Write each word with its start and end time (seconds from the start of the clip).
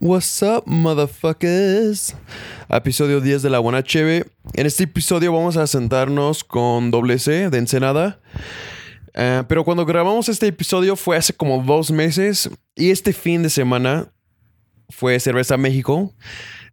What's 0.00 0.44
up, 0.44 0.64
motherfuckers? 0.64 2.14
Episodio 2.68 3.20
10 3.20 3.42
de 3.42 3.50
La 3.50 3.58
Buena 3.58 3.82
Cheve. 3.82 4.26
En 4.54 4.64
este 4.64 4.84
episodio 4.84 5.32
vamos 5.32 5.56
a 5.56 5.66
sentarnos 5.66 6.44
con 6.44 6.92
doble 6.92 7.18
C 7.18 7.50
de 7.50 7.58
Ensenada. 7.58 8.20
Eh, 9.14 9.42
pero 9.48 9.64
cuando 9.64 9.84
grabamos 9.84 10.28
este 10.28 10.46
episodio 10.46 10.94
fue 10.94 11.16
hace 11.16 11.32
como 11.32 11.64
dos 11.64 11.90
meses 11.90 12.48
y 12.76 12.90
este 12.90 13.12
fin 13.12 13.42
de 13.42 13.50
semana 13.50 14.12
fue 14.88 15.18
Cerveza 15.18 15.56
México, 15.56 16.14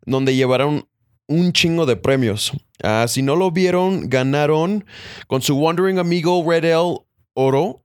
donde 0.06 0.36
llevaron 0.36 0.88
un 1.26 1.52
chingo 1.52 1.88
de 1.88 1.96
premios. 1.96 2.52
Ah, 2.84 3.08
si 3.08 3.24
no 3.24 3.36
lo 3.36 3.50
vieron, 3.50 4.08
ganaron 4.08 4.86
con 5.26 5.42
su 5.42 5.58
Wandering 5.58 5.98
Amigo 5.98 6.46
Red 6.48 6.66
Ale 6.66 7.00
Oro, 7.34 7.84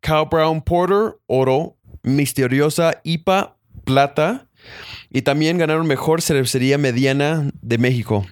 Cow 0.00 0.30
Brown 0.30 0.62
Porter 0.62 1.18
Oro, 1.26 1.76
Misteriosa 2.02 3.02
IPA 3.04 3.59
Plata 3.84 4.46
y 5.10 5.22
también 5.22 5.58
ganaron 5.58 5.86
Mejor 5.86 6.22
Cervecería 6.22 6.78
Mediana 6.78 7.50
de 7.62 7.78
México. 7.78 8.26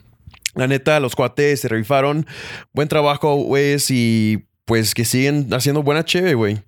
La 0.54 0.66
neta, 0.66 0.98
los 1.00 1.14
cuates 1.14 1.60
se 1.60 1.68
rifaron. 1.68 2.26
Buen 2.72 2.88
trabajo, 2.88 3.36
güey, 3.36 3.76
y 3.90 4.44
pues 4.64 4.94
que 4.94 5.04
siguen 5.04 5.48
haciendo 5.52 5.82
buena 5.82 6.04
cheve, 6.04 6.34
güey. 6.34 6.58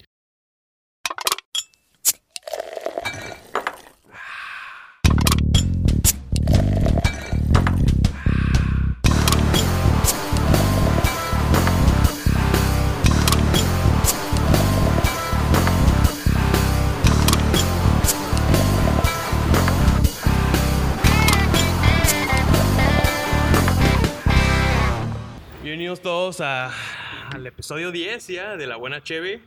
Al 27.34 27.46
episodio 27.46 27.92
10 27.92 28.26
ya 28.28 28.56
de 28.56 28.66
La 28.66 28.76
Buena 28.76 29.02
Cheve. 29.02 29.40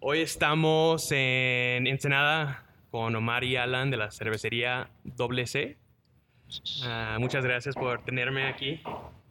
Hoy 0.00 0.20
estamos 0.20 1.10
en 1.12 1.86
Ensenada 1.86 2.64
con 2.90 3.14
Omar 3.14 3.44
y 3.44 3.56
Alan 3.56 3.90
de 3.90 3.96
la 3.98 4.10
cervecería 4.10 4.88
Doble 5.04 5.46
C. 5.46 5.76
Ah, 6.84 7.18
muchas 7.20 7.44
gracias 7.44 7.74
por 7.74 8.02
tenerme 8.02 8.46
aquí. 8.46 8.80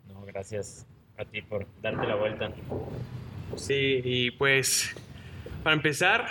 No, 0.08 0.22
gracias 0.28 0.86
a 1.18 1.26
ti 1.26 1.42
por 1.42 1.66
darte 1.82 2.06
la 2.06 2.16
vuelta. 2.16 2.52
Sí, 3.56 4.02
y 4.04 4.32
pues 4.32 4.96
para 5.64 5.76
empezar, 5.76 6.28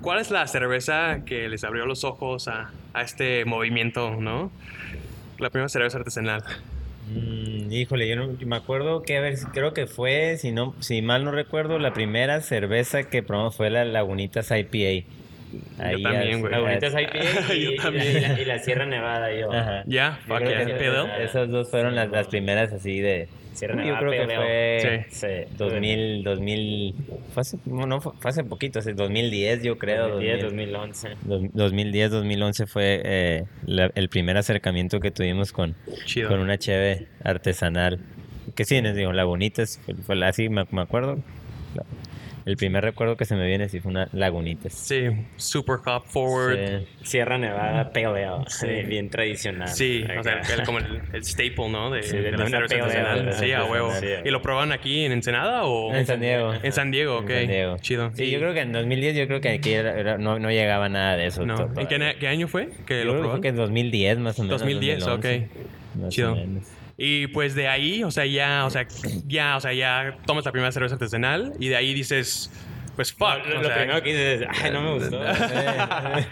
¿cuál 0.00 0.20
es 0.20 0.30
la 0.30 0.46
cerveza 0.46 1.24
que 1.24 1.48
les 1.48 1.64
abrió 1.64 1.86
los 1.86 2.04
ojos 2.04 2.46
a, 2.46 2.72
a 2.92 3.02
este 3.02 3.44
movimiento, 3.44 4.14
no? 4.16 4.52
La 5.38 5.50
primera 5.50 5.68
cerveza 5.68 5.98
artesanal. 5.98 6.44
Mm, 7.08 7.53
híjole, 7.70 8.08
yo 8.08 8.16
no 8.16 8.36
me 8.46 8.56
acuerdo 8.56 9.02
que, 9.02 9.16
a 9.16 9.20
ver, 9.20 9.38
creo 9.52 9.74
que 9.74 9.86
fue, 9.86 10.36
si 10.38 10.52
no, 10.52 10.74
si 10.80 11.02
mal 11.02 11.24
no 11.24 11.30
recuerdo, 11.30 11.78
la 11.78 11.92
primera 11.92 12.40
cerveza 12.40 13.04
que 13.04 13.22
probamos 13.22 13.56
fue 13.56 13.70
la 13.70 13.84
Lagunitas 13.84 14.50
IPA. 14.50 15.06
Yo 15.92 16.02
también, 16.02 16.40
güey. 16.40 16.52
Lagunitas 16.52 16.92
IPA 16.92 17.54
y, 17.54 17.62
Yo 17.64 17.70
y 17.72 17.76
la- 17.76 17.82
también. 17.82 18.06
y 18.16 18.20
la, 18.20 18.40
y 18.40 18.44
la 18.44 18.58
Sierra 18.58 18.86
Nevada, 18.86 19.32
yo. 19.32 19.50
Ya, 19.52 19.84
Yo 19.86 20.34
fuck 20.34 20.40
yeah. 20.48 20.64
que 20.66 20.74
Pale 20.74 21.24
esas- 21.24 21.48
dos 21.50 21.70
fueron 21.70 21.94
las, 21.94 22.10
las 22.10 22.26
primeras 22.28 22.72
así 22.72 23.00
de... 23.00 23.28
Sierra 23.54 23.76
yo 23.76 23.82
Nevada, 23.94 24.00
creo 24.00 24.26
que 24.28 24.34
fue 24.34 25.06
Sí. 25.10 25.26
sí, 25.48 25.54
2000, 25.56 26.24
2000, 26.24 26.94
fue 27.32 27.40
hace, 27.42 27.56
no, 27.66 28.00
fue 28.00 28.12
fue 28.18 28.30
hace 28.32 28.42
poquito, 28.42 28.80
hace 28.80 28.94
2010 28.94 29.62
yo 29.62 29.78
creo. 29.78 30.08
2010, 30.08 30.42
2000. 30.42 30.72
2011. 30.72 31.08
Dos- 31.22 31.42
2010, 31.52 32.10
2011 32.10 32.66
fue 32.66 33.00
eh, 33.04 33.44
la- 33.66 33.92
el 33.94 34.08
primer 34.08 34.36
acercamiento 34.38 34.98
que 34.98 35.12
tuvimos 35.12 35.52
con, 35.52 35.76
Chido. 36.04 36.30
con 36.30 36.40
una 36.40 36.58
cheve 36.58 37.06
artesanal. 37.22 38.00
Que 38.56 38.64
sí, 38.64 38.80
les 38.82 38.96
digo, 38.96 39.12
Lagunitas, 39.12 39.80
fue, 39.84 39.94
fue 39.94 40.16
la- 40.16 40.28
así 40.28 40.48
me, 40.48 40.64
me 40.72 40.80
acuerdo. 40.82 41.18
La- 41.76 41.84
el 42.46 42.56
primer 42.56 42.84
recuerdo 42.84 43.16
que 43.16 43.24
se 43.24 43.34
me 43.36 43.46
viene 43.46 43.68
sí 43.68 43.80
fue 43.80 43.90
una 43.90 44.08
Lagunitas. 44.12 44.72
Sí, 44.74 45.04
super 45.36 45.76
hop 45.86 46.04
forward. 46.06 46.58
Sí. 46.58 46.86
Sierra 47.02 47.38
Nevada 47.38 47.90
Ale, 47.94 48.26
Sí. 48.48 48.66
bien 48.86 49.08
tradicional. 49.10 49.68
Sí, 49.68 50.04
o 50.18 50.22
sea, 50.22 50.40
el- 50.40 50.62
como 50.64 50.78
el, 50.78 51.00
el 51.12 51.24
staple, 51.24 51.68
¿no? 51.70 51.90
De, 51.90 52.02
Sí, 52.02 52.16
de 52.16 52.22
de 52.24 52.30
la 52.32 52.44
una 52.44 52.46
cerveza 52.68 52.84
artesanal. 52.84 53.32
Sí, 53.34 53.52
a 53.52 53.64
huevo. 53.64 53.90
¿Y 54.24 54.30
lo 54.30 54.42
probaron 54.42 54.72
aquí 54.72 55.04
en 55.04 55.12
Ensenada 55.12 55.64
o...? 55.64 55.94
En 55.94 56.04
San 56.06 56.20
Diego. 56.20 56.52
En 56.62 56.72
San 56.72 56.90
Diego, 56.90 57.18
ok. 57.18 57.30
En 57.30 57.38
San 57.40 57.48
Diego. 57.48 57.76
Chido. 57.78 58.10
Sí, 58.14 58.30
yo 58.30 58.38
creo 58.38 58.52
que 58.54 58.60
en 58.60 58.72
2010 58.72 59.16
yo 59.16 59.26
creo 59.26 59.40
que 59.40 59.48
aquí 59.50 59.72
era- 59.72 59.98
era- 59.98 60.18
no, 60.18 60.38
no 60.38 60.50
llegaba 60.50 60.88
nada 60.88 61.16
de 61.16 61.26
eso. 61.26 61.46
No. 61.46 61.70
¿En 61.76 61.86
qué, 61.86 62.16
qué 62.20 62.28
año 62.28 62.46
fue 62.48 62.68
que 62.86 63.04
Yo 63.04 63.14
lo 63.14 63.20
creo 63.20 63.40
que 63.40 63.48
en 63.48 63.56
2010 63.56 64.18
más 64.18 64.38
o 64.38 64.42
menos. 64.42 64.60
2010, 64.60 65.00
2011, 65.00 65.36
ok. 65.46 65.96
más 65.96 66.06
o 66.06 66.08
Chido. 66.10 66.34
menos. 66.36 66.64
Y 66.96 67.26
pues 67.28 67.54
de 67.54 67.68
ahí, 67.68 68.04
o 68.04 68.10
sea, 68.10 68.24
ya, 68.26 68.64
o 68.66 68.70
sea, 68.70 68.86
ya, 69.26 69.56
o 69.56 69.60
sea, 69.60 69.72
ya 69.72 70.16
tomas 70.26 70.44
la 70.44 70.52
primera 70.52 70.70
cerveza 70.70 70.94
artesanal 70.94 71.52
y 71.58 71.68
de 71.68 71.76
ahí 71.76 71.92
dices, 71.92 72.50
pues 72.96 73.12
fuck. 73.12 73.46
Lo, 73.46 73.60
lo 73.62 73.64
sea, 73.64 73.74
primero 73.76 74.02
que 74.02 74.10
dices 74.10 74.40
es, 74.42 74.48
ay, 74.62 74.70
no 74.70 74.80
me 74.82 74.92
gustó. 74.94 75.20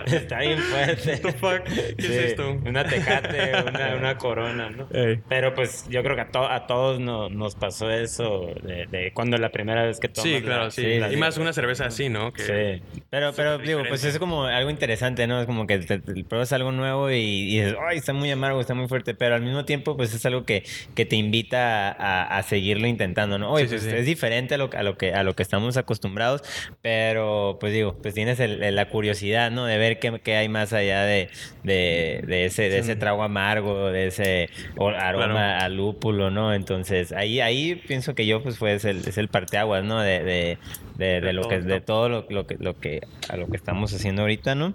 Está 0.06 0.38
bien 0.40 0.58
fuerte. 0.58 1.16
Fuck? 1.42 1.62
¿Qué 1.64 1.94
es 1.98 2.10
esto? 2.10 2.50
Una 2.64 2.84
tecate, 2.84 3.52
una, 3.68 3.96
una 3.96 4.18
corona, 4.18 4.70
¿no? 4.70 4.88
Ey. 4.92 5.20
Pero 5.28 5.54
pues 5.54 5.86
yo 5.88 6.02
creo 6.02 6.14
que 6.14 6.22
a, 6.22 6.30
to- 6.30 6.48
a 6.50 6.66
todos 6.66 7.00
no- 7.00 7.28
nos 7.28 7.54
pasó 7.56 7.90
eso 7.90 8.48
de, 8.62 8.86
de 8.86 9.12
cuando 9.12 9.36
la 9.38 9.50
primera 9.50 9.84
vez 9.84 9.98
que 10.00 10.08
tomas 10.08 10.22
Sí, 10.28 10.34
la- 10.34 10.40
claro, 10.42 10.70
sí. 10.70 10.82
sí, 10.82 11.00
y 11.14 11.16
más 11.16 11.36
una 11.38 11.52
cerveza 11.52 11.86
así, 11.86 12.08
¿no? 12.08 12.32
Que, 12.32 12.42
Sí. 12.42 13.02
Pero, 13.10 13.32
pero 13.34 13.58
digo, 13.58 13.82
pues 13.88 14.04
es 14.04 14.18
como 14.18 14.44
algo 14.44 14.70
interesante, 14.70 15.26
¿no? 15.26 15.40
Es 15.40 15.46
como 15.46 15.66
que 15.66 15.78
te, 15.78 15.98
te 15.98 16.24
pruebas 16.24 16.52
algo 16.52 16.72
nuevo 16.72 17.10
y, 17.10 17.14
y 17.16 17.60
dices, 17.60 17.76
ay, 17.88 17.98
está 17.98 18.12
muy 18.12 18.30
amargo, 18.30 18.60
está 18.60 18.74
muy 18.74 18.88
fuerte, 18.88 19.14
pero 19.14 19.34
al 19.34 19.42
mismo 19.42 19.64
tiempo, 19.64 19.96
pues 19.96 20.12
es 20.14 20.24
algo 20.26 20.44
que, 20.44 20.64
que 20.94 21.04
te 21.06 21.16
invita 21.16 21.90
a, 21.92 22.38
a 22.38 22.42
seguirlo 22.42 22.86
intentando, 22.86 23.38
¿no? 23.38 23.50
Oye, 23.50 23.64
Sí, 23.68 23.76
pues 23.76 23.84
es 23.86 24.06
diferente 24.06 24.54
a 24.54 24.58
lo, 24.58 24.70
a, 24.74 24.82
lo 24.82 24.96
que, 24.96 25.12
a 25.14 25.22
lo 25.22 25.34
que 25.34 25.42
estamos 25.42 25.76
acostumbrados, 25.76 26.42
pero 26.82 27.56
pues 27.60 27.72
digo, 27.72 27.96
pues 28.02 28.14
tienes 28.14 28.40
el- 28.40 28.62
el- 28.62 28.74
la 28.76 28.88
curiosidad, 28.88 29.50
¿no? 29.50 29.64
De 29.66 29.78
ver 29.78 29.98
qué, 29.98 30.20
qué 30.22 30.36
hay 30.36 30.48
más 30.48 30.72
allá 30.72 31.02
de, 31.04 31.28
de, 31.62 32.22
de 32.26 32.44
ese, 32.46 32.68
de 32.68 32.78
ese 32.78 32.96
trago 32.96 33.22
amargo, 33.22 33.90
de 33.90 34.08
ese 34.08 34.50
aroma 34.76 35.26
Claro. 35.32 35.38
a 35.64 35.68
lúpulo, 35.68 36.30
¿no? 36.30 36.52
Entonces, 36.54 37.12
ahí, 37.12 37.40
ahí 37.40 37.74
pienso 37.86 38.14
que 38.14 38.26
yo, 38.26 38.42
pues, 38.42 38.58
fue 38.58 38.74
es 38.74 38.84
el, 38.84 38.98
es 39.06 39.18
el 39.18 39.28
parteaguas, 39.28 39.84
¿no? 39.84 40.00
De, 40.00 40.22
de, 40.22 40.58
de, 40.98 41.20
de 41.20 41.32
lo 41.32 41.42
todo 41.42 41.50
que, 41.50 41.60
de 41.60 41.80
todo 41.80 42.08
lo, 42.08 42.26
lo 42.28 42.46
que, 42.46 42.56
lo 42.58 42.78
que, 42.78 43.00
a 43.28 43.36
lo 43.36 43.46
que 43.48 43.56
estamos 43.56 43.92
haciendo 43.94 44.22
ahorita, 44.22 44.54
¿no? 44.54 44.72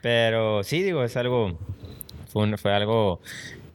Pero 0.00 0.62
sí, 0.64 0.82
digo, 0.82 1.02
es 1.04 1.16
algo, 1.16 1.58
fue, 2.32 2.44
un- 2.44 2.58
fue 2.58 2.72
algo 2.72 3.20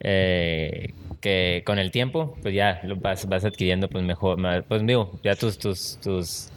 eh, 0.00 0.92
que 1.20 1.62
con 1.66 1.78
el 1.78 1.90
tiempo, 1.90 2.36
pues 2.42 2.54
ya 2.54 2.80
lo 2.84 2.96
vas, 2.96 3.26
vas 3.28 3.44
adquiriendo, 3.44 3.88
pues 3.88 4.04
mejor, 4.04 4.38
más- 4.38 4.62
pues 4.68 4.86
digo, 4.86 5.18
ya 5.22 5.34
tus, 5.36 5.58
tus, 5.58 5.98
tus, 6.02 6.48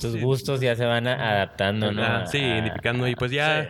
tus 0.00 0.12
Sí. 0.14 0.20
gustos 0.20 0.60
ya 0.60 0.74
se 0.74 0.84
van 0.84 1.06
adaptando, 1.06 1.92
¿no? 1.92 2.02
Ah, 2.02 2.26
sí, 2.26 2.38
identificando 2.38 3.06
y 3.06 3.14
pues 3.14 3.30
ya 3.30 3.68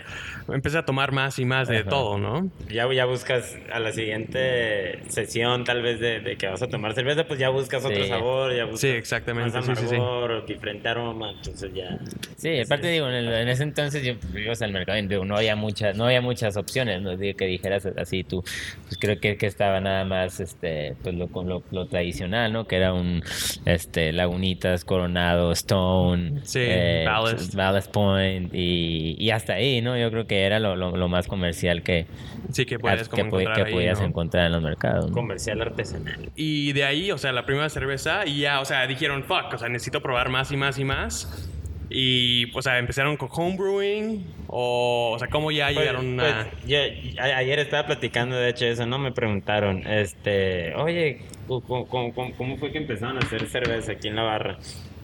empecé 0.53 0.79
a 0.79 0.85
tomar 0.85 1.13
más 1.13 1.39
y 1.39 1.45
más 1.45 1.69
de 1.69 1.79
Ajá. 1.79 1.89
todo, 1.89 2.19
¿no? 2.19 2.51
Ya, 2.69 2.91
ya 2.93 3.05
buscas 3.05 3.57
a 3.73 3.79
la 3.81 3.93
siguiente 3.93 5.01
sesión, 5.09 5.65
tal 5.65 5.83
vez, 5.83 6.01
de, 6.01 6.21
de 6.21 6.37
que 6.37 6.47
vas 6.47 6.63
a 6.63 6.69
tomar 6.69 6.95
cerveza, 6.95 7.25
pues 7.27 7.39
ya 7.39 7.49
buscas 7.49 7.85
otro 7.85 8.03
Sí. 8.03 8.09
sabor, 8.09 8.55
ya 8.55 8.65
buscas 8.65 8.81
Sí, 8.81 8.89
exactamente, 8.89 9.57
más 9.57 9.67
sí, 9.67 9.73
sí, 9.77 9.87
sí. 9.89 9.95
amargor, 9.97 10.47
diferente 10.47 10.89
aroma, 10.89 11.31
entonces 11.33 11.73
ya... 11.75 11.99
Sí, 12.37 12.61
aparte 12.61 12.89
digo, 12.89 13.09
en, 13.09 13.15
el- 13.15 13.33
en 13.33 13.49
ese 13.49 13.63
entonces 13.65 14.03
yo 14.03 14.15
pues, 14.19 14.35
ibas 14.45 14.63
al 14.63 14.73
mercado 14.73 14.99
y 14.99 15.07
digo, 15.07 15.25
no 15.25 15.37
había 15.37 15.57
muchas, 15.57 15.97
no 15.97 16.05
había 16.07 16.21
muchas 16.21 16.57
opciones, 16.57 17.03
no 17.03 17.17
digo 17.17 17.37
que 17.37 17.47
dijeras 17.47 17.87
así 17.97 18.25
tú, 18.25 18.43
pues 18.85 18.97
creo 18.99 19.19
que, 19.21 19.37
que 19.37 19.47
estaba 19.47 19.81
nada 19.81 20.05
más 20.05 20.41
este, 20.41 20.95
pues 21.03 21.15
lo, 21.15 21.29
lo, 21.45 21.63
lo 21.71 21.87
tradicional, 21.87 22.53
¿no? 22.53 22.67
Que 22.67 22.77
era 22.77 22.93
un 22.95 23.23
este 23.67 24.13
Lagunitas, 24.13 24.85
Coronado, 24.85 25.53
Stone, 25.53 26.41
Sí, 26.45 26.67
Ballast. 27.05 27.55
Ballast 27.55 27.91
Point 27.93 28.55
y, 28.55 29.17
y 29.19 29.31
hasta 29.31 29.55
ahí, 29.55 29.81
¿no? 29.83 29.99
Yo 29.99 30.11
creo 30.11 30.27
que 30.27 30.40
era 30.45 30.59
lo, 30.59 30.77
lo, 30.77 30.97
lo 30.97 31.09
más 31.09 31.27
comercial 31.27 31.83
que, 31.83 32.07
Sí, 32.53 32.67
que 32.67 32.79
puedes 32.79 33.09
que, 33.09 33.21
encontrar 33.21 33.55
que 33.57 33.63
ahí, 33.63 33.73
podías 33.73 34.01
¿no? 34.01 34.07
encontrar 34.07 34.47
en 34.47 34.53
los 34.53 34.63
mercados. 34.63 35.09
¿no? 35.09 35.13
Comercial 35.15 35.61
artesanal. 35.63 36.31
Y 36.37 36.73
de 36.73 36.85
ahí, 36.85 37.11
o 37.13 37.19
sea, 37.19 37.33
la 37.33 37.47
primera 37.47 37.69
cerveza 37.69 38.27
y 38.27 38.41
ya, 38.41 38.61
o 38.61 38.65
sea, 38.65 38.87
dijeron, 38.87 39.23
fuck, 39.25 39.55
o 39.55 39.59
sea, 39.59 39.69
necesito 39.69 40.01
probar 40.03 40.29
más 40.31 40.51
y 40.53 40.57
más 40.57 40.79
y 40.79 40.85
más. 40.85 41.49
Y, 41.93 42.57
o 42.57 42.63
sea, 42.63 42.79
empezaron 42.79 43.17
con 43.17 43.29
homebrewing 43.33 44.25
o, 44.47 45.11
o 45.15 45.19
sea, 45.19 45.27
¿cómo 45.29 45.51
ya 45.51 45.67
Pues- 45.67 45.79
llegaron 45.79 46.21
a...? 46.21 46.47
pues, 46.53 46.67
yo 46.69 46.79
a- 47.21 47.37
ayer 47.39 47.59
estaba 47.59 47.87
platicando 47.87 48.37
de 48.37 48.49
hecho 48.51 48.65
eso, 48.67 48.87
¿no? 48.87 48.99
Me 49.01 49.11
preguntaron, 49.11 49.85
este, 49.89 50.73
oye, 50.77 51.23
¿cómo, 51.49 51.87
cómo- 51.89 52.15
cómo- 52.15 52.33
cómo 52.37 52.57
fue 52.59 52.71
que 52.71 52.79
empezaron 52.79 53.17
a 53.17 53.21
hacer 53.21 53.45
cerveza 53.49 53.93
aquí 53.93 54.07
en 54.07 54.15
la 54.17 54.23
barra? 54.23 54.59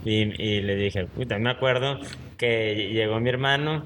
Y, 0.05 0.41
y 0.41 0.63
le 0.63 0.77
dije, 0.77 1.07
puta, 1.07 1.37
me 1.41 1.51
acuerdo 1.51 1.99
que 2.39 2.91
llegó 2.93 3.19
mi 3.19 3.31
hermano 3.31 3.85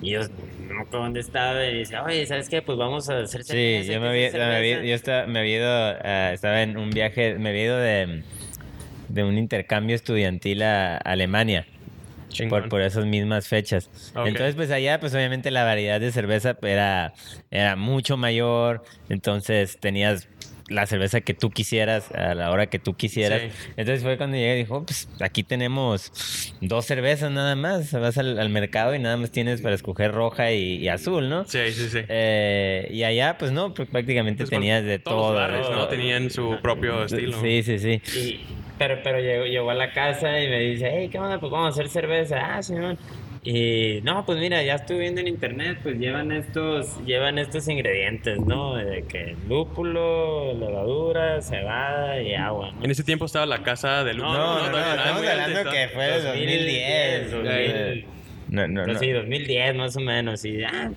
y 0.00 0.10
yo 0.10 0.20
no 0.68 0.74
me 0.74 0.80
acuerdo 0.82 1.04
dónde 1.04 1.20
estaba 1.20 1.64
y 1.66 1.78
dice, 1.78 1.98
oye, 1.98 2.26
¿sabes 2.26 2.48
qué? 2.48 2.62
Pues 2.62 2.78
vamos 2.78 3.08
a 3.08 3.18
hacer 3.20 3.42
Sí, 3.44 3.52
cerveza. 3.52 3.86
yo 3.88 3.94
hay 3.94 4.00
me 4.00 4.08
había, 4.08 4.30
me 4.32 4.56
había- 4.56 4.74
cerveza". 4.76 4.88
yo 4.88 4.94
estaba, 4.94 5.26
me 5.26 5.38
había 5.40 5.56
ido, 5.56 5.68
ah, 5.68 6.30
estaba 6.32 6.62
en 6.62 6.76
un 6.76 6.90
viaje, 6.90 7.38
me 7.38 7.48
había 7.50 7.64
ido 7.64 7.78
de, 7.78 8.22
de 9.08 9.24
un 9.24 9.38
intercambio 9.38 9.96
estudiantil 9.96 10.62
a 10.62 10.96
Alemania. 10.98 11.66
Por, 12.50 12.68
por 12.68 12.82
esas 12.82 13.04
mismas 13.04 13.48
fechas. 13.48 13.90
Entonces, 14.14 14.54
pues 14.54 14.70
allá, 14.70 15.00
pues 15.00 15.12
obviamente 15.12 15.50
la 15.50 15.64
variedad 15.64 15.98
de 15.98 16.12
cerveza 16.12 16.56
era, 16.62 17.12
era 17.50 17.74
mucho 17.74 18.16
mayor. 18.16 18.84
Entonces 19.08 19.78
tenías 19.80 20.28
la 20.68 20.86
cerveza 20.86 21.20
que 21.20 21.34
tú 21.34 21.50
quisieras 21.50 22.10
a 22.12 22.34
la 22.34 22.50
hora 22.50 22.66
que 22.66 22.78
tú 22.78 22.94
quisieras. 22.94 23.40
Sí. 23.42 23.48
Entonces 23.76 24.02
fue 24.02 24.16
cuando 24.16 24.36
llegué 24.36 24.54
y 24.54 24.58
dijo, 24.58 24.84
pues 24.84 25.08
aquí 25.20 25.42
tenemos 25.42 26.12
dos 26.60 26.84
cervezas 26.86 27.30
nada 27.30 27.56
más. 27.56 27.92
Vas 27.92 28.18
al, 28.18 28.38
al 28.38 28.48
mercado 28.50 28.94
y 28.94 28.98
nada 28.98 29.16
más 29.16 29.30
tienes 29.30 29.60
para 29.62 29.74
escoger 29.74 30.12
roja 30.12 30.52
y, 30.52 30.76
y 30.76 30.88
azul, 30.88 31.28
¿no? 31.28 31.44
Sí, 31.44 31.70
sí, 31.72 31.88
sí. 31.88 32.00
Eh, 32.08 32.88
y 32.90 33.02
allá, 33.04 33.36
pues 33.38 33.50
no, 33.52 33.72
pues, 33.74 33.88
prácticamente 33.88 34.44
Pues 34.44 34.50
tenías 34.50 34.84
de 34.84 34.98
todos 34.98 35.16
los 35.16 35.26
todo. 35.26 35.34
bares, 35.34 35.66
de 35.66 35.72
¿no? 35.72 35.78
todo. 35.78 35.88
Tenían 35.88 36.30
su 36.30 36.58
propio 36.62 37.04
estilo. 37.04 37.40
Sí, 37.40 37.62
sí, 37.62 37.78
sí. 37.78 38.02
Y- 38.18 38.40
pero 38.78 39.00
pero 39.02 39.18
llegó, 39.18 39.44
llegó 39.44 39.70
a 39.70 39.74
la 39.74 39.92
casa 39.92 40.40
y 40.40 40.48
me 40.48 40.60
dice, 40.60 40.88
hey, 40.92 41.08
¿qué 41.10 41.18
onda? 41.18 41.40
Pues 41.40 41.50
vamos 41.50 41.66
a 41.66 41.70
hacer 41.70 41.88
cerveza. 41.88 42.56
Ah, 42.56 42.62
señor. 42.62 42.96
Y 43.50 44.02
no, 44.02 44.26
pues 44.26 44.38
mira, 44.38 44.62
ya 44.62 44.74
estuve 44.74 44.98
viendo 44.98 45.22
en 45.22 45.28
internet, 45.28 45.78
pues 45.82 45.98
llevan 45.98 46.32
estos, 46.32 47.02
llevan 47.06 47.38
estos 47.38 47.66
ingredientes, 47.66 48.38
¿no? 48.40 48.76
De 48.76 49.04
que 49.04 49.36
lúpulo, 49.48 50.52
levadura, 50.52 51.40
cebada 51.40 52.20
y 52.20 52.34
agua, 52.34 52.72
¿no? 52.72 52.84
En 52.84 52.90
ese 52.90 53.04
tiempo 53.04 53.24
estaba 53.24 53.46
la 53.46 53.62
casa 53.62 54.04
de 54.04 54.12
Luz. 54.12 54.24
No, 54.24 54.34
no, 54.34 54.70
no, 54.70 54.76
ah, 54.76 54.94
estamos 54.98 55.26
hablando 55.26 55.58
antes, 55.60 55.72
que 55.72 55.86
¿no? 55.86 55.92
fue 55.92 56.04
de 56.04 56.22
2010. 56.24 57.30
2010, 57.30 58.04
No, 58.50 58.68
no, 58.68 58.84
Pues 58.84 58.94
no. 58.94 59.00
sí, 59.00 59.10
2010 59.12 59.74
más 59.76 59.96
o 59.96 60.00
menos. 60.00 60.44
Y 60.44 60.62
ah, 60.64 60.90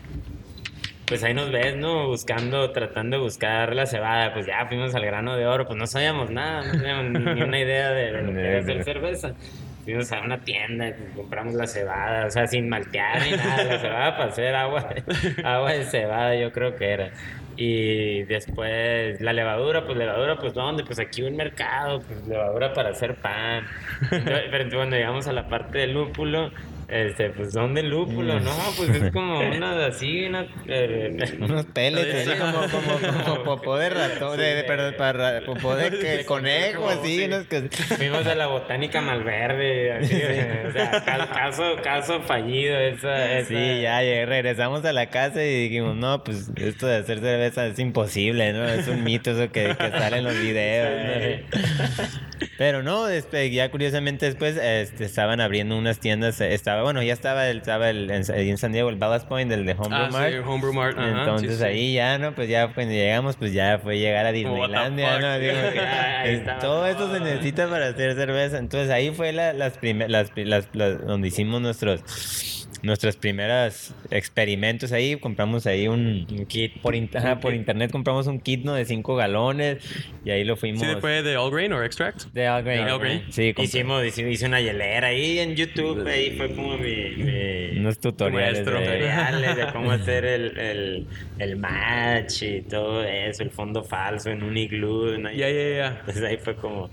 pues 1.05 1.23
ahí 1.23 1.33
nos 1.33 1.51
ves, 1.51 1.77
¿no? 1.77 2.07
Buscando, 2.07 2.71
tratando 2.71 3.15
de 3.15 3.23
buscar 3.23 3.73
la 3.73 3.85
cebada. 3.85 4.33
Pues 4.33 4.45
ya 4.45 4.65
fuimos 4.67 4.93
al 4.93 5.05
grano 5.05 5.37
de 5.37 5.45
oro. 5.45 5.65
Pues 5.67 5.79
no 5.79 5.87
sabíamos 5.87 6.29
nada, 6.29 6.65
no 6.65 6.71
teníamos 6.73 7.05
ni, 7.11 7.33
ni 7.33 7.41
una 7.43 7.59
idea 7.61 7.91
de, 7.91 8.11
de 8.11 8.21
lo 8.23 8.33
que 8.33 8.39
era 8.45 8.59
hacer 8.59 8.83
cerveza. 8.83 9.35
Fuimos 9.83 10.11
a 10.11 10.21
una 10.21 10.39
tienda, 10.39 10.89
y 10.89 10.93
compramos 11.15 11.55
la 11.55 11.65
cebada, 11.67 12.27
o 12.27 12.29
sea, 12.29 12.47
sin 12.47 12.69
maltear 12.69 13.21
ni 13.23 13.31
nada. 13.31 13.63
La 13.63 13.79
cebada 13.79 14.17
para 14.17 14.29
hacer 14.29 14.55
agua, 14.55 14.89
agua 15.43 15.73
de 15.73 15.85
cebada, 15.85 16.35
yo 16.35 16.51
creo 16.51 16.75
que 16.75 16.89
era. 16.91 17.11
Y 17.57 18.23
después 18.23 19.19
la 19.21 19.33
levadura, 19.33 19.85
pues 19.85 19.97
levadura, 19.97 20.37
pues 20.37 20.53
¿dónde? 20.53 20.83
Pues 20.83 20.99
aquí 20.99 21.21
un 21.23 21.35
mercado, 21.35 22.01
pues 22.01 22.25
levadura 22.27 22.73
para 22.73 22.89
hacer 22.89 23.15
pan. 23.15 23.65
Pero 24.09 24.69
cuando 24.77 24.95
llegamos 24.95 25.27
a 25.27 25.33
la 25.33 25.47
parte 25.47 25.79
del 25.79 25.93
lúpulo, 25.93 26.51
este, 26.91 27.29
pues 27.29 27.53
¿dónde 27.53 27.81
el 27.81 27.89
lúpulo? 27.89 28.39
No, 28.39 28.51
pues 28.77 28.89
es 28.89 29.11
como 29.13 29.39
una 29.39 29.85
así, 29.85 30.25
una... 30.25 30.45
eh, 30.67 31.37
Unos 31.39 31.65
pellets, 31.67 32.27
así 32.29 32.37
como, 32.39 32.57
como, 32.69 33.23
como 33.23 33.43
popó 33.55 33.77
de 33.77 33.89
ratón, 33.89 34.37
de, 34.37 34.55
de- 34.55 34.63
perdón, 34.65 34.95
para, 34.97 35.39
ra- 35.39 35.45
popó 35.45 35.75
de 35.75 35.89
que- 35.99 36.25
conejo, 36.25 36.89
así, 36.89 37.23
unos 37.25 37.45
que... 37.47 37.61
Fuimos 37.69 38.25
a 38.27 38.35
la 38.35 38.47
botánica 38.47 39.01
Malverde, 39.01 39.93
así, 39.93 40.15
o 40.15 40.71
sea, 40.73 41.03
ca- 41.03 41.27
caso, 41.33 41.75
caso 41.83 42.21
fallido, 42.21 42.77
esa, 42.77 43.39
esa- 43.39 43.47
Sí, 43.47 43.81
ya 43.81 43.99
regresamos 44.25 44.83
a 44.85 44.93
la 44.93 45.07
casa 45.09 45.43
y 45.43 45.63
dijimos, 45.69 45.95
no, 45.95 46.23
pues 46.23 46.51
esto 46.57 46.87
de 46.87 46.97
hacer 46.97 47.19
cerveza 47.19 47.65
es 47.67 47.79
imposible, 47.79 48.53
¿no? 48.53 48.65
Es 48.67 48.87
un 48.87 49.03
mito 49.03 49.31
eso 49.31 49.51
que, 49.51 49.75
que 49.77 49.89
sale 49.91 50.17
en 50.17 50.23
los 50.25 50.39
videos, 50.39 50.89
¿no? 51.05 52.30
Pero 52.57 52.83
no, 52.83 53.07
este, 53.07 53.49
ya 53.51 53.69
curiosamente 53.71 54.25
después 54.25 54.57
este, 54.57 55.05
estaban 55.05 55.41
abriendo 55.41 55.77
unas 55.77 55.99
tiendas, 55.99 56.39
eh, 56.41 56.53
estaba, 56.53 56.83
bueno, 56.83 57.01
ya 57.03 57.13
estaba 57.13 57.47
el, 57.49 57.57
estaba 57.57 57.89
el, 57.89 58.09
en, 58.11 58.57
San 58.57 58.71
Diego 58.71 58.89
el 58.89 58.95
Ballast 58.95 59.27
Point, 59.27 59.51
el 59.51 59.65
de 59.65 59.73
Homebrew 59.73 60.03
Ah, 60.05 60.09
Mart. 60.11 60.31
sí, 60.33 60.37
Homebrew 60.39 60.73
Mart. 60.73 60.97
ajá, 60.97 61.09
Entonces 61.19 61.51
sí, 61.51 61.57
sí. 61.57 61.63
ahí 61.63 61.93
ya, 61.93 62.17
¿no? 62.17 62.33
Pues 62.33 62.49
ya 62.49 62.67
cuando 62.73 62.93
llegamos, 62.93 63.35
pues 63.37 63.53
ya 63.53 63.79
fue 63.81 63.99
llegar 63.99 64.25
a 64.25 64.31
Disneylandia? 64.31 65.19
¿no? 65.19 65.39
Digo, 65.39 65.53
que, 65.73 65.79
Ahí 65.79 66.35
eh, 66.35 66.45
todo 66.59 66.85
esto 66.87 67.11
se 67.13 67.19
necesita 67.19 67.67
para 67.69 67.87
hacer 67.87 68.15
cerveza. 68.15 68.57
Entonces 68.57 68.89
ahí 68.89 69.11
fue 69.11 69.31
la, 69.33 69.53
las 69.53 69.77
primeras, 69.77 70.11
las, 70.11 70.31
las- 70.35 70.67
las- 70.73 71.05
donde 71.05 71.27
hicimos 71.27 71.61
nuestros 71.61 72.60
nuestros 72.83 73.15
primeros 73.15 73.93
experimentos 74.09 74.91
ahí, 74.91 75.15
compramos 75.17 75.67
ahí 75.67 75.87
un, 75.87 76.25
Un 76.31 76.45
kit. 76.47 76.79
por, 76.81 76.95
in- 76.95 77.09
ajá, 77.13 77.39
por 77.39 77.53
internet 77.53 77.91
compramos 77.91 78.27
un 78.27 78.39
kit 78.39 78.63
¿no? 78.63 78.73
de 78.73 78.85
5 78.85 79.15
galones 79.15 79.77
y 80.25 80.31
ahí 80.31 80.43
lo 80.43 80.55
fuimos 80.55 80.81
¿Sí 80.81 80.87
fue 80.99 81.21
de 81.21 81.37
All 81.37 81.51
Grain 81.51 81.73
o 81.73 81.83
Extract? 81.83 82.25
de 82.33 82.47
All 82.49 82.63
Grain. 82.63 82.87
All 82.87 82.99
Grain. 82.99 83.23
Sí, 83.29 83.53
Hicimos, 83.57 84.03
hice, 84.05 84.29
hice 84.29 84.45
una 84.47 84.61
hielera 84.61 85.07
ahí 85.09 85.39
en 85.39 85.55
YouTube, 85.55 86.05
ahí 86.07 86.31
fue 86.37 86.53
como 86.55 86.77
mi... 86.77 87.15
mi 87.17 87.77
unos 87.79 87.99
tutoriales 87.99 88.65
de- 88.65 88.71
tutoriales 88.71 89.55
de 89.57 89.67
cómo 89.71 89.91
hacer 89.91 90.25
el, 90.25 90.57
el, 90.57 91.07
el 91.39 91.55
match 91.57 92.41
y 92.43 92.61
todo 92.61 93.03
eso, 93.03 93.43
el 93.43 93.51
fondo 93.51 93.83
falso 93.83 94.29
en 94.29 94.43
un 94.43 94.57
iglú. 94.57 95.17
¿no? 95.17 95.31
Ya, 95.31 95.49
ya, 95.49 95.69
ya. 95.69 95.87
Entonces 95.99 96.23
ahí 96.23 96.37
fue 96.37 96.55
como, 96.55 96.89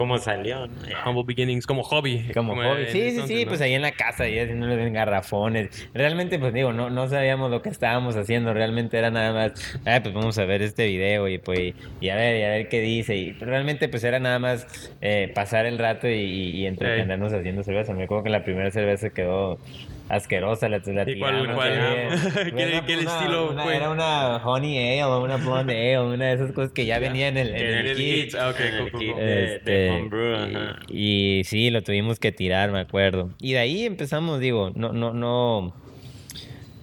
como 0.00 0.16
salió, 0.18 0.66
¿no? 0.66 0.80
Humble 1.04 1.24
Beginnings, 1.26 1.66
como 1.66 1.82
hobby. 1.82 2.32
Como 2.32 2.54
hobby. 2.56 2.86
Sí, 2.86 2.92
sí, 2.92 3.08
entonces, 3.08 3.36
sí, 3.36 3.44
¿no? 3.44 3.48
pues 3.50 3.60
ahí 3.60 3.74
en 3.74 3.82
la 3.82 3.92
casa, 3.92 4.24
ahí 4.24 4.38
haciéndolos 4.38 4.78
en 4.78 4.94
garrafones. 4.94 5.68
Realmente, 5.92 6.38
pues 6.38 6.54
digo, 6.54 6.72
no, 6.72 6.88
no 6.88 7.06
sabíamos 7.06 7.50
lo 7.50 7.60
que 7.60 7.68
estábamos 7.68 8.16
haciendo, 8.16 8.54
realmente 8.54 8.96
era 8.96 9.10
nada 9.10 9.34
más, 9.34 9.52
ah, 9.84 10.00
pues 10.02 10.14
vamos 10.14 10.38
a 10.38 10.46
ver 10.46 10.62
este 10.62 10.86
video 10.86 11.28
y 11.28 11.36
pues, 11.38 11.74
y 11.98 12.08
a 12.08 12.16
ver, 12.16 12.40
y 12.40 12.42
a 12.44 12.48
ver 12.48 12.68
qué 12.70 12.80
dice. 12.80 13.14
Y 13.16 13.34
realmente, 13.34 13.90
pues 13.90 14.02
era 14.02 14.18
nada 14.20 14.38
más 14.38 14.66
eh, 15.02 15.30
pasar 15.34 15.66
el 15.66 15.78
rato 15.78 16.08
y, 16.08 16.12
y- 16.14 16.50
y 16.62 16.66
entretenernos 16.66 17.34
haciendo 17.34 17.62
cerveza. 17.62 17.92
Me 17.92 18.04
acuerdo 18.04 18.24
que 18.24 18.30
la 18.30 18.42
primera 18.42 18.70
cerveza 18.70 19.10
quedó 19.10 19.60
asquerosa, 20.10 20.68
la, 20.68 20.78
la 20.84 21.10
¿Y 21.10 21.18
cuál- 21.18 21.46
sí. 21.46 22.28
¿Qué- 22.56 22.82
qué 22.86 22.96
una- 22.98 23.12
estilo 23.12 23.50
una- 23.50 23.62
fue? 23.62 23.76
Era 23.76 23.90
una 23.90 24.36
honey 24.44 24.76
ale 25.00 25.04
o 25.04 25.22
una 25.22 25.36
blonde 25.36 25.96
ale, 25.96 26.00
una 26.14 26.26
de 26.26 26.34
esas 26.34 26.52
cosas 26.52 26.72
que 26.72 26.84
ya 26.86 26.98
venía 26.98 27.28
en 27.28 27.36
el, 27.38 27.48
en 27.54 27.66
el 27.78 27.86
el 27.88 27.96
kit. 27.96 28.34
Ah, 28.34 28.52
en 28.58 28.74
el 28.74 28.90
de, 29.16 29.58
de 29.64 29.90
homebrew, 29.90 30.78
y, 30.88 31.38
y 31.40 31.44
sí, 31.44 31.70
lo 31.70 31.82
tuvimos 31.82 32.18
que 32.18 32.32
tirar, 32.32 32.70
me 32.72 32.80
acuerdo. 32.80 33.30
Y 33.40 33.52
de 33.52 33.58
ahí 33.60 33.84
empezamos, 33.86 34.40
digo, 34.40 34.70
no, 34.74 34.92
no, 34.92 35.12
no, 35.12 35.72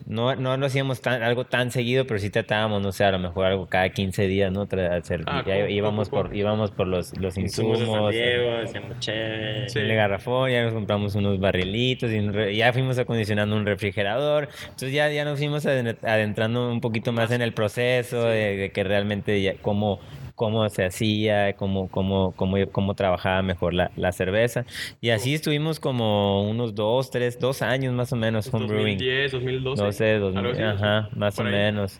no, 0.07 0.36
no 0.36 0.56
lo 0.57 0.65
hacíamos 0.65 1.01
tan, 1.01 1.21
algo 1.21 1.45
tan 1.45 1.69
seguido, 1.71 2.07
pero 2.07 2.19
sí 2.19 2.30
tratábamos, 2.30 2.81
no 2.81 2.92
sé, 2.92 3.04
a 3.04 3.12
lo 3.12 3.19
mejor 3.19 3.45
algo 3.45 3.68
cada 3.68 3.89
15 3.89 4.25
días, 4.27 4.51
¿no? 4.51 4.68
Tra- 4.68 4.98
hacer, 4.98 5.24
Ah, 5.27 5.44
ya 5.45 5.69
íbamos 5.69 6.09
por, 6.09 6.36
íbamos 6.36 6.71
por 6.71 6.88
los, 6.88 7.18
los 7.19 7.38
Insumos 7.38 7.80
insumos. 7.80 8.13
de 8.13 8.18
San 8.19 8.25
Diego, 8.38 8.57
hacíamos 8.63 9.00
chévere. 9.00 9.69
Sí. 9.69 9.80
En 9.80 9.86
el 9.92 9.95
garrafón, 9.95 10.50
ya 10.51 10.63
nos 10.63 10.74
compramos 10.74 11.15
unos 11.15 11.39
barrilitos 11.39 12.12
y 12.12 12.19
un 12.19 12.33
re- 12.33 12.56
ya 12.56 12.71
fuimos 12.74 12.98
acondicionando 12.98 13.56
un 13.56 13.65
refrigerador. 13.65 14.50
Entonces 14.63 14.94
ya, 14.94 15.09
ya 15.12 15.25
nos 15.25 15.38
fuimos 15.39 15.65
aden- 15.65 15.98
adentrando 16.04 16.71
un 16.71 16.81
poquito 16.81 17.12
más 17.12 17.31
en 17.31 17.42
el 17.42 17.53
proceso 17.53 18.24
de, 18.25 18.56
de 18.57 18.71
que 18.71 18.83
realmente 18.83 19.42
ya, 19.42 19.56
cómo, 19.62 20.00
cómo 20.38 20.69
se 20.69 20.86
hacía, 20.86 21.54
cómo, 21.54 21.89
cómo, 21.89 22.31
cómo, 22.36 22.57
cómo 22.72 22.94
trabajaba 22.94 23.42
mejor 23.42 23.74
la, 23.74 23.89
la 23.98 24.12
cerveza. 24.12 24.66
Y 25.01 25.10
así 25.10 25.34
estuvimos 25.34 25.80
como 25.80 26.48
unos 26.48 26.75
dos, 26.75 27.10
tres, 27.10 27.39
dos 27.39 27.63
años 27.63 27.94
más 27.94 28.13
o 28.13 28.16
menos 28.16 28.48
homebrewing. 28.54 28.98
2010, 29.00 29.31
2012. 29.31 29.84
No 29.84 29.92
sé, 29.92 30.13
dos 30.19 30.36
algo 30.36 30.51
mil- 30.54 30.63
así, 30.63 30.84
ajá, 30.84 31.10
más 31.16 31.38
o 31.39 31.44
ahí. 31.44 31.51
menos. 31.51 32.00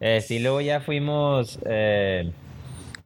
Eh, 0.00 0.20
sí, 0.20 0.38
luego 0.38 0.60
ya 0.60 0.80
fuimos, 0.80 1.58
eh, 1.64 2.30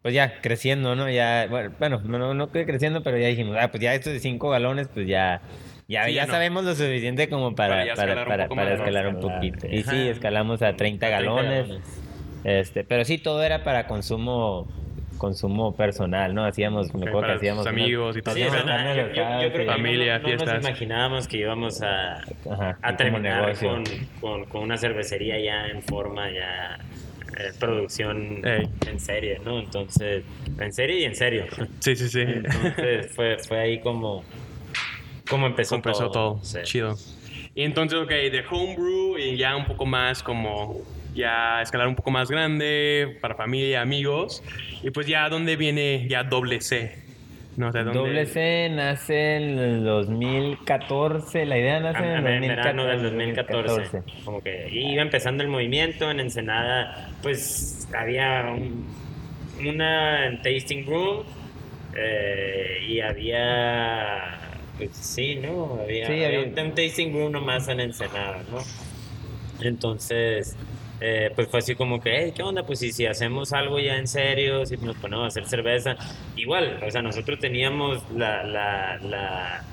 pues 0.03 0.15
ya 0.15 0.41
creciendo, 0.43 0.97
¿no? 0.97 1.09
Ya, 1.09 1.47
bueno, 1.79 2.01
no, 2.05 2.35
no 2.35 2.51
creciendo, 2.51 3.05
pero 3.05 3.17
ya 3.19 3.29
dijimos, 3.29 3.57
ah, 3.61 3.71
pues 3.71 3.81
ya 3.85 3.95
esto 3.95 4.11
de 4.11 4.19
cinco 4.19 4.51
galones, 4.51 4.89
pues 4.93 5.07
ya, 5.07 5.43
ya, 5.87 6.07
Sí, 6.07 6.15
ya 6.15 6.27
no. 6.27 6.33
sabemos 6.33 6.65
lo 6.65 6.75
suficiente 6.75 7.29
como 7.29 7.55
Para 7.55 7.69
para, 7.77 7.85
escalar 7.85 8.19
un 8.19 8.25
para, 8.29 8.49
para 8.49 8.75
escalar 8.75 9.07
un 9.07 9.21
poquito. 9.21 9.69
Y 9.69 9.85
sí, 9.85 10.09
escalamos 10.09 10.61
a 10.61 10.75
30 10.75 11.07
A 11.07 11.11
30 11.19 11.25
galones. 11.31 11.69
galones. 11.69 12.03
Este, 12.45 12.85
pero 12.85 13.05
sí, 13.05 13.19
todo 13.19 13.43
era 13.43 13.63
para 13.65 13.87
consumo 13.87 14.67
consumo 15.19 15.77
personal, 15.77 16.35
¿no? 16.35 16.45
Hacíamos, 16.45 16.93
me 16.95 17.03
Ok, 17.03 17.09
acuerdo 17.09 17.29
que 17.29 17.33
hacíamos 17.35 17.67
amigos 17.69 18.17
y 18.17 18.23
todo. 18.23 18.35
Sí, 18.35 18.41
yo, 18.41 18.49
yo- 19.15 19.43
yo 19.43 19.53
que. 19.53 19.67
Familia, 19.67 20.19
no, 20.19 20.25
no 20.25 20.35
nos 20.35 20.43
fiestas. 20.45 20.65
imaginábamos 20.65 21.29
que 21.29 21.37
íbamos 21.37 21.81
a, 21.83 22.17
Ajá, 22.51 22.79
a 22.83 22.97
terminar 22.97 23.55
con, 23.61 23.85
con, 24.21 24.45
con 24.47 24.63
una 24.63 24.77
cervecería 24.77 25.39
ya 25.39 25.69
en 25.69 25.81
forma, 25.83 26.29
ya 26.33 26.77
eh, 27.39 27.53
producción 27.61 28.45
Ey. 28.45 28.69
en 28.89 28.99
serie, 28.99 29.39
¿no? 29.45 29.61
Entonces, 29.61 30.25
en 30.59 30.73
serie 30.73 30.99
y 31.01 31.05
en 31.05 31.15
serio. 31.15 31.47
Sí, 31.79 31.95
sí, 31.95 32.09
sí. 32.09 32.21
Entonces 32.23 33.13
fue, 33.15 33.37
fue 33.39 33.61
ahí 33.61 33.79
como, 33.81 34.25
como 35.29 35.47
empezó, 35.47 35.81
todo. 35.81 36.41
Sí. 36.43 36.59
Chido. 36.65 36.97
Y 37.55 37.63
entonces, 37.63 37.97
ok, 37.97 38.09
de 38.11 38.45
homebrew 38.51 39.19
y 39.19 39.37
ya 39.37 39.55
un 39.55 39.67
poco 39.67 39.87
más 39.87 40.21
como 40.23 40.81
ya 41.15 41.61
escalar 41.63 41.89
un 41.89 41.95
poco 41.97 42.11
más 42.11 42.31
grande 42.31 43.19
para 43.21 43.35
familia, 43.35 43.81
amigos. 43.83 44.43
Y 44.83 44.91
pues 44.91 45.07
ya 45.07 45.29
dónde 45.29 45.57
viene 45.57 46.07
ya 46.09 46.25
doble 46.25 46.61
C. 46.61 46.97
No 47.57 47.71
sé 47.71 47.81
dónde. 47.85 47.99
Doble 47.99 48.25
C 48.27 48.71
nace 48.73 49.37
en 49.37 49.59
el 49.59 49.85
2014, 49.85 51.45
la 51.45 51.59
idea 51.59 51.81
nace 51.81 51.99
en 51.99 52.05
A- 52.05 52.19
el 52.19 52.27
a- 52.27 52.35
en 52.37 52.41
verano 52.49 52.85
del 52.87 53.03
2014. 53.03 53.69
2014. 53.99 54.25
Como 54.25 54.43
que 54.43 54.69
iba 54.73 55.03
empezando 55.03 55.43
el 55.43 55.51
movimiento 55.51 56.11
en 56.11 56.21
Ensenada, 56.21 57.11
pues 57.23 57.89
había 57.95 58.47
un- 58.57 58.87
una 59.69 60.41
tasting 60.43 60.87
room 60.87 61.25
eh, 61.95 62.79
y 62.89 63.01
había, 63.01 64.39
pues 64.79 64.97
sí, 64.97 65.37
¿no? 65.37 65.79
Había, 65.83 66.07
Sí, 66.07 66.13
había 66.15 66.27
había- 66.29 66.41
un, 66.41 66.59
un 66.59 66.75
tasting 66.75 67.13
room 67.13 67.33
nomás 67.33 67.69
en 67.69 67.81
Ensenada, 67.81 68.39
¿no? 68.51 68.61
Entonces, 69.61 70.57
eh, 71.03 71.31
pues 71.35 71.49
fue 71.49 71.59
así 71.59 71.75
como 71.75 72.01
que, 72.01 72.17
hey, 72.17 72.33
¿qué 72.35 72.43
onda? 72.43 72.65
Pues 72.65 72.79
si, 72.79 72.93
si 72.93 73.07
hacemos 73.07 73.53
algo 73.53 73.81
ya 73.81 73.97
en 73.97 74.07
serio, 74.07 74.65
si 74.65 74.77
nos 74.77 74.97
ponemos 74.97 75.25
a 75.25 75.29
hacer 75.29 75.47
cerveza, 75.47 75.97
igual, 76.37 76.79
o 76.87 76.91
sea, 76.91 77.03
nosotros 77.03 77.39
teníamos 77.41 78.03
la, 78.13 78.45
la, 78.45 78.99
la 78.99 79.65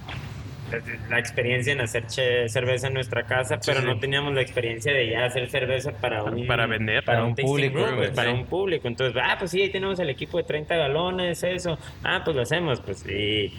la 1.09 1.17
experiencia 1.17 1.73
en 1.73 1.81
hacer 1.81 2.05
che- 2.05 2.47
cerveza 2.47 2.87
en 2.87 2.93
nuestra 2.93 3.23
casa, 3.23 3.59
pero 3.65 3.79
sí. 3.81 3.87
no 3.87 3.97
teníamos 3.99 4.35
la 4.35 4.41
experiencia 4.41 4.93
de 4.93 5.09
ya 5.09 5.25
hacer 5.25 5.49
cerveza 5.49 5.91
para 5.93 6.23
un 6.23 6.45
Para 6.45 6.67
vender. 6.67 7.03
para 7.03 7.17
Para 7.19 7.27
un 7.27 7.35
público, 7.35 7.79
room, 7.79 7.95
pues, 7.95 8.11
para 8.11 8.31
sí. 8.31 8.37
un 8.37 8.45
público. 8.45 8.87
Entonces, 8.87 9.19
ah, 9.23 9.35
pues 9.39 9.49
sí, 9.49 9.63
ahí 9.63 9.71
tenemos 9.71 9.97
el 9.99 10.11
equipo 10.11 10.37
de 10.37 10.43
30 10.43 10.75
galones, 10.75 11.41
eso. 11.41 11.79
Ah, 12.03 12.21
pues 12.23 12.35
lo 12.35 12.43
hacemos, 12.43 12.81
pues 12.81 13.03
y 13.09 13.51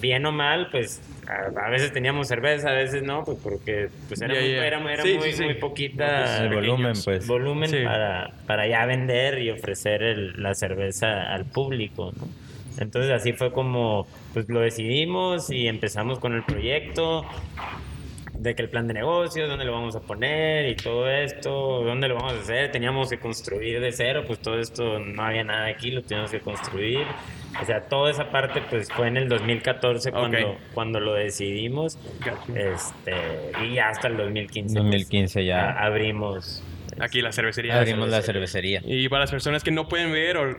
bien 0.00 0.24
o 0.26 0.32
mal, 0.32 0.68
pues 0.70 1.00
a, 1.26 1.66
a 1.66 1.70
veces 1.70 1.92
teníamos 1.92 2.28
cerveza, 2.28 2.70
a 2.70 2.72
veces 2.74 3.02
no, 3.02 3.24
pues 3.24 3.38
porque 3.42 3.88
pues 4.08 4.20
era, 4.20 4.34
muy, 4.34 4.50
era, 4.50 4.92
era 4.92 5.02
Sí, 5.02 5.14
muy, 5.18 5.32
sí, 5.32 5.44
muy 5.44 5.54
poquita 5.54 6.42
El 6.44 6.54
volumen, 6.54 6.92
pues. 7.04 7.26
volumen 7.26 7.70
Sí. 7.70 7.78
para, 7.84 8.30
para 8.46 8.66
ya 8.66 8.86
vender 8.86 9.38
y 9.40 9.50
ofrecer 9.50 10.02
el- 10.02 10.42
la 10.42 10.54
cerveza 10.54 11.32
al 11.32 11.44
público, 11.44 12.12
¿no? 12.16 12.28
Entonces 12.80 13.10
así 13.10 13.32
fue 13.32 13.50
como 13.52 14.06
pues 14.32 14.48
lo 14.48 14.60
decidimos 14.60 15.50
y 15.50 15.66
empezamos 15.66 16.20
con 16.20 16.32
el 16.34 16.44
proyecto 16.44 17.24
de 18.38 18.54
que 18.54 18.62
el 18.62 18.68
plan 18.68 18.86
de 18.86 18.94
negocio, 18.94 19.48
dónde 19.48 19.64
lo 19.64 19.72
vamos 19.72 19.96
a 19.96 20.00
poner 20.00 20.68
y 20.68 20.76
todo 20.76 21.08
esto, 21.10 21.82
dónde 21.84 22.06
lo 22.08 22.14
vamos 22.14 22.34
a 22.34 22.38
hacer, 22.38 22.70
teníamos 22.70 23.10
que 23.10 23.18
construir 23.18 23.80
de 23.80 23.90
cero, 23.92 24.22
pues 24.26 24.38
todo 24.38 24.58
esto 24.60 24.98
no 25.00 25.22
había 25.22 25.42
nada 25.44 25.66
aquí, 25.66 25.90
lo 25.90 26.02
teníamos 26.02 26.30
que 26.30 26.40
construir. 26.40 27.04
O 27.60 27.64
sea, 27.64 27.80
toda 27.88 28.10
esa 28.10 28.30
parte 28.30 28.62
pues 28.70 28.88
fue 28.92 29.08
en 29.08 29.16
el 29.16 29.28
2014 29.28 30.12
cuando, 30.12 30.38
Ok. 30.52 30.56
cuando 30.74 31.00
lo 31.00 31.14
decidimos. 31.14 31.98
Este, 32.54 33.14
y 33.64 33.74
ya 33.74 33.88
hasta 33.88 34.08
el 34.08 34.16
2015. 34.16 34.74
pues, 34.74 34.84
2015 34.84 35.44
ya. 35.44 35.70
a- 35.70 35.86
abrimos. 35.86 36.62
Aquí 37.00 37.20
la 37.22 37.32
cervecería. 37.32 37.78
Abrimos 37.78 38.08
la 38.08 38.22
cervecería. 38.22 38.82
Y 38.84 39.08
para 39.08 39.20
las 39.20 39.30
personas 39.30 39.62
que 39.64 39.70
no 39.70 39.88
pueden 39.88 40.12
ver, 40.12 40.36
o- 40.36 40.56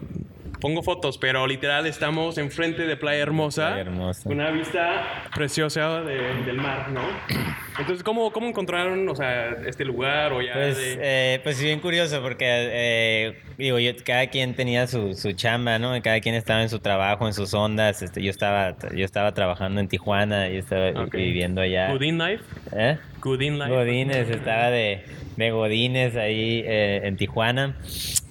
pongo 0.60 0.84
fotos, 0.84 1.18
pero 1.18 1.46
literal 1.48 1.86
estamos 1.86 2.38
enfrente 2.38 2.86
de 2.86 2.98
Playa 2.98 3.22
Hermosa. 3.22 3.68
Playa 3.68 3.82
Hermosa. 3.82 4.30
Una 4.30 4.52
vista 4.52 5.24
preciosa 5.34 6.02
de- 6.02 6.44
del 6.46 6.58
mar, 6.58 6.90
¿no? 6.92 7.02
Entonces, 7.80 8.04
¿cómo, 8.04 8.32
¿cómo 8.34 8.48
encontraron, 8.48 9.08
o 9.08 9.16
sea, 9.16 9.52
este 9.66 9.86
lugar 9.86 10.34
o 10.34 10.42
ya 10.42 10.52
Pues, 10.54 10.78
de- 10.78 10.98
eh, 11.02 11.40
pues 11.44 11.62
bien 11.62 11.80
curioso 11.80 12.22
porque, 12.22 12.46
eh, 12.50 13.40
digo, 13.58 13.80
yo, 13.80 13.92
cada 14.06 14.28
quien 14.28 14.54
tenía 14.54 14.86
su, 14.88 15.14
su 15.14 15.32
chamba, 15.32 15.80
¿no? 15.80 15.94
Cada 16.02 16.20
quien 16.20 16.36
estaba 16.36 16.62
en 16.62 16.70
su 16.70 16.80
trabajo, 16.80 17.26
en 17.26 17.34
sus 17.34 17.54
ondas. 17.54 18.02
Este, 18.02 18.22
yo 18.22 18.30
estaba 18.30 18.76
yo 18.94 19.06
estaba 19.06 19.34
trabajando 19.34 19.80
en 19.80 19.88
Tijuana, 19.88 20.50
yo 20.50 20.60
estaba 20.60 20.90
Ok. 21.04 21.14
viviendo 21.16 21.62
allá. 21.62 21.90
Godín 21.92 22.18
Life? 22.18 22.44
¿Eh? 22.76 22.98
Godín 23.22 23.60
Life. 23.60 23.70
Godines, 23.72 24.30
estaba 24.30 24.70
de, 24.72 25.06
de 25.40 25.52
Godines 25.52 26.16
ahí 26.16 26.64
eh, 26.66 27.02
en 27.06 27.16
Tijuana. 27.18 27.76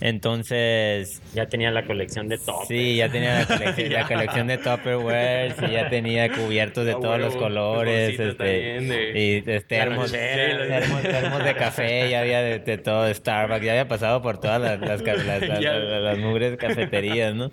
Entonces, 0.01 1.21
Ya 1.35 1.47
tenía 1.47 1.71
la 1.71 1.85
colección 1.85 2.29
de 2.29 2.39
top. 2.39 2.67
Sí, 2.69 2.97
ya 2.97 3.09
tenía 3.09 3.41
la 3.41 3.47
colección, 3.47 3.93
la 3.93 4.07
colección 4.07 4.47
de 4.47 4.59
Tupperware, 4.59 5.53
sí, 5.59 5.67
ya 5.73 5.89
tenía 5.89 6.31
cubiertos 6.33 6.87
de 6.87 6.93
Ah, 6.93 6.99
todos 7.01 7.19
los 7.21 7.37
colores, 7.37 8.19
este, 8.19 8.45
de- 8.45 9.13
y 9.15 9.37
este, 9.39 9.61
termos, 9.63 10.13
lonchera, 10.13 10.67
termos, 10.81 11.03
termos 11.03 11.45
de 11.45 11.55
café, 11.55 12.11
ya 12.11 12.21
había 12.21 12.43
de, 12.43 12.59
de 12.61 12.79
todo, 12.79 13.13
Starbucks, 13.13 13.65
ya 13.65 13.73
había 13.73 13.89
pasado 13.89 14.23
por 14.23 14.39
todas 14.41 14.61
las, 14.61 14.81
las, 14.81 15.03
las, 15.03 15.25
las- 15.25 15.61
Ya. 15.61 15.73
las- 15.75 16.03
las 16.03 16.19
mugres 16.19 16.57
cafeterías, 16.57 17.35
¿no? 17.35 17.51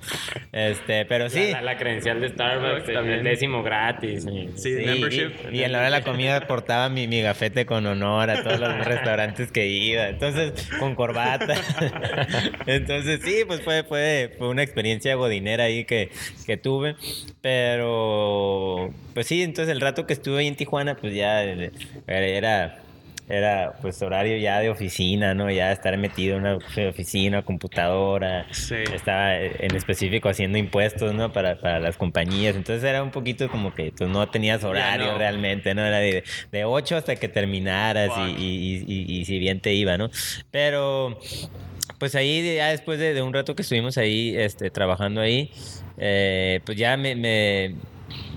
Este, 0.51 1.05
pero 1.05 1.29
sí. 1.29 1.51
La, 1.51 1.62
la 1.62 1.77
credencial 1.77 2.21
de 2.21 2.29
Starbucks, 2.29 2.85
También. 2.93 3.19
el 3.19 3.24
décimo 3.24 3.63
gratis. 3.63 4.25
y- 4.31 4.50
Sí, 4.55 4.75
Sí, 4.77 4.85
membership. 4.85 5.31
y, 5.51 5.59
y 5.59 5.63
en 5.63 5.71
la 5.71 5.79
hora 5.79 5.85
de 5.85 5.91
la 5.91 6.01
comida 6.03 6.41
portaba 6.47 6.89
mi, 6.89 7.07
mi 7.07 7.21
gafete 7.21 7.65
con 7.65 7.85
honor 7.85 8.29
a 8.29 8.43
todos 8.43 8.59
los 8.59 8.85
restaurantes 8.85 9.45
que 9.52 9.68
iba. 9.68 10.08
Entonces, 10.10 10.68
con 10.80 10.96
corbata. 10.96 11.56
Entonces, 12.66 13.22
sí, 13.24 13.44
pues 13.46 13.62
fue, 13.62 13.84
fue, 13.84 14.34
fue 14.38 14.50
una 14.50 14.64
experiencia 14.64 15.16
godinera 15.16 15.66
ahí 15.66 15.86
que, 15.86 16.12
que 16.46 16.58
tuve. 16.58 16.96
Pero, 17.42 18.94
pues 19.14 19.28
sí, 19.28 19.44
entonces 19.44 19.72
el 19.72 19.82
rato 19.82 20.08
que 20.08 20.14
estuve 20.14 20.40
ahí 20.40 20.48
en 20.48 20.56
Tijuana, 20.56 20.96
pues 20.96 21.14
ya 21.14 21.44
eh, 21.44 21.72
era... 22.08 22.85
Era 23.27 23.74
pues 23.82 24.00
horario 24.03 24.38
ya 24.38 24.60
de 24.60 24.70
oficina, 24.70 25.34
¿no? 25.34 25.50
Ya 25.50 25.72
estar 25.72 25.98
metido 25.98 26.36
en 26.36 26.41
una 26.41 26.58
oficina, 26.89 27.41
computadora. 27.41 28.46
Sí. 28.51 28.75
Estaba 28.94 29.36
en 29.39 29.75
específico 29.75 30.29
haciendo 30.29 30.58
impuestos, 30.60 31.13
¿no? 31.15 31.34
Para, 31.34 31.60
para 31.60 31.79
las 31.79 31.98
compañías. 31.98 32.55
Entonces 32.55 32.84
era 32.84 33.01
un 33.01 33.10
poquito 33.12 33.50
como 33.50 33.74
que 33.74 33.91
pues, 33.98 34.10
no 34.10 34.27
tenías 34.29 34.63
horario 34.63 35.13
no. 35.13 35.17
realmente, 35.17 35.74
¿no? 35.74 35.84
Era 35.84 35.98
de, 35.98 36.24
de 36.51 36.65
8 36.65 36.98
hasta 36.98 37.15
que 37.15 37.27
terminaras 37.27 38.12
y- 38.17 38.86
y 39.22 39.25
si 39.25 39.39
bien 39.39 39.60
te 39.60 39.74
iba, 39.74 39.98
¿no? 39.98 40.10
Pero 40.51 41.20
pues 41.98 42.13
ahí, 42.15 42.55
ya 42.55 42.67
después 42.70 43.00
de, 43.00 43.13
de 43.13 43.22
un 43.22 43.34
rato 43.34 43.55
que 43.55 43.62
estuvimos 43.63 43.98
ahí 43.98 44.36
este, 44.38 44.70
trabajando 44.70 45.22
ahí, 45.22 45.51
eh, 45.98 46.60
pues 46.65 46.77
ya 46.77 46.98
me, 46.98 47.15
me 47.15 47.75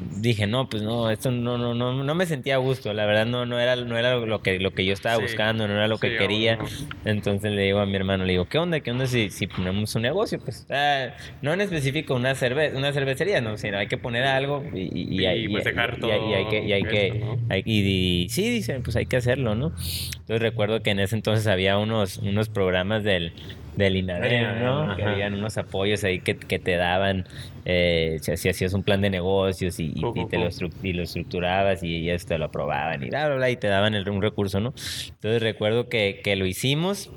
dije, 0.00 0.46
no, 0.46 0.68
pues 0.68 0.82
no, 0.82 1.10
esto 1.10 1.30
no, 1.30 1.58
no, 1.58 1.74
no, 1.74 2.02
no 2.04 2.14
me 2.14 2.26
sentía 2.26 2.54
a 2.56 2.58
gusto, 2.58 2.92
la 2.92 3.06
verdad 3.06 3.26
no, 3.26 3.46
no 3.46 3.58
era, 3.58 3.76
no 3.76 3.96
era 3.98 4.16
lo 4.16 4.40
que, 4.40 4.58
lo 4.58 4.70
que 4.72 4.84
yo 4.84 4.92
estaba 4.92 5.16
Sí. 5.16 5.22
buscando, 5.22 5.66
no 5.68 5.74
era 5.74 5.88
lo 5.88 5.98
que 5.98 6.10
Sí, 6.10 6.16
quería. 6.18 6.56
bueno. 6.56 6.70
Entonces 7.04 7.52
le 7.52 7.62
digo 7.62 7.78
a 7.80 7.86
mi 7.86 7.96
hermano, 7.96 8.24
le 8.24 8.32
digo, 8.32 8.46
¿qué 8.46 8.58
onda? 8.58 8.80
¿Qué 8.80 8.90
onda 8.90 9.06
si, 9.06 9.30
si 9.30 9.46
ponemos 9.46 9.94
un 9.94 10.02
negocio? 10.02 10.38
Pues 10.40 10.66
ah, 10.70 11.08
no 11.42 11.52
en 11.52 11.60
específico 11.60 12.14
una, 12.14 12.34
cerve 12.34 12.72
una 12.74 12.92
cervecería, 12.92 13.40
no, 13.40 13.56
sino 13.56 13.78
hay 13.78 13.86
que 13.88 13.98
poner 13.98 14.24
algo 14.24 14.62
y, 14.74 15.20
y, 15.20 15.26
hay- 15.26 15.48
pues, 15.48 15.64
y 15.66 16.10
hay- 16.10 16.20
y 16.30 16.34
hay 16.34 16.48
que, 16.48 16.64
y 16.66 16.72
hay 16.72 16.82
que- 16.84 17.62
y 17.64 18.26
sí, 18.30 18.48
dicen, 18.50 18.82
pues 18.82 18.96
hay 18.96 19.06
que 19.06 19.16
hacerlo, 19.16 19.54
¿no? 19.54 19.72
Entonces 20.20 20.40
recuerdo 20.42 20.82
que 20.82 20.90
en 20.90 21.00
ese 21.00 21.16
entonces 21.16 21.46
había 21.46 21.78
unos, 21.78 22.18
unos 22.18 22.48
programas 22.48 23.04
del, 23.04 23.32
del 23.78 23.96
INADEM, 23.96 24.60
¿no? 24.60 24.82
Ajá. 24.82 24.96
Que 24.96 25.04
habían 25.04 25.34
unos 25.34 25.56
apoyos 25.56 26.02
ahí 26.02 26.18
que, 26.18 26.36
que 26.36 26.58
te 26.58 26.76
daban, 26.76 27.26
eh, 27.64 28.18
si, 28.20 28.48
hacías 28.48 28.74
un 28.74 28.82
plan 28.82 29.00
de 29.00 29.08
negocios 29.08 29.78
y, 29.78 29.94
te 30.28 30.38
lo, 30.38 30.48
y 30.82 30.92
lo 30.92 31.02
estructurabas 31.04 31.82
y 31.84 32.08
ellos 32.08 32.26
te 32.26 32.36
lo 32.38 32.46
aprobaban 32.46 33.04
y 33.04 33.08
bla, 33.08 33.26
bla, 33.28 33.36
bla, 33.36 33.50
y 33.50 33.56
te 33.56 33.68
daban 33.68 33.94
el, 33.94 34.08
un 34.10 34.20
recurso, 34.20 34.58
¿no? 34.58 34.74
Entonces 35.08 35.40
recuerdo 35.40 35.88
que, 35.88 36.20
que 36.24 36.34
lo 36.34 36.44
hicimos 36.44 37.10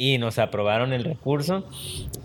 y 0.00 0.16
nos 0.18 0.38
aprobaron 0.38 0.92
el 0.92 1.02
recurso. 1.02 1.66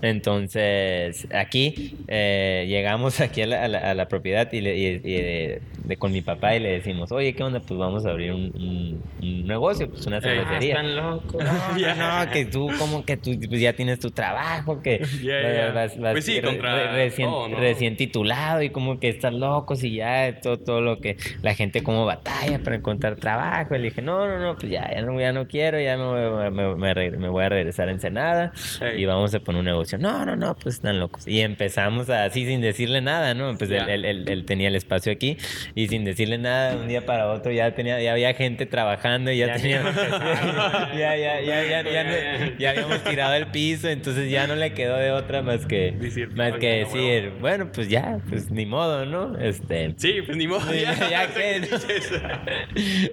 Entonces, 0.00 1.26
aquí 1.34 1.96
eh, 2.06 2.66
llegamos 2.68 3.20
aquí 3.20 3.42
a 3.42 3.46
la, 3.48 3.64
a 3.64 3.68
la- 3.68 3.78
a 3.90 3.94
la 3.94 4.06
propiedad 4.06 4.50
y, 4.52 4.60
le- 4.60 4.76
y- 4.78 4.86
y 5.02 5.14
de- 5.16 5.60
de- 5.82 5.96
con 5.96 6.12
mi 6.12 6.20
papá 6.22 6.54
y 6.54 6.60
le 6.60 6.70
decimos, 6.70 7.10
oye, 7.10 7.34
¿qué 7.34 7.42
onda? 7.42 7.58
Pues 7.58 7.76
vamos 7.78 8.06
a 8.06 8.10
abrir 8.10 8.30
un, 8.32 8.52
un- 8.54 9.02
un 9.20 9.46
negocio, 9.48 9.90
pues 9.90 10.06
una 10.06 10.20
cervecería. 10.20 10.74
están 10.76 10.94
locos. 10.94 11.42
No, 11.44 11.94
no, 11.96 12.24
no, 12.26 12.30
que 12.30 12.44
tú, 12.44 12.70
como 12.78 13.04
que 13.04 13.16
tú 13.16 13.32
pues, 13.48 13.60
ya 13.60 13.72
tienes 13.72 13.98
tu 13.98 14.12
trabajo, 14.12 14.80
que 14.80 14.98
vas, 15.74 15.98
vas 15.98 16.12
Pues 16.12 16.24
sí, 16.24 16.40
re- 16.40 16.56
re- 16.56 16.92
recién, 16.92 17.28
recién 17.58 17.96
titulado 17.96 18.62
y 18.62 18.70
como 18.70 19.00
que 19.00 19.08
estás 19.08 19.34
locos 19.34 19.82
y 19.82 19.96
ya 19.96 20.38
todo, 20.40 20.58
todo 20.60 20.80
lo 20.80 21.00
que 21.00 21.16
la 21.42 21.54
gente 21.56 21.82
como 21.82 22.04
batalla 22.06 22.60
para 22.62 22.76
encontrar 22.76 23.16
trabajo. 23.16 23.74
Y 23.74 23.78
le 23.78 23.84
dije, 23.86 24.00
no, 24.00 24.28
no, 24.28 24.38
no, 24.38 24.54
pues 24.56 24.70
ya, 24.70 24.88
ya 24.94 25.02
no, 25.02 25.18
ya 25.20 25.32
no 25.32 25.48
quiero, 25.48 25.80
ya 25.80 25.96
me, 25.96 26.04
voy- 26.04 26.50
me, 26.52 26.74
me 26.76 27.10
me 27.18 27.28
voy 27.28 27.42
a 27.44 27.48
regresar 27.48 27.63
a 27.64 27.90
Ensenada 27.90 28.52
Ey. 28.80 29.02
y 29.02 29.04
vamos 29.06 29.34
a 29.34 29.40
poner 29.40 29.60
un 29.60 29.64
negocio. 29.66 29.98
No, 29.98 30.24
no, 30.24 30.36
no, 30.36 30.54
pues 30.56 30.76
están 30.76 30.98
locos. 31.00 31.26
Y 31.26 31.40
empezamos 31.40 32.08
así 32.10 32.46
sin 32.46 32.60
decirle 32.60 33.00
nada, 33.00 33.34
¿no? 33.34 33.56
Pues 33.56 33.70
él, 33.70 33.76
Ya. 33.86 33.94
él- 33.94 34.04
él- 34.04 34.28
él 34.28 34.44
tenía 34.44 34.68
el 34.68 34.76
espacio 34.76 35.12
aquí 35.12 35.36
y 35.74 35.88
sin 35.88 36.04
decirle 36.04 36.38
nada, 36.38 36.76
un 36.76 36.88
día 36.88 37.04
para 37.06 37.30
otro 37.30 37.52
ya 37.52 37.74
tenía, 37.74 38.00
ya 38.00 38.12
había 38.12 38.34
gente 38.34 38.66
trabajando 38.66 39.30
y 39.32 39.38
ya, 39.38 39.46
Ya 39.46 39.56
tenía, 39.56 39.82
ya, 40.96 41.16
ya, 41.16 41.40
ya, 41.40 41.64
ya, 41.64 41.82
ya, 41.82 42.56
ya 42.58 42.70
habíamos 42.70 43.02
tirado 43.04 43.34
el 43.34 43.46
piso, 43.48 43.88
entonces 43.88 44.30
ya 44.30 44.46
no 44.46 44.54
le 44.56 44.72
quedó 44.72 44.96
de 44.96 45.10
otra 45.12 45.42
más 45.42 45.66
que, 45.66 45.92
Decir, 45.92 46.30
más 46.34 46.52
"Oye, 46.52 46.58
que 46.60 46.66
decir, 46.78 47.32
bueno, 47.40 47.70
pues 47.72 47.88
ya, 47.88 48.18
pues 48.28 48.50
ni 48.50 48.66
modo, 48.66 49.04
¿no? 49.06 49.38
Este, 49.38 49.94
Sí, 49.96 50.14
pues 50.24 50.36
ni 50.36 50.46
modo. 50.46 50.60
Sí, 50.70 50.80
ya 51.10 51.28
que. 51.32 51.62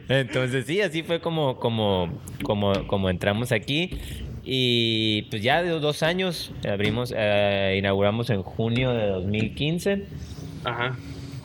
Entonces 0.10 0.66
sí, 0.66 0.82
así 0.82 1.04
fue 1.04 1.20
como, 1.22 1.58
como, 1.58 2.22
como, 2.44 2.88
como 2.88 3.10
entramos 3.10 3.52
aquí. 3.52 3.98
Y 4.44 5.24
pues 5.30 5.42
ya 5.42 5.62
de 5.62 5.70
dos 5.70 6.04
años 6.04 6.52
abrimos, 6.68 7.14
eh, 7.16 7.76
inauguramos 7.78 8.30
en 8.30 8.42
junio 8.42 8.92
de 8.92 9.08
2015, 9.08 10.04
Ajá. 10.64 10.96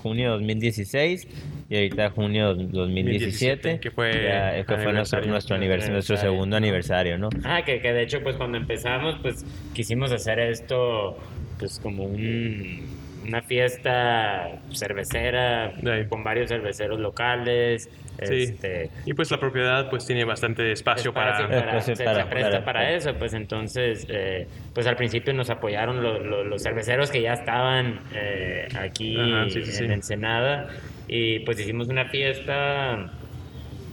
junio 0.02 0.24
de 0.24 0.38
2016 0.38 1.28
y 1.68 1.74
ahorita 1.74 2.10
junio 2.10 2.54
de 2.54 2.64
2017. 2.64 3.80
que 3.80 3.90
fue 3.90 4.12
ya, 4.24 4.64
que 4.64 4.76
fue 4.76 4.92
nuestro, 4.92 5.24
nuestro 5.26 5.56
aniversario, 5.56 5.94
nuestro 5.94 6.16
segundo 6.16 6.56
aniversario, 6.56 7.18
¿no? 7.18 7.28
Ah, 7.44 7.62
que, 7.64 7.80
que 7.80 7.92
de 7.92 8.02
hecho, 8.02 8.22
pues 8.22 8.36
cuando 8.36 8.56
empezamos, 8.56 9.16
pues 9.20 9.44
quisimos 9.74 10.12
hacer 10.12 10.38
esto, 10.38 11.18
pues 11.58 11.78
como 11.80 12.04
un, 12.04 12.82
una 13.26 13.42
fiesta 13.42 14.48
cervecera 14.72 15.72
con 16.08 16.22
varios 16.24 16.48
cerveceros 16.48 16.98
locales. 17.00 17.88
Sí. 18.22 18.44
Este, 18.44 18.90
Y 19.04 19.12
pues 19.12 19.30
la 19.30 19.38
propiedad 19.38 19.90
pues 19.90 20.06
tiene 20.06 20.24
bastante 20.24 20.72
espacio 20.72 21.12
para... 21.12 21.32
espacio 21.32 21.48
para, 21.48 21.60
Espacio 21.78 21.96
se, 21.96 22.04
para- 22.04 22.22
se 22.24 22.30
presta 22.30 22.50
para- 22.50 22.64
para, 22.64 22.90
eso, 22.92 23.14
pues 23.14 23.34
entonces, 23.34 24.06
eh, 24.08 24.46
pues 24.74 24.86
al 24.86 24.96
principio 24.96 25.34
nos 25.34 25.50
apoyaron 25.50 26.02
lo- 26.02 26.18
lo- 26.20 26.42
los 26.44 26.62
cerveceros 26.62 27.10
que 27.10 27.20
ya 27.20 27.34
estaban 27.34 28.00
eh, 28.14 28.68
aquí 28.78 29.16
Ajá, 29.20 29.50
sí, 29.50 29.62
sí, 29.64 29.70
en 29.84 29.88
sí. 29.88 29.92
Ensenada 29.92 30.68
y 31.08 31.40
pues 31.40 31.60
hicimos 31.60 31.88
una 31.88 32.06
fiesta 32.06 33.10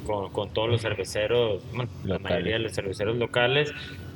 con, 0.05 0.31
con 0.31 0.53
todos 0.53 0.69
los 0.69 0.81
cerveceros, 0.81 1.61
bueno, 1.73 1.91
la 2.03 2.13
Locales. 2.15 2.21
mayoría 2.31 2.53
de 2.53 2.59
los 2.59 2.73
cerveceros 2.73 3.17
locales 3.17 3.73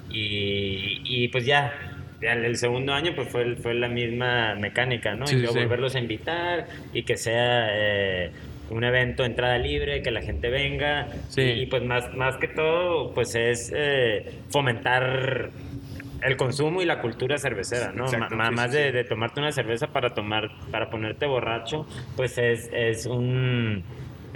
y, 0.09 1.01
y 1.03 1.27
pues 1.27 1.45
ya. 1.45 1.73
El, 2.21 2.45
el 2.45 2.57
segundo 2.57 2.93
año 2.93 3.13
pues 3.15 3.29
fue, 3.29 3.55
fue 3.55 3.73
la 3.73 3.87
misma 3.87 4.55
mecánica, 4.55 5.15
¿no? 5.15 5.27
Sí, 5.27 5.35
y 5.35 5.39
luego 5.39 5.53
sí. 5.53 5.59
volverlos 5.59 5.95
a 5.95 5.99
invitar 5.99 6.67
y 6.93 7.03
que 7.03 7.17
sea 7.17 7.67
eh, 7.71 8.31
un 8.69 8.83
evento 8.83 9.23
entrada 9.23 9.57
libre, 9.57 10.01
que 10.01 10.11
la 10.11 10.21
gente 10.21 10.49
venga. 10.49 11.07
Sí. 11.29 11.41
Y, 11.41 11.61
y, 11.61 11.65
pues 11.67 11.83
más, 11.83 12.13
más 12.15 12.37
que 12.37 12.47
todo, 12.47 13.13
pues 13.13 13.35
es 13.35 13.71
eh, 13.75 14.25
fomentar 14.49 15.51
el 16.21 16.35
consumo 16.35 16.81
y 16.81 16.85
la 16.85 17.01
cultura 17.01 17.37
cervecera, 17.37 17.91
¿no? 17.91 18.05
Exacto, 18.05 18.29
sí, 18.29 18.35
más 18.35 18.71
sí, 18.71 18.77
de, 18.77 18.91
de 18.91 19.03
tomarte 19.03 19.39
una 19.39 19.51
cerveza 19.51 19.87
para 19.87 20.13
tomar, 20.13 20.49
para 20.71 20.89
ponerte 20.89 21.25
borracho, 21.25 21.85
pues 22.15 22.37
es, 22.37 22.69
es 22.73 23.05
un 23.05 23.83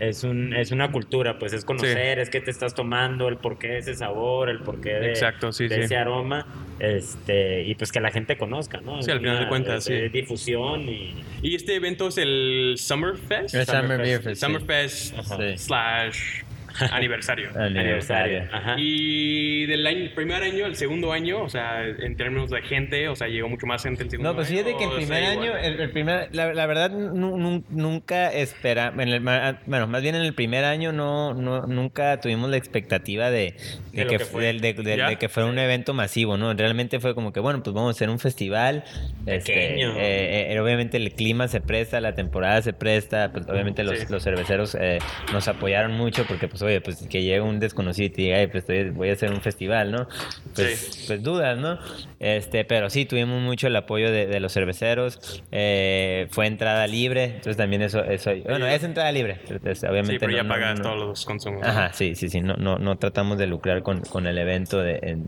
es 0.02 0.24
un 0.24 0.54
es 0.54 0.72
una 0.72 0.92
cultura, 0.92 1.38
pues 1.40 1.54
es 1.54 1.64
conocer, 1.64 2.20
es 2.20 2.30
que 2.30 2.42
te 2.42 2.52
estás 2.52 2.74
tomando, 2.74 3.28
el 3.28 3.38
porqué 3.38 3.68
de 3.70 3.78
ese 3.80 3.96
sabor, 3.96 4.50
el 4.50 4.60
porqué 4.60 4.94
de, 4.94 5.10
Exacto, 5.10 5.52
sí, 5.52 5.68
de 5.68 5.76
sí. 5.76 5.82
ese 5.82 5.98
aroma, 5.98 6.46
este, 6.80 7.64
y 7.64 7.76
pues 7.76 7.92
que 7.92 8.00
la 8.02 8.12
gente 8.12 8.38
conozca, 8.38 8.82
¿no? 8.82 9.02
Sí, 9.02 9.12
al 9.12 9.20
final 9.20 9.40
de 9.40 9.48
cuentas, 9.48 9.78
es- 9.78 9.84
sí. 9.86 9.94
es 9.94 10.12
difusión 10.12 10.90
y 10.90 11.14
Y 11.44 11.56
este 11.56 11.76
evento 11.76 12.08
es 12.10 12.18
el 12.18 12.76
Summer 12.78 13.16
Fest. 13.16 13.56
El 13.56 13.66
Summer 13.66 13.82
Summerfest. 13.84 14.04
Beer 14.06 14.22
Fest, 14.22 14.36
sí. 14.42 14.46
Summer 14.46 14.62
Fest 14.62 15.18
Ajá. 15.18 15.38
Sí. 15.38 15.58
slash 15.58 16.42
aniversario. 16.92 17.50
aniversario. 17.58 18.44
Ajá. 18.52 18.76
Y 18.78 19.66
del 19.66 19.86
año, 19.86 20.10
primer 20.16 20.44
año 20.44 20.66
al 20.66 20.76
segundo 20.76 21.12
año, 21.12 21.42
o 21.42 21.50
sea, 21.50 21.86
en 21.86 22.16
términos 22.16 22.50
de 22.50 22.62
gente, 22.62 23.08
o 23.08 23.16
sea, 23.16 23.28
llegó 23.28 23.50
mucho 23.50 23.66
más 23.68 23.84
gente 23.84 24.04
el 24.04 24.10
segundo 24.10 24.30
No, 24.32 24.36
pues 24.36 24.48
fíjate 24.50 24.76
que 24.78 24.84
el 24.84 24.92
primer 24.92 25.24
año, 25.24 25.46
igual? 25.46 25.66
el, 25.66 25.80
el 25.80 25.90
primer, 25.92 26.30
la, 26.34 26.54
la 26.54 26.66
verdad, 26.66 26.90
nu- 26.92 27.38
nu- 27.38 27.64
nunca 27.70 28.32
espera, 28.32 28.94
en 28.98 29.10
el 29.10 29.20
bueno, 29.66 29.88
más 29.88 30.02
bien 30.02 30.16
en 30.16 30.22
el 30.24 30.34
primer 30.34 30.64
año 30.66 30.92
no, 30.92 31.34
no 31.34 31.68
nunca 31.68 32.20
tuvimos 32.20 32.50
la 32.50 32.58
expectativa 32.58 33.30
de, 33.32 33.56
de 33.94 34.04
De 34.04 34.08
que, 34.08 34.18
que 34.18 34.20
fu- 34.26 34.34
fue. 34.34 34.54
de, 34.54 34.74
de- 34.74 35.16
que 35.18 35.30
fuera 35.30 35.50
un 35.50 35.60
evento 35.60 35.94
masivo, 35.94 36.38
¿no? 36.38 36.54
Realmente 36.54 37.00
fue 37.00 37.14
como 37.16 37.32
que, 37.34 37.40
bueno, 37.40 37.62
pues 37.64 37.74
vamos 37.74 37.90
a 37.90 37.92
hacer 37.98 38.10
un 38.10 38.20
festival. 38.20 38.84
este, 39.26 39.54
Pequeño. 39.54 39.94
eh, 39.98 40.52
eh, 40.54 40.60
obviamente 40.60 40.98
el 40.98 41.12
clima 41.14 41.48
se 41.48 41.62
presta, 41.62 42.00
la 42.02 42.16
temporada 42.16 42.62
se 42.62 42.74
presta, 42.74 43.32
pues 43.32 43.48
obviamente 43.48 43.84
los, 43.84 44.00
Sí. 44.00 44.06
los 44.10 44.24
cerveceros 44.24 44.76
eh, 44.80 45.00
nos 45.34 45.48
apoyaron 45.48 45.92
mucho 45.94 46.26
porque, 46.26 46.48
pues, 46.48 46.61
oye, 46.62 46.82
pues 46.82 47.06
que 47.10 47.22
llegue 47.24 47.42
un 47.42 47.60
desconocido 47.60 48.08
y 48.08 48.10
te 48.10 48.22
diga, 48.24 48.38
"Ay, 48.38 48.48
pues 48.48 48.64
estoy- 48.64 48.90
voy 48.92 49.10
a 49.10 49.14
hacer 49.14 49.32
un 49.32 49.42
festival, 49.42 49.92
¿no? 49.92 50.08
Pues, 50.56 50.80
Sí. 50.80 51.04
pues 51.08 51.24
dudas, 51.24 51.58
¿no? 51.58 51.78
Este, 52.20 52.66
pero 52.66 52.90
sí, 52.90 53.06
tuvimos 53.06 53.42
mucho 53.42 53.68
el 53.68 53.76
apoyo 53.76 54.12
de, 54.12 54.28
de 54.28 54.40
los 54.40 54.54
cerveceros. 54.54 55.44
eh, 55.52 56.28
fue 56.32 56.48
entrada 56.48 56.88
libre, 56.88 57.24
entonces 57.26 57.58
también 57.58 57.82
eso, 57.82 58.04
eso 58.04 58.32
bueno, 58.46 58.66
es 58.68 58.84
entrada 58.84 59.12
libre. 59.12 59.40
entonces, 59.50 59.84
obviamente 59.84 60.14
Sí, 60.14 60.20
pero 60.20 60.32
ya 60.32 60.44
no- 60.44 60.50
pagas 60.50 60.78
no- 60.78 60.84
todos 60.84 60.98
los 61.00 61.26
consumos. 61.26 61.62
Ajá, 61.66 61.92
sí, 61.94 62.16
sí, 62.16 62.30
sí. 62.30 62.42
No, 62.42 62.56
no, 62.56 62.78
no 62.80 62.98
tratamos 62.98 63.38
de 63.38 63.48
lucrar 63.48 63.84
con, 63.84 64.02
con 64.02 64.28
el 64.28 64.38
evento 64.38 64.80
de, 64.80 65.00
en, 65.02 65.26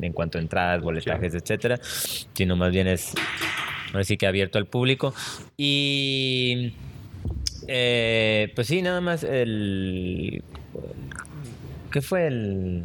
en 0.00 0.12
cuanto 0.12 0.38
a 0.38 0.40
entradas, 0.40 0.82
boletajes, 0.82 1.34
etcétera, 1.34 1.78
sino 1.82 2.56
más 2.56 2.70
bien 2.72 2.86
es 2.88 3.12
ahora 3.92 4.04
sí 4.04 4.16
que 4.16 4.26
abierto 4.26 4.58
al 4.58 4.66
público. 4.66 5.14
Y 5.56 6.72
eh, 7.68 8.52
pues 8.54 8.66
sí, 8.66 8.82
nada 8.82 9.00
más 9.00 9.22
el 9.24 10.42
¿qué 11.90 12.00
fue 12.02 12.26
el 12.26 12.84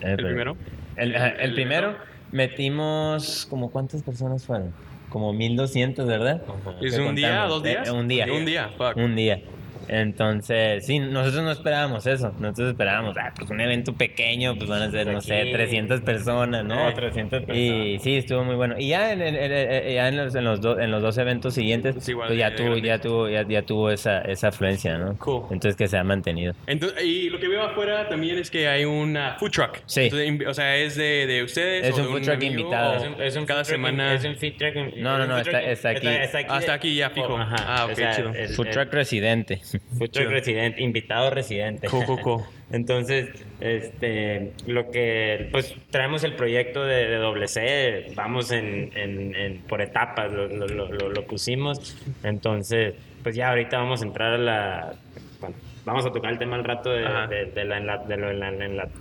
Eh, 0.00 0.10
¿El 0.10 0.16
pero- 0.16 0.28
primero? 0.28 0.56
El, 0.96 1.16
ajá, 1.16 1.28
El- 1.30 1.54
primero 1.54 1.96
metimos 2.32 3.46
como 3.48 3.70
cuántas 3.70 4.02
personas 4.02 4.44
fueron? 4.44 4.72
Como 5.08 5.32
1200, 5.32 6.06
¿verdad? 6.06 6.42
¿Es 6.80 6.94
Que 6.96 7.00
un 7.02 7.14
día, 7.14 7.28
contamos. 7.28 7.48
dos 7.50 7.62
días? 7.62 7.88
Eh, 7.88 7.92
un 7.92 8.08
día. 8.08 8.26
Un 8.32 8.44
día, 8.44 8.68
fuck. 8.76 8.96
Un 8.96 9.14
día. 9.16 9.40
Entonces, 9.88 10.86
sí, 10.86 10.98
nosotros 10.98 11.42
no 11.42 11.50
esperábamos 11.50 12.06
eso. 12.06 12.32
Nosotros 12.38 12.68
esperábamos, 12.70 13.16
ah, 13.18 13.32
pues 13.36 13.50
un 13.50 13.60
evento 13.60 13.94
pequeño, 13.94 14.56
pues 14.56 14.68
van 14.68 14.82
a 14.82 14.90
ser, 14.90 15.06
no 15.06 15.20
sé, 15.20 15.42
Aquí. 15.42 15.52
300 15.52 16.00
personas, 16.02 16.64
¿no? 16.64 16.88
Eh, 16.88 16.92
300 16.94 17.42
Y 17.42 17.46
personas. 17.46 18.02
sí, 18.02 18.16
estuvo 18.16 18.44
muy 18.44 18.54
bueno. 18.56 18.76
Y 18.78 18.88
ya 18.88 19.12
en, 19.12 19.22
en- 19.22 19.34
en- 19.36 19.52
en- 19.52 19.94
ya 19.94 20.08
en, 20.08 20.16
los, 20.16 20.34
en, 20.34 20.44
los 20.44 20.60
do- 20.60 20.78
en 20.80 20.90
los 20.90 21.02
dos 21.02 21.18
eventos 21.18 21.54
siguientes, 21.54 22.08
igual 22.08 22.28
pues 22.28 22.38
ya 22.38 22.54
tuvo, 22.54 22.76
ya 22.76 23.00
tuvo, 23.00 23.28
ya, 23.28 23.46
ya 23.46 23.62
tuvo 23.62 23.90
esa, 23.90 24.20
esa 24.22 24.48
afluencia, 24.48 24.98
¿no? 24.98 25.16
Cool. 25.18 25.44
Entonces 25.50 25.76
que 25.76 25.88
se 25.88 25.96
ha 25.98 26.04
mantenido. 26.04 26.54
Entonces, 26.66 27.04
y 27.04 27.30
lo 27.30 27.38
que 27.38 27.48
veo 27.48 27.62
afuera 27.62 28.08
también 28.08 28.38
es 28.38 28.50
que 28.50 28.68
hay 28.68 28.84
una 28.84 29.36
food 29.38 29.50
truck. 29.50 29.78
Sí. 29.86 30.02
Entonces, 30.12 30.48
o 30.48 30.54
sea, 30.54 30.76
es 30.76 30.96
de, 30.96 31.26
de 31.26 31.42
ustedes. 31.42 31.86
Es 31.86 31.92
o 31.94 31.96
un 31.96 32.02
de 32.02 32.08
food 32.08 32.22
truck 32.22 32.34
amigo, 32.36 32.52
invitado. 32.60 32.94
Es 32.96 33.02
un, 33.08 33.22
es 33.22 33.36
un 33.36 33.46
cada 33.46 33.64
food 33.64 33.68
truck, 33.74 33.76
semana. 33.86 34.14
Es 34.14 34.24
un 34.24 34.36
feed 34.36 34.56
truck. 34.56 34.74
No, 34.96 35.18
no, 35.18 35.24
un 35.24 35.28
no, 35.30 35.34
food 35.38 35.46
está- 35.46 35.60
truck- 35.60 35.68
está 35.68 35.88
aquí. 35.90 36.06
Ah, 36.48 36.58
está 36.58 36.72
aquí 36.74 36.94
ya 36.94 37.10
fijo. 37.10 37.36
Ajá, 37.36 37.56
Ah, 37.66 37.84
ok, 37.86 37.92
o 37.92 37.94
sea, 37.96 38.16
chido. 38.16 38.32
el- 38.34 38.48
Food 38.50 38.66
el- 38.68 38.72
truck 38.72 38.92
residente. 38.92 39.60
Chido. 40.10 40.30
residente, 40.30 40.82
invitado 40.82 41.30
residente. 41.30 41.86
Co, 41.88 42.04
co, 42.04 42.18
co. 42.20 42.46
Entonces, 42.72 43.28
este, 43.60 44.52
lo 44.66 44.90
que, 44.90 45.48
pues 45.52 45.74
traemos 45.90 46.24
el 46.24 46.34
proyecto 46.34 46.84
de, 46.84 47.06
de 47.08 47.16
doble 47.16 47.46
C, 47.46 48.12
vamos 48.14 48.50
en, 48.50 48.90
en- 48.96 49.34
en- 49.34 49.58
por 49.62 49.80
etapas, 49.80 50.32
lo, 50.32 50.48
lo- 50.48 50.66
lo- 50.66 50.88
lo- 50.92 51.08
lo 51.10 51.24
pusimos. 51.26 51.96
Entonces, 52.24 52.94
pues 53.22 53.36
ya 53.36 53.50
ahorita 53.50 53.78
vamos 53.78 54.02
a 54.02 54.06
entrar 54.06 54.32
a 54.34 54.38
la, 54.38 54.94
bueno, 55.40 55.54
vamos 55.84 56.04
a 56.06 56.10
tocar 56.10 56.32
el 56.32 56.38
tema 56.38 56.56
al 56.56 56.64
rato 56.64 56.90
de, 56.90 57.02
de- 57.28 57.46
de 57.54 57.64
la, 57.64 57.76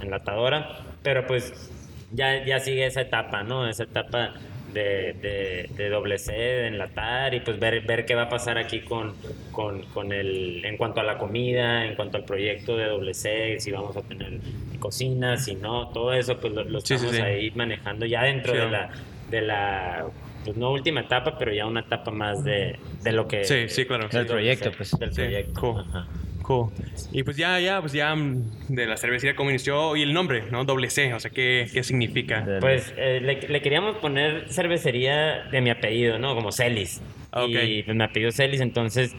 enlatadora, 0.02 0.70
pero 1.02 1.26
pues 1.26 1.72
ya, 2.12 2.46
ya 2.46 2.60
sigue 2.60 2.86
esa 2.86 3.02
etapa, 3.02 3.44
¿no? 3.44 3.68
Esa 3.68 3.84
etapa 3.84 4.34
de, 4.74 5.14
de, 5.14 5.70
de 5.76 5.90
doble 5.90 6.18
C, 6.18 6.32
de 6.34 6.68
enlatar 6.68 7.34
y 7.34 7.40
pues 7.42 7.60
ver, 7.60 7.82
ver 7.82 8.06
qué 8.06 8.16
va 8.16 8.24
a 8.24 8.30
pasar 8.30 8.58
aquí 8.58 8.82
con, 8.82 9.14
con, 9.52 9.84
con 9.94 10.12
el, 10.12 10.64
en 10.66 10.78
cuanto 10.78 11.00
a 11.00 11.04
la 11.04 11.18
comida, 11.18 11.86
en 11.86 11.96
cuanto 11.96 12.18
al 12.18 12.26
proyecto 12.26 12.76
de 12.76 12.86
doble 12.86 13.14
C, 13.14 13.58
si 13.60 13.72
vamos 13.72 13.96
a 13.96 14.02
tener 14.02 14.40
cocina, 14.80 15.38
si 15.38 15.56
no, 15.56 15.90
todo 15.90 16.14
eso 16.14 16.38
pues 16.40 16.54
lo, 16.54 16.64
lo 16.64 16.82
Sí, 16.82 16.88
sí, 16.88 16.94
estamos 17.06 17.16
sí. 17.16 17.22
ahí 17.22 17.52
manejando 17.56 18.06
ya 18.06 18.24
dentro 18.24 18.54
de 18.54 18.70
la, 18.70 18.90
de 19.30 19.42
la, 19.42 20.06
pues 20.44 20.58
no 20.58 20.72
última 20.72 21.02
etapa, 21.02 21.38
pero 21.38 21.54
ya 21.54 21.66
una 21.66 21.80
etapa 21.82 22.12
más 22.12 22.44
de, 22.44 22.78
de 23.02 23.12
lo 23.14 23.28
que... 23.28 23.46
Sí, 23.46 23.70
sí, 23.70 23.86
claro. 23.86 24.10
Del 24.10 24.26
proyecto, 24.28 24.72
pues. 24.76 24.92
Del 25.00 25.14
Sí, 25.14 25.22
proyecto. 25.22 25.62
cool. 25.62 25.80
ajá. 25.80 26.08
Cool. 26.44 26.70
Y 27.12 27.24
pues 27.24 27.38
ya, 27.38 27.60
ya, 27.60 27.80
pues 27.82 27.94
ya 27.94 28.14
mm, 28.14 28.68
de 28.70 28.86
la 28.86 28.98
cervecería 28.98 29.36
como 29.36 29.50
inició 29.50 29.96
y 29.96 30.04
el 30.04 30.14
nombre, 30.14 30.44
¿no? 30.52 30.66
Doble 30.66 30.90
C, 30.90 31.14
o 31.14 31.20
sea, 31.20 31.32
¿qué, 31.32 31.68
qué 31.74 31.84
significa? 31.84 32.46
Pues 32.60 32.94
eh, 32.98 33.20
le, 33.22 33.48
le 33.48 33.62
queríamos 33.62 33.98
poner 33.98 34.46
cervecería 34.50 35.46
de 35.52 35.62
mi 35.62 35.70
apellido, 35.72 36.20
¿no? 36.20 36.36
Como 36.36 36.52
Celis. 36.52 37.02
Ah, 37.32 37.46
ok. 37.46 37.50
Y 37.50 37.84
pues 37.84 37.98
me 37.98 38.04
apellido 38.04 38.32
Celis, 38.32 38.62
entonces 38.62 39.16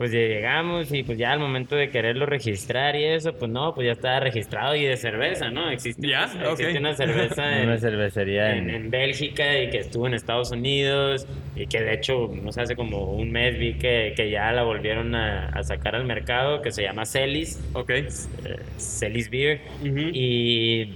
pues 0.00 0.12
ya 0.12 0.18
llegamos 0.20 0.90
y 0.94 1.02
pues 1.02 1.18
ya 1.18 1.30
al 1.32 1.40
momento 1.40 1.76
de 1.76 1.90
quererlo 1.90 2.24
registrar 2.24 2.96
y 2.96 3.04
eso, 3.04 3.34
pues 3.34 3.50
no, 3.50 3.74
pues 3.74 3.84
ya 3.84 3.92
estaba 3.92 4.18
registrado 4.20 4.74
y 4.74 4.86
de 4.86 4.96
cerveza, 4.96 5.50
¿no? 5.50 5.68
Existe, 5.70 6.08
Ya, 6.08 6.24
una, 6.34 6.52
existe 6.52 6.72
ok. 6.72 6.80
una 6.80 6.94
cerveza 6.94 7.58
en, 7.60 7.68
Una 7.68 7.76
cervecería 7.76 8.56
en, 8.56 8.70
en, 8.70 8.76
en 8.76 8.90
Bélgica 8.90 9.58
y 9.62 9.68
que 9.68 9.76
estuvo 9.76 10.06
en 10.06 10.14
Estados 10.14 10.52
Unidos 10.52 11.26
y 11.54 11.66
que 11.66 11.82
de 11.82 11.92
hecho, 11.92 12.30
no 12.42 12.50
sé, 12.50 12.62
hace 12.62 12.76
como 12.76 13.12
un 13.12 13.30
mes 13.30 13.58
vi 13.58 13.74
que, 13.74 14.14
que 14.16 14.30
ya 14.30 14.50
la 14.52 14.62
volvieron 14.62 15.14
a, 15.14 15.48
a 15.50 15.62
sacar 15.64 15.94
al 15.94 16.06
mercado, 16.06 16.62
que 16.62 16.70
se 16.72 16.82
llama 16.82 17.04
Celis, 17.04 17.60
Ok. 17.74 17.90
eh, 17.90 18.06
Celis 18.78 19.28
Beer. 19.28 19.60
Y 19.84 20.94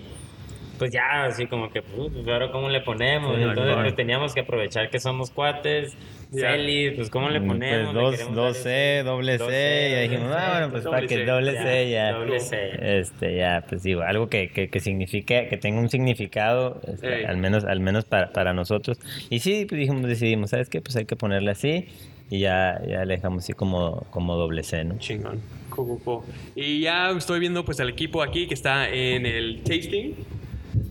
pues 0.78 0.90
ya, 0.92 1.26
así 1.26 1.46
como 1.46 1.70
que, 1.70 1.82
pues, 1.82 2.10
pues, 2.10 2.26
ahora 2.26 2.50
cómo 2.50 2.70
le 2.70 2.80
ponemos. 2.80 3.36
Sí, 3.36 3.42
Entonces, 3.42 3.76
pues 3.82 3.94
teníamos 3.96 4.32
que 4.34 4.40
aprovechar 4.40 4.88
que 4.88 4.98
somos 4.98 5.30
cuates. 5.30 5.94
Ya. 6.34 6.50
Celis, 6.52 6.92
pues, 6.96 7.10
¿cómo 7.10 7.28
le 7.28 7.40
Mm, 7.40 7.46
ponemos? 7.46 7.92
Pues 7.94 8.18
dos, 8.18 8.34
dos 8.34 8.56
C, 8.58 9.02
doble 9.04 9.38
C, 9.38 9.44
C, 9.46 9.88
y 10.06 10.08
dijimos, 10.08 10.32
ah, 10.34 10.40
C, 10.44 10.50
bueno, 10.52 10.70
pues 10.72 10.84
para 10.84 11.00
que 11.06 11.16
C, 11.16 11.24
doble 11.24 11.52
ya, 11.54 11.62
C 11.62 11.90
ya. 11.90 12.12
doble 12.12 12.40
C. 12.40 12.98
Este, 12.98 13.36
ya, 13.36 13.64
pues 13.68 13.82
digo, 13.82 14.02
algo 14.02 14.28
que, 14.28 14.48
que, 14.50 14.68
que 14.68 14.80
signifique, 14.80 15.46
que 15.48 15.56
tenga 15.56 15.80
un 15.80 15.88
significado, 15.88 16.80
este, 16.92 17.26
al 17.26 17.36
menos, 17.36 17.64
al 17.64 17.80
menos 17.80 18.04
para, 18.04 18.32
para 18.32 18.52
nosotros. 18.52 18.98
Y 19.30 19.38
sí, 19.40 19.66
pues 19.68 19.78
dijimos, 19.78 20.02
decidimos, 20.06 20.50
¿sabes 20.50 20.68
qué? 20.68 20.80
Pues 20.80 20.96
hay 20.96 21.04
que 21.04 21.16
ponerle 21.16 21.50
así 21.52 21.86
y 22.30 22.40
ya, 22.40 22.80
ya 22.88 23.04
le 23.04 23.16
dejamos 23.16 23.44
así 23.44 23.52
como, 23.52 24.06
como 24.10 24.34
doble 24.36 24.62
C, 24.62 24.82
¿no? 24.84 24.98
Chingón. 24.98 25.40
Y 26.54 26.80
ya 26.80 27.10
estoy 27.10 27.40
viendo 27.40 27.64
pues 27.64 27.80
al 27.80 27.88
equipo 27.90 28.22
aquí 28.22 28.46
que 28.46 28.54
está 28.54 28.88
en 28.88 29.26
el 29.26 29.62
tasting. 29.64 30.14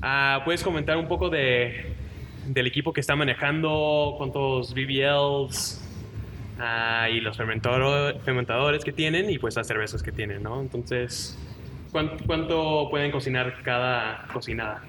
Ah, 0.01 0.41
¿Puedes 0.45 0.63
comentar 0.63 0.97
un 0.97 1.07
poco 1.07 1.29
de, 1.29 1.92
del 2.47 2.67
equipo 2.67 2.93
que 2.93 3.01
está 3.01 3.15
manejando, 3.15 4.15
cuántos 4.17 4.73
BBLs 4.73 5.81
ah, 6.59 7.07
y 7.11 7.19
los 7.21 7.37
fermentadores 7.37 8.83
que 8.83 8.91
tienen 8.91 9.29
y 9.29 9.37
pues 9.37 9.55
las 9.55 9.67
cervezas 9.67 10.03
que 10.03 10.11
tienen, 10.11 10.43
¿no? 10.43 10.61
Entonces, 10.61 11.37
¿cuán- 11.91 12.17
¿cuánto, 12.25 12.87
pueden 12.89 13.11
cocinar 13.11 13.53
cada 13.63 14.27
cocinada? 14.33 14.83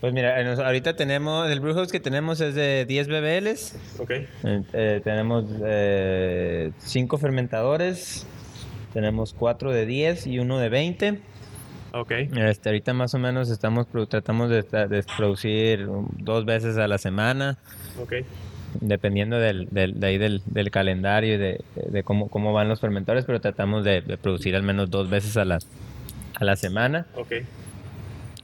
Pues 0.00 0.12
mira, 0.12 0.36
ahorita 0.64 0.94
tenemos, 0.94 1.50
el 1.50 1.58
brewhouse 1.60 1.90
que 1.90 2.00
tenemos 2.00 2.40
es 2.40 2.54
de 2.54 2.84
10 2.84 3.08
BBLs, 3.08 3.76
Ok. 3.98 4.10
eh, 4.10 4.26
eh, 4.74 5.00
tenemos 5.02 5.44
5 6.78 7.18
fermentadores, 7.18 8.26
tenemos 8.92 9.32
4 9.32 9.72
de 9.72 9.86
10 9.86 10.26
y 10.26 10.38
uno 10.38 10.58
de 10.58 10.68
20. 10.68 11.20
Ok. 12.00 12.12
Este, 12.36 12.68
ahorita 12.68 12.92
más 12.92 13.14
o 13.14 13.18
menos 13.18 13.50
estamos 13.50 13.86
tratamos 14.08 14.50
de, 14.50 14.62
producir 15.16 15.86
dos 16.18 16.44
veces 16.44 16.76
a 16.78 16.88
la 16.88 16.98
semana, 16.98 17.58
Ok. 18.00 18.14
dependiendo 18.80 19.38
del, 19.38 19.68
del, 19.70 19.98
de 19.98 20.06
ahí 20.06 20.18
del, 20.18 20.42
del 20.46 20.70
calendario 20.70 21.34
y 21.34 21.38
de, 21.38 21.60
de 21.74 22.02
cómo, 22.02 22.28
cómo 22.28 22.52
van 22.52 22.68
los 22.68 22.80
fermentadores, 22.80 23.24
pero 23.24 23.40
tratamos 23.40 23.84
de, 23.84 24.02
de 24.02 24.16
producir 24.18 24.54
al 24.56 24.62
menos 24.62 24.90
dos 24.90 25.08
veces 25.08 25.36
a 25.36 25.44
la, 25.44 25.58
a 26.34 26.44
la 26.44 26.56
semana, 26.56 27.06
Ok. 27.14 27.32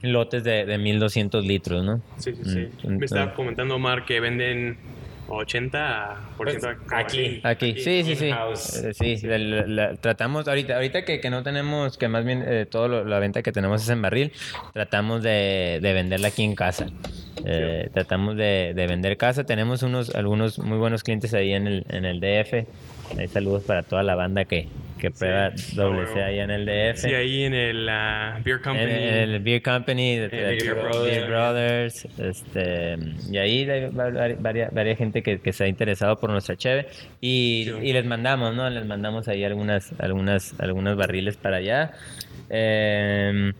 lotes 0.01 0.43
de, 0.43 0.65
de 0.65 0.77
1200 0.77 1.45
litros, 1.45 1.83
¿no? 1.83 2.01
Sí, 2.17 2.33
sí, 2.33 2.41
sí. 2.43 2.87
Mm, 2.87 2.97
Me 2.97 3.05
estaba 3.05 3.33
comentando 3.33 3.75
Omar 3.75 4.05
que 4.05 4.19
venden 4.19 4.77
80% 5.35 6.17
Pues, 6.37 6.63
aquí. 6.91 7.41
Aquí, 7.43 7.73
sí, 7.79 8.03
sí, 8.03 8.15
sí. 8.15 8.31
Eh, 8.31 8.93
sí, 8.93 9.27
la- 9.27 9.37
la- 9.37 9.67
la- 9.67 9.95
tratamos 9.95 10.47
ahorita, 10.47 10.75
ahorita 10.75 11.03
que, 11.05 11.19
que 11.19 11.29
no 11.29 11.43
tenemos, 11.43 11.97
que 11.97 12.07
más 12.07 12.23
bien 12.25 12.43
eh, 12.47 12.65
todo 12.69 13.03
la 13.03 13.19
venta 13.19 13.41
que 13.41 13.51
tenemos 13.51 13.83
es 13.83 13.89
en 13.89 14.01
barril, 14.01 14.31
tratamos 14.73 15.23
de, 15.23 15.79
de 15.81 15.93
venderla 15.93 16.29
aquí 16.29 16.43
en 16.43 16.55
casa. 16.55 16.87
Eh, 17.45 17.89
tratamos 17.93 18.37
de, 18.37 18.73
de 18.75 18.87
vender 18.87 19.17
casa. 19.17 19.43
Tenemos 19.43 19.83
unos, 19.83 20.13
algunos 20.15 20.59
muy 20.59 20.77
buenos 20.77 21.03
clientes 21.03 21.33
ahí 21.33 21.51
en 21.53 21.67
el, 21.67 21.85
en 21.89 22.05
el 22.05 22.19
DF. 22.19 22.65
Ahí 23.17 23.27
saludos 23.27 23.63
para 23.63 23.83
toda 23.83 24.01
la 24.03 24.15
banda 24.15 24.45
que, 24.45 24.67
que 24.99 25.11
prueba 25.11 25.51
doble 25.75 26.07
C 26.07 26.13
huevo. 26.13 26.25
ahí 26.25 26.39
en 26.39 26.49
el 26.51 26.65
DF. 26.65 26.97
Sí, 26.99 27.13
ahí 27.13 27.43
en 27.43 27.53
el 27.53 27.87
ah, 27.89 28.39
Beer 28.43 28.61
Company. 28.61 28.91
en 28.91 28.91
el 29.03 29.39
Beer 29.39 29.61
Company, 29.61 30.15
de, 30.17 30.29
de- 30.29 30.37
Beer 30.41 30.73
Brothers. 30.75 31.03
Beer 31.05 31.27
Brothers, 31.29 32.07
este, 32.17 32.97
y 33.31 33.37
ahí 33.37 33.69
hay 33.69 33.89
va- 33.89 34.09
va- 34.09 34.35
varias, 34.39 34.73
varias 34.73 34.97
gente 34.97 35.21
que, 35.21 35.39
que 35.39 35.53
se 35.53 35.65
ha 35.65 35.67
interesado 35.67 36.19
por 36.19 36.29
nuestra 36.31 36.55
cheve 36.55 36.87
y, 37.21 37.65
Sí. 37.67 37.87
y 37.87 37.93
les 37.93 38.05
mandamos, 38.05 38.55
¿no? 38.55 38.69
Les 38.69 38.85
mandamos 38.85 39.27
ahí 39.27 39.43
algunas, 39.43 39.91
algunas, 39.99 40.59
algunos 40.59 40.95
barriles 40.95 41.37
para 41.37 41.57
allá. 41.57 41.91
Em, 42.49 43.53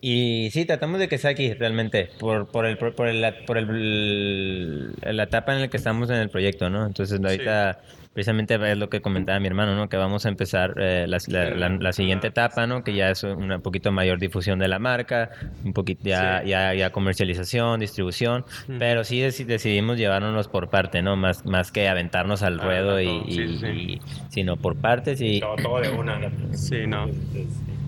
y 0.00 0.48
sí, 0.52 0.64
tratamos 0.64 0.98
de 1.00 1.08
que 1.08 1.18
sea 1.18 1.30
aquí 1.30 1.52
realmente, 1.54 2.10
por, 2.18 2.50
por, 2.50 2.66
el, 2.66 2.76
por, 2.78 3.08
el, 3.08 3.34
por 3.46 3.58
el, 3.58 4.92
la 5.02 5.22
etapa 5.24 5.54
en 5.54 5.60
la 5.62 5.68
que 5.68 5.76
estamos 5.76 6.08
en 6.10 6.16
el 6.16 6.28
proyecto, 6.30 6.70
¿no? 6.70 6.86
Entonces 6.86 7.20
ahorita 7.22 7.80
precisamente 8.14 8.54
es 8.70 8.76
lo 8.78 8.88
que 8.90 9.00
comentaba 9.00 9.38
mi 9.40 9.46
hermano, 9.46 9.74
¿no? 9.76 9.88
Que 9.88 9.96
vamos 9.96 10.26
a 10.26 10.28
empezar 10.28 10.74
eh, 10.78 11.06
la, 11.08 11.18
la- 11.28 11.50
la- 11.50 11.68
la 11.68 11.92
siguiente 11.92 12.26
etapa, 12.28 12.66
¿no? 12.66 12.82
Que 12.82 12.94
ya 12.94 13.10
es 13.10 13.22
una 13.22 13.58
poquito 13.60 13.92
mayor 13.92 14.18
difusión 14.18 14.58
de 14.58 14.68
la 14.68 14.78
marca, 14.78 15.30
un 15.64 15.72
poquito 15.72 16.02
ya, 16.04 16.40
Sí. 16.42 16.48
ya, 16.50 16.74
ya 16.74 16.90
comercialización, 16.90 17.80
distribución, 17.80 18.44
pero 18.78 19.04
sí 19.04 19.20
deci- 19.20 19.44
decidimos 19.46 19.98
llevárnoslos 19.98 20.48
por 20.48 20.68
parte, 20.70 21.02
¿no? 21.02 21.16
Más, 21.16 21.44
más 21.46 21.70
que 21.72 21.88
aventarnos 21.88 22.42
al 22.42 22.58
Ah, 22.60 22.64
ruedo 22.64 23.00
y, 23.00 23.06
sí, 23.32 23.40
y- 23.42 23.58
sí. 23.58 23.66
y- 23.66 24.00
sino 24.30 24.56
por 24.56 24.76
partes 24.76 25.20
y 25.20 25.40
Todo, 25.40 25.56
todo 25.56 25.80
de 25.80 25.90
una. 25.90 26.18
¿no? 26.18 26.28
Sí, 26.54 26.86
no. 26.86 27.08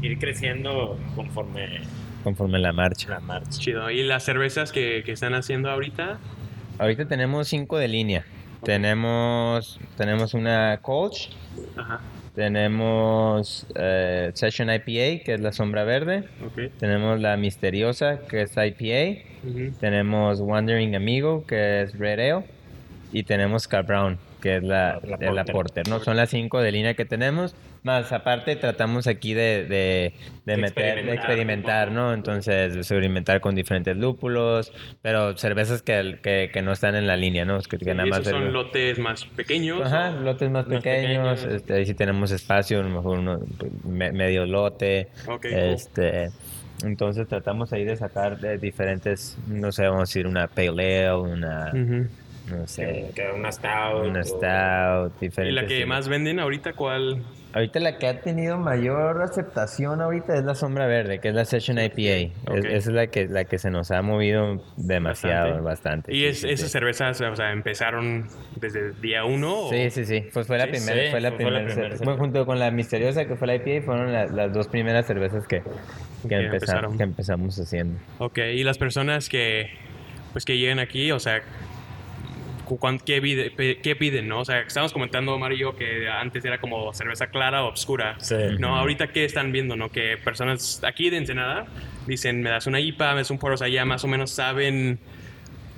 Ir 0.03 0.19
creciendo 0.19 0.99
conforme 1.17 1.81
conforme 2.25 2.59
la 2.59 2.73
marcha. 2.73 3.09
la 3.09 3.21
marcha. 3.21 3.51
Chido. 3.59 3.91
¿Y 3.91 4.03
las 4.03 4.23
cervezas 4.25 4.73
que, 4.73 5.03
que 5.05 5.13
están 5.13 5.35
haciendo 5.35 5.71
ahorita? 5.71 6.19
Ahorita 6.79 7.07
tenemos 7.09 7.49
cinco 7.49 7.79
de 7.79 7.89
línea. 7.89 8.25
Tenemos, 8.63 9.81
tenemos 9.97 10.35
una 10.35 10.79
Colch, 10.83 11.31
Ajá. 11.77 12.01
tenemos 12.35 13.67
eh, 13.75 14.31
Session 14.35 14.69
IPA, 14.71 15.25
que 15.25 15.35
es 15.35 15.41
la 15.41 15.53
sombra 15.53 15.85
verde. 15.85 16.25
Tenemos 16.79 17.21
la 17.21 17.37
Misteriosa, 17.37 18.21
que 18.29 18.43
es 18.43 18.53
IPA. 18.57 19.23
Tenemos 19.81 20.41
Wandering 20.41 20.95
Amigo, 20.95 21.45
que 21.47 21.83
es 21.83 21.99
Red 21.99 22.21
Ale. 22.21 22.45
Y 23.13 23.25
tenemos 23.25 23.67
Car 23.67 23.85
Brown, 23.87 24.19
que 24.41 24.57
es 24.57 24.63
la, 24.63 25.01
La 25.05 25.17
la 25.33 25.45
Porter. 25.45 25.53
Porter, 25.53 25.89
¿no? 25.89 26.01
Son 26.01 26.17
las 26.17 26.31
cinco 26.31 26.61
de 26.61 26.73
línea 26.73 26.95
que 26.95 27.05
tenemos. 27.05 27.55
Más 27.83 28.13
aparte 28.13 28.57
tratamos 28.57 29.07
aquí 29.07 29.33
de, 29.35 29.65
de, 29.65 29.69
de 29.69 30.13
De 30.45 30.57
meter, 30.57 30.85
de 30.85 30.91
experimentar. 31.15 31.15
experimentar, 31.15 31.91
¿no? 31.93 32.13
Entonces, 32.13 32.77
experimentar 32.77 33.41
con 33.41 33.55
diferentes 33.55 33.97
lúpulos, 33.97 34.73
pero 35.03 35.37
cervezas 35.37 35.83
que, 35.83 36.19
que, 36.23 36.51
que 36.53 36.63
no 36.63 36.73
están 36.73 36.95
en 36.95 37.07
la 37.07 37.17
línea, 37.17 37.45
¿no? 37.45 37.59
Que, 37.61 37.79
que 37.79 37.91
¿Y 37.91 37.95
nada 37.95 38.07
más 38.07 38.25
son 38.25 38.43
el- 38.47 38.53
lotes 38.53 38.99
más 38.99 39.25
pequeños? 39.25 39.81
Ajá, 39.81 40.11
lotes 40.11 40.51
más 40.51 40.67
Más 40.67 40.77
pequeños, 40.83 41.41
pequeños. 41.41 41.63
este, 41.63 41.75
ahí 41.75 41.87
sí 41.87 41.95
tenemos 41.95 42.31
espacio, 42.33 42.81
a 42.81 42.83
lo 42.83 42.91
mejor 42.91 43.19
uno, 43.19 43.41
me- 43.85 44.13
medio 44.13 44.45
lote, 44.47 45.09
Ok, 45.27 45.43
cool. 45.43 45.53
este, 45.53 46.29
entonces 46.85 47.27
tratamos 47.29 47.73
ahí 47.73 47.85
de 47.85 47.97
sacar 47.97 48.39
de 48.41 48.59
diferentes, 48.59 49.37
no 49.47 49.73
sé, 49.73 49.85
vamos 49.85 50.01
a 50.01 50.03
decir 50.03 50.27
una 50.27 50.49
pale 50.49 51.07
ale, 51.07 51.13
una, 51.15 51.71
Ujú. 51.75 52.07
No 52.51 52.63
Que, 52.63 52.69
sé, 52.69 53.11
que 53.15 53.29
una 53.35 53.51
stout. 53.53 54.07
una 54.07 54.21
o- 54.21 54.25
stout, 54.25 55.39
¿Y 55.45 55.51
la 55.51 55.67
que 55.67 55.87
más 55.87 56.09
venden 56.09 56.41
ahorita 56.41 56.73
cuál? 56.75 57.23
Ahorita 57.53 57.81
la 57.81 57.99
que 57.99 58.07
ha 58.07 58.21
tenido 58.21 58.59
mayor 58.59 59.21
aceptación 59.23 60.01
ahorita 60.01 60.37
es 60.37 60.45
la 60.45 60.55
sombra 60.55 60.87
verde, 60.87 61.19
que 61.19 61.31
es 61.31 61.35
la 61.35 61.45
Session 61.45 61.79
IPA. 61.81 62.33
Es- 62.55 62.65
esa 62.65 62.77
es 62.77 62.87
la 62.87 63.07
que, 63.09 63.27
la 63.27 63.45
que 63.45 63.59
se 63.59 63.71
nos 63.71 63.91
ha 63.91 64.03
movido 64.03 64.63
demasiado, 64.77 65.61
bastante. 65.61 66.15
¿Y 66.15 66.21
sí, 66.21 66.27
es, 66.27 66.41
sí, 66.43 66.49
esas 66.51 66.67
sí. 66.67 66.73
cervezas, 66.73 67.21
o 67.21 67.35
sea, 67.37 67.51
empezaron 67.51 68.29
desde 68.61 68.79
el 68.91 69.01
día 69.01 69.25
uno? 69.25 69.63
o- 69.67 69.71
Sí, 69.71 69.91
sí, 69.91 70.05
sí. 70.05 70.29
Pues 70.33 70.47
fue 70.47 70.59
la 70.59 70.67
Sí, 70.67 70.71
primera, 70.71 71.05
sí, 71.07 71.11
fue 71.11 71.21
la 71.21 71.31
fue- 71.33 71.43
fue 71.43 71.51
la 71.51 71.65
primera. 71.65 71.97
bueno, 72.05 72.19
junto 72.19 72.47
con 72.47 72.59
la 72.61 72.71
misteriosa 72.71 73.25
que 73.25 73.35
fue 73.35 73.49
la 73.49 73.57
IPA, 73.57 73.83
fueron 73.85 74.13
la- 74.13 74.27
las 74.27 74.53
dos 74.53 74.69
primeras 74.69 75.07
cervezas 75.07 75.49
que, 75.49 75.63
que, 76.23 76.29
Que 76.29 76.35
empezamos, 76.37 76.53
empezaron. 76.53 76.97
que 76.99 77.03
empezamos 77.03 77.59
haciendo. 77.59 77.99
Ok, 78.19 78.39
y 78.39 78.63
las 78.63 78.79
personas 78.79 79.29
que, 79.29 79.71
pues, 80.33 80.45
que 80.45 80.57
llegan 80.57 80.79
aquí, 80.79 81.11
o 81.11 81.19
sea, 81.19 81.43
¿qué, 83.05 83.21
pide- 83.23 83.51
pe- 83.51 83.79
qué 83.83 83.97
piden, 83.97 84.29
no? 84.29 84.41
O 84.41 84.45
sea, 84.45 84.61
estamos 84.61 84.93
comentando, 84.93 85.35
Omar 85.35 85.53
y 85.53 85.59
yo, 85.59 85.75
que 85.77 86.09
antes 86.09 86.45
era 86.45 86.59
como 86.61 86.93
cerveza 86.95 87.27
clara 87.29 87.65
o 87.65 87.69
obscura. 87.69 88.17
Sí. 88.21 88.35
No, 88.59 88.77
ahorita, 88.77 89.09
¿qué 89.09 89.25
están 89.25 89.53
viendo, 89.53 89.77
no? 89.77 89.91
Que 89.91 90.17
personas 90.23 90.83
aquí 90.85 91.11
de 91.11 91.17
Ensenada 91.19 91.67
dicen, 92.07 92.43
me 92.43 92.51
das 92.51 92.67
una 92.67 92.81
IPA, 92.81 93.13
me 93.13 93.19
das 93.21 93.31
un 93.31 93.39
poro, 93.39 93.55
o 93.55 93.59
sea, 93.59 93.69
ya 93.69 93.85
más 93.85 94.05
o 94.05 94.09
menos 94.09 94.31
saben, 94.31 94.99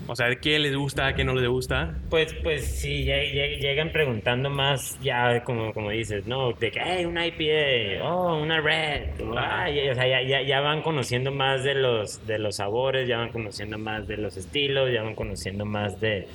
o 0.09 0.17
sea, 0.17 0.35
qué 0.35 0.59
les 0.59 0.75
gusta, 0.75 1.15
qué 1.15 1.23
no 1.25 1.33
les 1.35 1.49
gusta. 1.49 1.95
Pues, 2.11 2.35
pues 2.43 2.65
sí, 2.81 3.05
lle- 3.05 3.33
lle- 3.33 3.59
llegan 3.61 3.91
preguntando 3.93 4.51
más, 4.51 4.99
ya 5.01 5.45
como, 5.45 5.73
como 5.73 5.91
dices, 5.91 6.27
¿no? 6.27 6.53
De 6.55 6.73
que, 6.73 6.81
hey, 6.85 7.05
una 7.05 7.25
IPA, 7.27 8.03
oh, 8.05 8.37
una 8.43 8.61
red, 8.61 9.11
ah, 9.37 9.71
y- 9.71 9.89
o 9.89 9.95
sea, 9.95 10.09
ya, 10.09 10.21
ya, 10.23 10.43
ya 10.43 10.61
van 10.61 10.83
conociendo 10.83 11.31
más 11.31 11.63
de 11.63 11.75
los, 11.75 12.27
de 12.27 12.39
los 12.41 12.57
sabores, 12.57 13.07
ya 13.07 13.19
van 13.19 13.29
conociendo 13.31 13.79
más 13.79 14.09
de 14.09 14.17
los 14.17 14.37
estilos, 14.37 14.91
ya 14.93 15.03
van 15.03 15.15
conociendo 15.15 15.65
más 15.65 16.01
de, 16.01 16.27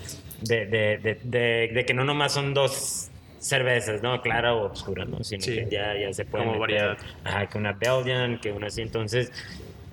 de, 0.42 0.66
de, 0.66 0.98
de, 1.24 1.70
de- 1.74 1.86
que 1.86 1.94
no 1.94 2.04
nomás 2.04 2.34
son 2.34 2.54
dos 2.54 3.10
cervezas, 3.40 4.02
¿no? 4.02 4.22
Clara 4.22 4.54
o 4.56 4.72
oscura, 4.72 5.06
¿no? 5.06 5.24
Sino 5.24 5.44
Sí. 5.44 5.56
que 5.56 5.68
ya, 5.70 5.96
ya 5.98 6.12
se 6.14 6.26
puede 6.26 6.46
Como 6.46 6.60
variedad. 6.60 6.98
Ajá, 7.24 7.46
que 7.48 7.58
una 7.58 7.74
Belgian, 7.74 8.40
que 8.40 8.52
una 8.52 8.68
así. 8.68 8.82
Entonces, 8.82 9.32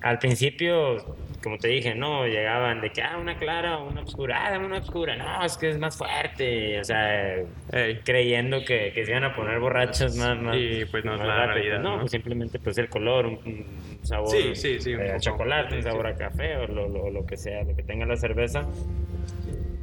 al 0.01 0.19
principio, 0.19 0.97
como 1.43 1.57
te 1.57 1.67
dije, 1.67 1.95
no, 1.95 2.25
llegaban 2.27 2.81
de 2.81 2.91
que, 2.91 3.01
ah, 3.01 3.17
una 3.17 3.37
clara 3.37 3.77
o 3.77 3.87
una 3.89 4.01
oscura, 4.01 4.45
ah, 4.45 4.51
dame 4.51 4.65
una 4.65 4.79
oscura, 4.79 5.15
no, 5.15 5.45
es 5.45 5.57
que 5.57 5.69
es 5.69 5.77
más 5.79 5.97
fuerte, 5.97 6.79
o 6.79 6.83
sea, 6.83 7.35
Ey. 7.71 7.99
creyendo 8.03 8.63
que, 8.65 8.91
que 8.93 9.05
se 9.05 9.11
iban 9.11 9.23
a 9.23 9.35
poner 9.35 9.59
borrachos 9.59 10.15
más, 10.15 10.37
más 10.39 10.57
Y, 10.57 10.85
pues, 10.85 11.05
no 11.05 11.13
es 11.13 11.19
más 11.19 11.27
la 11.27 11.35
rápido. 11.45 11.53
realidad, 11.53 11.79
No, 11.81 11.93
¿no? 11.95 11.99
pues 12.01 12.11
simplemente 12.11 12.59
pues 12.59 12.77
el 12.77 12.89
color, 12.89 13.27
un, 13.27 13.39
un 13.45 13.99
sabor 14.05 14.29
Sí, 14.31 14.55
sí, 14.55 14.79
sí, 14.79 14.93
un 14.95 15.01
eh, 15.01 15.17
chocolate, 15.19 15.75
un 15.77 15.83
sabor 15.83 16.07
a 16.07 16.15
café 16.15 16.57
o 16.57 16.67
lo, 16.67 16.87
lo, 16.89 17.09
lo 17.09 17.25
que 17.25 17.37
sea, 17.37 17.63
lo 17.63 17.75
que 17.75 17.83
tenga 17.83 18.05
la 18.05 18.17
cerveza. 18.17 18.65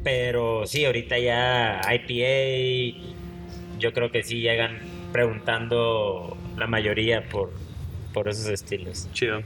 Pero 0.04 0.66
sí, 0.66 0.84
ahorita 0.84 1.18
ya 1.18 1.80
IPA, 1.88 2.98
yo 3.78 3.92
creo 3.92 4.10
que 4.10 4.22
sí 4.22 4.40
llegan 4.40 4.78
preguntando 5.12 6.36
la 6.56 6.66
mayoría 6.66 7.28
por, 7.28 7.52
por 8.12 8.28
esos 8.28 8.46
estilos. 8.48 9.08
Chido. 9.12 9.42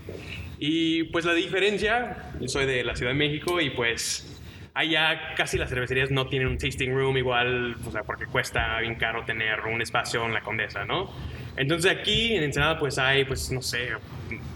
Y 0.58 1.04
pues 1.04 1.24
la 1.24 1.34
diferencia, 1.34 2.30
soy 2.46 2.66
de 2.66 2.84
la 2.84 2.96
Ciudad 2.96 3.12
de 3.12 3.18
México 3.18 3.60
y 3.60 3.70
pues 3.70 4.40
allá 4.72 5.34
casi 5.36 5.58
las 5.58 5.70
cervecerías 5.70 6.10
no 6.10 6.28
tienen 6.28 6.48
un 6.48 6.58
tasting 6.58 6.90
room 6.90 7.16
igual, 7.16 7.76
o 7.86 7.90
sea, 7.90 8.02
porque 8.02 8.26
cuesta 8.26 8.78
bien 8.80 8.94
caro 8.96 9.24
tener 9.24 9.60
un 9.60 9.80
espacio 9.80 10.24
en 10.24 10.34
la 10.34 10.42
Condesa, 10.42 10.84
¿no? 10.84 11.10
Entonces 11.56 11.90
aquí 11.90 12.34
en 12.34 12.42
Ensenada 12.42 12.78
pues 12.78 12.98
hay, 12.98 13.24
pues 13.24 13.50
no 13.50 13.62
sé, 13.62 13.88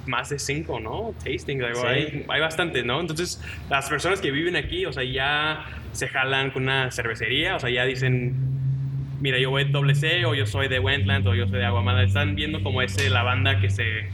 más 0.06 0.28
de 0.30 0.38
cinco, 0.38 0.80
¿no? 0.80 1.14
Tastings, 1.24 1.62
algo, 1.64 1.80
Sí. 1.82 1.86
hay, 1.86 2.24
hay 2.28 2.40
bastantes, 2.40 2.84
¿no? 2.84 3.00
Entonces 3.00 3.42
las 3.68 3.88
personas 3.88 4.20
que 4.20 4.30
viven 4.30 4.56
aquí, 4.56 4.86
o 4.86 4.92
sea, 4.92 5.04
ya 5.04 5.64
se 5.92 6.08
jalan 6.08 6.50
con 6.50 6.64
una 6.64 6.90
cervecería, 6.90 7.56
o 7.56 7.60
sea, 7.60 7.70
ya 7.70 7.84
dicen, 7.84 8.34
mira, 9.20 9.38
yo 9.38 9.50
voy 9.50 9.64
doble 9.64 9.94
C 9.94 10.24
o 10.24 10.34
yo 10.34 10.46
soy 10.46 10.68
de 10.68 10.78
Wentland 10.78 11.26
o 11.26 11.34
yo 11.34 11.46
soy 11.46 11.58
de 11.58 11.66
Aguamala. 11.66 12.02
Están 12.02 12.34
viendo 12.34 12.62
como 12.62 12.80
ese 12.82 13.10
la 13.10 13.22
banda 13.22 13.60
que 13.60 13.70
se, 13.70 14.08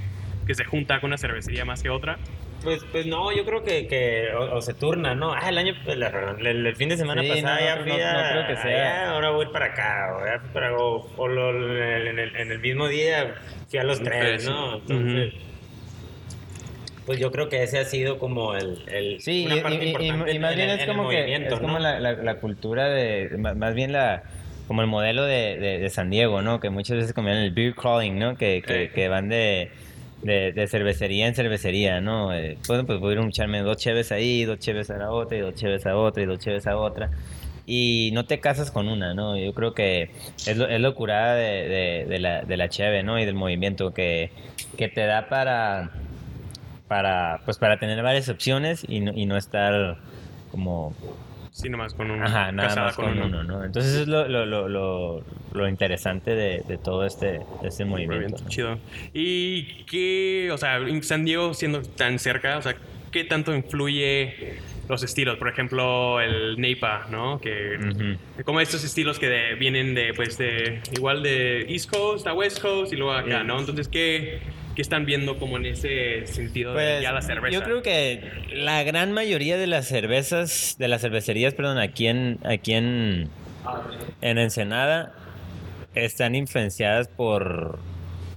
que 0.46 0.54
se 0.54 0.64
junta 0.64 1.00
con 1.00 1.08
una 1.08 1.18
cervecería 1.18 1.64
más 1.64 1.82
que 1.82 1.90
otra. 1.90 2.18
Pues, 2.64 2.82
pues 2.90 3.06
no, 3.06 3.30
yo 3.36 3.44
creo 3.44 3.62
que, 3.62 3.86
que 3.86 4.28
o, 4.34 4.56
o 4.56 4.60
se 4.62 4.74
turna, 4.74 5.14
¿no? 5.14 5.32
Ah, 5.32 5.50
el 5.50 5.58
año, 5.58 5.74
el, 5.86 6.02
el- 6.46 6.66
el 6.66 6.74
fin 6.76 6.88
de 6.88 6.96
semana 6.96 7.22
Sí, 7.22 7.28
pasado 7.28 7.54
no, 7.54 7.60
ya 7.60 7.76
fui 7.76 7.92
no, 7.92 7.94
a, 8.04 8.12
no 8.12 8.28
creo 8.30 8.46
que 8.48 8.56
sea. 8.62 9.02
allá, 9.04 9.10
ahora 9.12 9.30
voy 9.30 9.46
para 9.52 9.66
acá, 9.66 10.16
o, 10.18 10.24
ya 10.26 10.52
para, 10.52 10.74
o, 10.74 11.08
o 11.16 11.28
lo- 11.28 11.50
en, 11.52 12.18
el, 12.18 12.34
en 12.34 12.50
el 12.50 12.58
mismo 12.58 12.88
día 12.88 13.34
fui 13.68 13.78
a 13.78 13.84
los 13.84 14.02
tres, 14.02 14.46
¿no? 14.46 14.76
Entonces, 14.78 15.34
pues 17.06 17.18
yo 17.18 17.30
creo 17.32 17.48
que 17.48 17.62
ese 17.62 17.78
ha 17.78 17.84
sido 17.84 18.18
como 18.18 18.54
el, 18.54 18.78
el 18.88 19.20
Sí, 19.20 19.46
una 19.46 19.56
y, 19.56 19.60
parte 19.60 19.76
y- 19.76 19.78
y- 19.84 19.88
importante 19.90 20.32
y 20.34 20.38
más 20.40 20.50
en 20.52 20.56
bien 20.58 20.70
es 20.70 20.86
como 20.86 21.08
que 21.08 21.34
es 21.34 21.54
como 21.54 21.74
¿no? 21.74 21.78
la, 21.78 22.00
la, 22.00 22.12
la 22.14 22.34
cultura 22.36 22.88
de, 22.88 23.30
más 23.38 23.74
bien 23.74 23.92
la 23.92 24.22
como 24.66 24.80
el 24.82 24.88
modelo 24.88 25.24
de, 25.24 25.56
de, 25.58 25.78
de 25.78 25.90
San 25.90 26.10
Diego, 26.10 26.42
¿no? 26.42 26.58
Que 26.58 26.70
muchas 26.70 26.96
veces 26.96 27.12
como 27.12 27.28
en 27.28 27.36
el 27.36 27.52
beer 27.52 27.74
crawling, 27.76 28.18
¿no? 28.18 28.36
Que, 28.36 28.62
que, 28.66 28.84
Eh. 28.84 28.90
que 28.92 29.06
van 29.08 29.28
de, 29.28 29.70
de, 30.22 30.50
de 30.50 30.66
cervecería 30.66 31.28
en 31.28 31.36
cervecería, 31.36 32.00
¿no? 32.00 32.34
Eh, 32.34 32.58
pues 32.66 32.82
ir 32.90 33.18
a 33.18 33.26
echarme 33.28 33.60
dos 33.60 33.76
cheves 33.76 34.10
ahí, 34.10 34.44
dos 34.44 34.58
cheves 34.58 34.90
a 34.90 34.96
la 34.96 35.12
otra, 35.12 35.38
y 35.38 35.40
dos 35.42 35.54
cheves 35.54 35.86
a 35.86 35.96
otra, 35.96 36.24
y 36.24 36.26
dos 36.26 36.40
cheves 36.40 36.66
a 36.66 36.76
otra. 36.76 37.10
Y 37.64 38.10
no 38.12 38.26
te 38.26 38.40
casas 38.40 38.72
con 38.72 38.88
una, 38.88 39.14
¿no? 39.14 39.36
Yo 39.38 39.52
creo 39.54 39.72
que 39.72 40.10
es 40.46 40.56
lo, 40.56 40.66
es 40.68 40.80
lo 40.80 40.94
curada 40.96 41.36
de, 41.36 41.68
de, 41.68 42.04
de 42.08 42.18
la, 42.18 42.42
de 42.42 42.56
la 42.56 42.68
cheve, 42.68 43.04
¿no? 43.04 43.20
Y 43.20 43.24
del 43.24 43.34
movimiento 43.36 43.94
que, 43.94 44.30
que 44.76 44.88
te 44.88 45.06
da 45.06 45.28
para 45.28 45.90
para 46.88 47.40
pues 47.44 47.58
para 47.58 47.78
tener 47.78 48.02
varias 48.02 48.28
opciones 48.28 48.84
y 48.88 49.00
no, 49.00 49.12
y 49.14 49.26
no 49.26 49.36
estar 49.36 49.98
como 50.50 50.94
Sí, 51.50 51.70
nomás 51.70 51.94
con 51.94 52.10
uno. 52.10 52.22
Ajá, 52.22 52.52
nada 52.52 52.74
más 52.76 52.96
con 52.96 53.18
uno, 53.18 53.42
¿no? 53.42 53.64
Entonces 53.64 53.94
es 53.94 54.08
lo, 54.08 54.28
lo, 54.28 54.44
lo, 54.44 54.68
lo, 55.54 55.68
interesante 55.68 56.32
de, 56.34 56.62
de 56.68 56.76
todo 56.76 57.06
este, 57.06 57.40
este 57.62 57.86
movimiento. 57.86 58.42
¿no? 58.42 58.48
chido. 58.50 58.78
¿Y 59.14 59.62
qué, 59.84 60.50
o 60.52 60.58
sea, 60.58 60.78
San 61.00 61.24
Diego 61.24 61.54
siendo 61.54 61.80
tan 61.80 62.18
cerca, 62.18 62.58
o 62.58 62.62
sea, 62.62 62.76
qué 63.10 63.24
tanto 63.24 63.54
influye 63.56 64.58
los 64.86 65.02
estilos? 65.02 65.38
Por 65.38 65.48
ejemplo, 65.48 66.20
el 66.20 66.60
Neipa, 66.60 67.06
¿no? 67.10 67.40
Que 67.40 67.78
Ujú. 67.78 68.44
como 68.44 68.60
estos 68.60 68.84
estilos 68.84 69.18
que 69.18 69.30
de- 69.30 69.54
vienen 69.54 69.94
de, 69.94 70.12
pues, 70.12 70.36
de 70.36 70.82
igual 70.94 71.22
de 71.22 71.62
East 71.72 71.90
Coast 71.90 72.26
a 72.26 72.34
West 72.34 72.60
Coast 72.60 72.92
y 72.92 72.96
luego 72.96 73.14
acá, 73.14 73.40
Sí. 73.40 73.46
¿no? 73.46 73.58
Entonces, 73.60 73.88
¿qué, 73.88 74.40
qué 74.76 74.82
están 74.82 75.06
viendo 75.06 75.38
como 75.38 75.56
en 75.56 75.66
ese 75.66 76.26
sentido 76.26 76.72
de 76.72 76.76
Pues, 76.76 77.02
ya 77.02 77.10
la 77.10 77.22
cerveza? 77.22 77.52
Yo 77.52 77.64
creo 77.64 77.82
que 77.82 78.22
la 78.52 78.84
gran 78.84 79.12
mayoría 79.12 79.56
de 79.56 79.66
las 79.66 79.88
cervezas, 79.88 80.76
de 80.78 80.86
las 80.86 81.00
cervecerías, 81.00 81.54
perdón, 81.54 81.78
aquí 81.78 82.06
en, 82.06 82.38
aquí 82.44 82.74
en, 82.74 83.30
en 84.20 84.38
Ensenada, 84.38 85.14
están 85.94 86.34
influenciadas 86.34 87.08
por, 87.08 87.78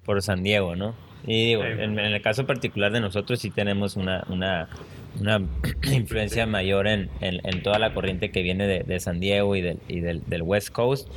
por 0.05 0.21
San 0.23 0.41
Diego, 0.41 0.75
¿no? 0.75 0.95
Y 1.27 1.47
digo, 1.47 1.65
en, 1.65 1.99
en 1.99 1.99
el 1.99 2.21
caso 2.21 2.47
particular 2.47 2.93
de 2.93 3.01
nosotros 3.01 3.39
sí 3.39 3.51
tenemos 3.51 3.97
una, 3.97 4.23
una, 4.29 4.69
una 5.19 5.41
influencia 5.91 6.45
mayor 6.45 6.87
en, 6.87 7.09
en, 7.19 7.41
en 7.43 7.61
toda 7.61 7.77
la 7.77 7.93
corriente 7.93 8.31
que 8.31 8.41
viene 8.41 8.65
de, 8.65 8.83
de 8.83 8.99
San 9.01 9.19
Diego 9.19 9.57
y, 9.57 9.61
del, 9.61 9.79
y 9.89 9.99
del, 9.99 10.23
del 10.25 10.41
West 10.41 10.69
Coast 10.69 11.09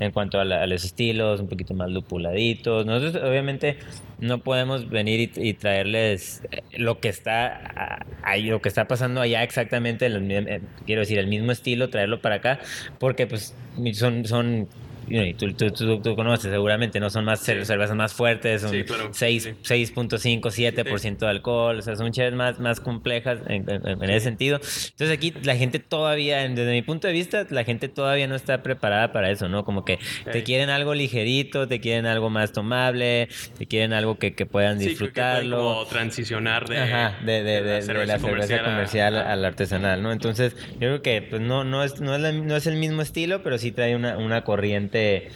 en 0.00 0.10
cuanto 0.12 0.38
a, 0.40 0.44
la- 0.44 0.62
a 0.62 0.66
los 0.66 0.84
estilos, 0.84 1.40
un 1.40 1.48
poquito 1.48 1.74
más 1.74 1.90
lupuladitos. 1.90 2.86
Nosotros 2.86 3.22
obviamente 3.22 3.78
no 4.18 4.38
podemos 4.38 4.88
venir 4.88 5.30
y, 5.36 5.54
traerles 5.54 6.42
eh, 6.50 6.62
lo 6.76 7.00
que 7.00 7.08
está 7.08 7.60
ah, 7.76 8.06
ahí, 8.22 8.44
lo 8.44 8.60
que 8.60 8.68
está 8.68 8.86
pasando 8.88 9.20
allá 9.20 9.42
exactamente, 9.42 10.06
el 10.06 10.30
eh, 10.30 10.60
quiero 10.86 11.00
decir, 11.00 11.18
el 11.18 11.26
mismo 11.26 11.52
estilo, 11.52 11.90
traerlo 11.90 12.20
para 12.20 12.36
acá, 12.36 12.60
porque 12.98 13.26
pues 13.26 13.54
son, 13.94 14.24
son 14.24 14.68
y 15.08 15.34
tú, 15.34 15.52
tú, 15.54 15.70
tú- 15.70 16.00
tú 16.02 16.16
conoces 16.16 16.50
seguramente, 16.50 16.98
¿no? 17.00 17.10
Son 17.10 17.24
más 17.24 17.46
cer- 17.46 17.64
cervezas 17.64 17.96
más 17.96 18.12
fuertes, 18.14 18.62
son 18.62 18.70
Sí, 18.70 18.84
claro, 18.84 19.10
6, 19.12 19.42
sí. 19.42 19.50
6.5, 19.62 20.50
7% 20.50 21.18
de 21.26 21.30
alcohol, 21.30 21.78
o 21.78 21.82
sea, 21.82 21.96
son 21.96 22.12
cheves 22.12 22.34
más, 22.34 22.58
más 22.58 22.80
complejas 22.80 23.38
en, 23.48 23.68
en- 23.70 23.86
en 24.02 24.10
ese 24.10 24.20
sentido. 24.20 24.56
Entonces 24.56 25.10
aquí 25.10 25.32
la 25.42 25.56
gente 25.56 25.78
todavía, 25.78 26.38
desde 26.48 26.72
mi 26.72 26.82
punto 26.82 27.06
de 27.06 27.12
vista, 27.12 27.46
la 27.50 27.64
gente 27.64 27.88
todavía 27.88 28.26
no 28.26 28.34
está 28.34 28.62
preparada 28.62 29.12
para 29.12 29.30
eso, 29.30 29.48
¿no? 29.48 29.64
Como 29.64 29.84
que 29.84 29.98
te 30.24 30.32
Sí. 30.40 30.42
quieren 30.42 30.70
algo 30.70 30.94
ligerito, 30.94 31.68
te 31.68 31.80
quieren 31.80 32.06
algo 32.06 32.30
más 32.30 32.52
tomable, 32.52 33.28
te 33.58 33.66
quieren 33.66 33.92
algo 33.92 34.18
que, 34.18 34.34
que 34.34 34.46
puedan 34.46 34.78
Sí, 34.78 34.84
que- 34.84 34.90
disfrutarlo. 34.90 35.56
como 35.58 35.86
transicionar 35.86 36.68
de, 36.68 36.78
Ajá, 36.78 37.18
de, 37.24 37.42
de, 37.42 37.62
de- 37.62 37.62
de 37.62 38.06
la 38.06 38.18
cerveza 38.18 38.18
comercial, 38.62 39.16
a- 39.16 39.32
al 39.32 39.44
artesanal, 39.44 40.02
¿no? 40.02 40.12
Entonces, 40.12 40.56
yo 40.72 40.78
creo 40.78 41.02
que 41.02 41.22
pues, 41.22 41.40
no, 41.42 41.64
no, 41.64 41.84
es, 41.84 42.00
no, 42.00 42.14
es 42.14 42.20
la- 42.20 42.32
no 42.32 42.56
es 42.56 42.66
el 42.66 42.76
mismo 42.76 43.02
estilo, 43.02 43.42
pero 43.42 43.58
sí 43.58 43.72
trae 43.72 43.94
una, 43.96 44.18
una 44.18 44.42
corriente 44.44 44.95
eh, 44.96 45.30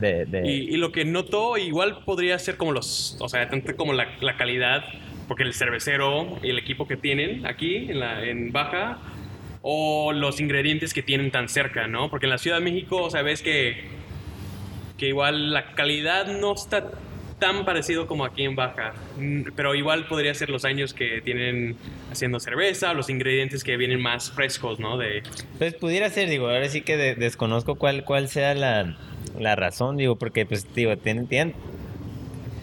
de... 0.00 0.26
de- 0.26 0.46
Y, 0.50 0.74
y 0.74 0.76
lo 0.76 0.90
que 0.92 1.04
noto 1.04 1.56
igual 1.56 2.04
podría 2.04 2.38
ser 2.38 2.56
como 2.56 2.72
los, 2.72 3.16
o 3.20 3.28
sea, 3.28 3.48
tanto 3.48 3.76
como 3.76 3.92
la, 3.92 4.08
la 4.20 4.36
calidad, 4.36 4.84
porque 5.28 5.42
el 5.44 5.54
cervecero 5.54 6.38
y 6.42 6.50
el 6.50 6.58
equipo 6.58 6.86
que 6.86 6.96
tienen 6.96 7.46
aquí 7.46 7.76
en, 7.76 8.00
la, 8.00 8.24
en 8.24 8.52
Baja, 8.52 8.98
o 9.62 10.12
los 10.12 10.40
ingredientes 10.40 10.92
que 10.92 11.02
tienen 11.02 11.30
tan 11.30 11.48
cerca, 11.48 11.86
¿no? 11.86 12.10
Porque 12.10 12.26
en 12.26 12.30
la 12.30 12.38
Ciudad 12.38 12.58
de 12.58 12.64
México, 12.64 13.02
o 13.02 13.10
sea, 13.10 13.22
ves 13.22 13.40
que, 13.40 13.84
que 14.98 15.08
igual 15.08 15.52
la 15.54 15.72
calidad 15.74 16.26
no 16.26 16.52
está 16.52 16.90
tan 17.38 17.64
parecido 17.64 18.06
como 18.06 18.24
aquí 18.24 18.44
en 18.44 18.54
Baja, 18.56 18.94
Mm, 19.18 19.42
pero 19.54 19.74
igual 19.74 20.06
podría 20.06 20.34
ser 20.34 20.50
los 20.50 20.64
años 20.64 20.92
que 20.94 21.20
tienen 21.22 21.76
haciendo 22.10 22.40
cerveza, 22.40 22.94
los 22.94 23.08
ingredientes 23.10 23.62
que 23.62 23.76
vienen 23.76 24.00
más 24.00 24.30
frescos, 24.32 24.78
¿no? 24.80 24.96
De, 24.98 25.22
Pues 25.58 25.74
pudiera 25.74 26.08
ser, 26.10 26.28
digo, 26.28 26.48
ahora 26.48 26.68
sí 26.68 26.80
que 26.82 26.96
de- 26.96 27.14
desconozco 27.14 27.76
cuál, 27.76 28.04
cuál 28.04 28.28
sea 28.28 28.54
la, 28.54 28.96
la 29.38 29.56
razón, 29.56 29.96
digo, 29.96 30.16
porque 30.16 30.46
pues, 30.46 30.72
digo, 30.74 30.96
tienen, 30.96 31.26
tienen- 31.28 31.54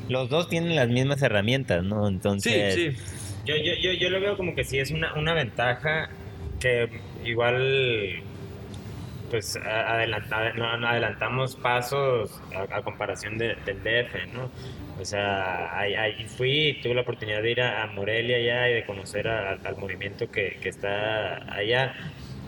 los 0.10 0.30
dos 0.30 0.50
tienen 0.50 0.76
las 0.76 0.90
mismas 0.90 1.22
herramientas, 1.22 1.84
¿no? 1.84 2.06
sí, 2.08 2.14
Entonces... 2.14 2.74
sí. 2.76 2.92
Yo, 3.46 3.56
yo, 3.56 3.74
yo, 3.82 3.94
yo 3.94 4.10
lo 4.12 4.20
veo 4.20 4.38
como 4.38 4.54
que 4.54 4.64
sí 4.64 4.78
es 4.78 4.92
una, 4.92 5.14
una 5.16 5.34
ventaja 5.34 6.10
que 6.60 6.90
igual 7.26 8.22
pues 9.32 9.56
adelanta- 9.56 10.54
no, 10.54 10.88
adelantamos 10.88 11.56
pasos 11.56 12.40
a, 12.54 12.78
a 12.78 12.82
comparación 12.84 13.38
de- 13.40 13.56
del 13.66 13.82
DF, 13.84 14.28
¿no? 14.34 14.52
O 15.00 15.06
sea, 15.06 15.80
ahí, 15.80 16.26
fui 16.38 16.80
tuve 16.84 16.94
la 16.94 17.02
oportunidad 17.02 17.42
de 17.42 17.52
ir 17.52 17.62
a, 17.62 17.82
a 17.84 17.88
Morelia 17.88 18.38
allá 18.38 18.70
y 18.70 18.74
de 18.76 18.86
conocer 18.86 19.28
a- 19.28 19.54
al 19.64 19.78
movimiento 19.78 20.30
que, 20.30 20.58
que 20.62 20.70
está 20.70 21.38
allá. 21.52 21.96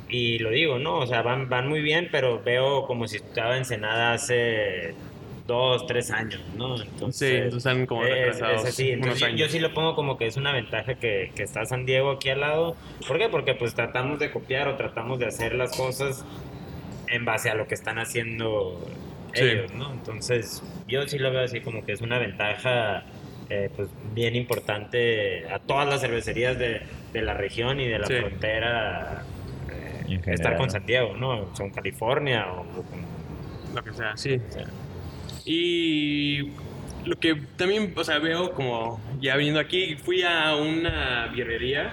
Y 0.10 0.38
lo 0.40 0.52
digo, 0.52 0.78
¿no? 0.78 0.98
O 1.00 1.08
sea, 1.08 1.24
van, 1.24 1.50
van 1.50 1.68
muy 1.68 1.82
bien, 1.82 2.10
pero 2.12 2.44
veo 2.44 2.86
como 2.86 3.08
si 3.08 3.16
estaba 3.18 3.58
Ensenada 3.58 4.14
hace 4.14 4.94
dos, 5.48 5.88
tres 5.88 6.12
años, 6.12 6.42
¿no? 6.56 6.80
Entonces, 6.82 7.30
Sí, 7.30 7.36
entonces 7.36 7.58
están 7.66 7.86
como 7.88 8.06
es- 8.06 8.12
retrasados 8.12 8.62
es 8.64 8.70
así. 8.70 8.94
unos 8.94 9.08
Entonces, 9.08 9.30
yo- 9.32 9.36
yo 9.38 9.50
sí 9.50 9.60
lo 9.60 9.74
pongo 9.74 9.96
como 9.96 10.18
que 10.18 10.28
es 10.28 10.38
una 10.38 10.52
ventaja 10.52 10.96
que, 10.96 11.32
que 11.36 11.44
está 11.44 11.66
San 11.66 11.86
Diego 11.88 12.12
aquí 12.12 12.30
al 12.30 12.42
lado. 12.42 12.76
¿Por 13.08 13.18
qué? 13.18 13.30
Porque 13.30 13.56
pues 13.56 13.74
tratamos 13.74 14.20
de 14.20 14.32
copiar 14.32 14.68
o 14.68 14.76
tratamos 14.76 15.18
de 15.20 15.26
hacer 15.26 15.56
las 15.56 15.76
cosas 15.76 16.24
en 17.08 17.26
base 17.26 17.50
a 17.50 17.56
lo 17.56 17.68
que 17.68 17.76
están 17.76 18.00
haciendo 18.00 18.80
Sí. 19.34 19.44
ellos, 19.46 19.74
¿no? 19.74 19.92
Entonces, 19.92 20.62
yo 20.88 21.08
sí 21.08 21.18
lo 21.18 21.32
veo 21.32 21.44
así 21.44 21.60
como 21.62 21.84
que 21.86 21.92
es 21.94 22.02
una 22.02 22.20
ventaja 22.20 23.04
eh, 23.50 23.70
pues 23.76 23.90
bien 24.14 24.36
importante 24.36 25.48
a 25.50 25.60
todas 25.60 25.88
las 25.88 26.02
cervecerías 26.02 26.58
de, 26.58 26.82
de 27.12 27.22
la 27.22 27.34
región 27.34 27.80
y 27.80 27.88
de 27.88 28.00
la 28.00 28.08
Sí. 28.08 28.14
frontera 28.16 29.24
eh, 29.70 30.20
estar 30.28 30.56
con 30.56 30.68
¿no? 30.68 30.72
San 30.72 30.86
Diego, 30.86 31.16
¿no? 31.18 31.54
Son 31.56 31.70
California 31.72 32.48
o, 32.52 32.62
o 32.62 32.84
con- 32.84 33.76
Lo 33.76 33.84
que 33.84 33.94
sea, 33.94 34.16
sí. 34.16 34.40
o 34.50 34.52
sea, 34.52 34.66
Y 35.46 36.52
lo 37.06 37.18
que 37.20 37.36
también, 37.58 37.94
o 37.96 38.04
sea, 38.04 38.20
veo 38.20 38.54
como 38.54 39.02
ya 39.20 39.36
viniendo 39.36 39.60
aquí, 39.60 39.96
fui 39.96 40.24
a 40.24 40.56
una 40.56 41.28
birrería, 41.28 41.92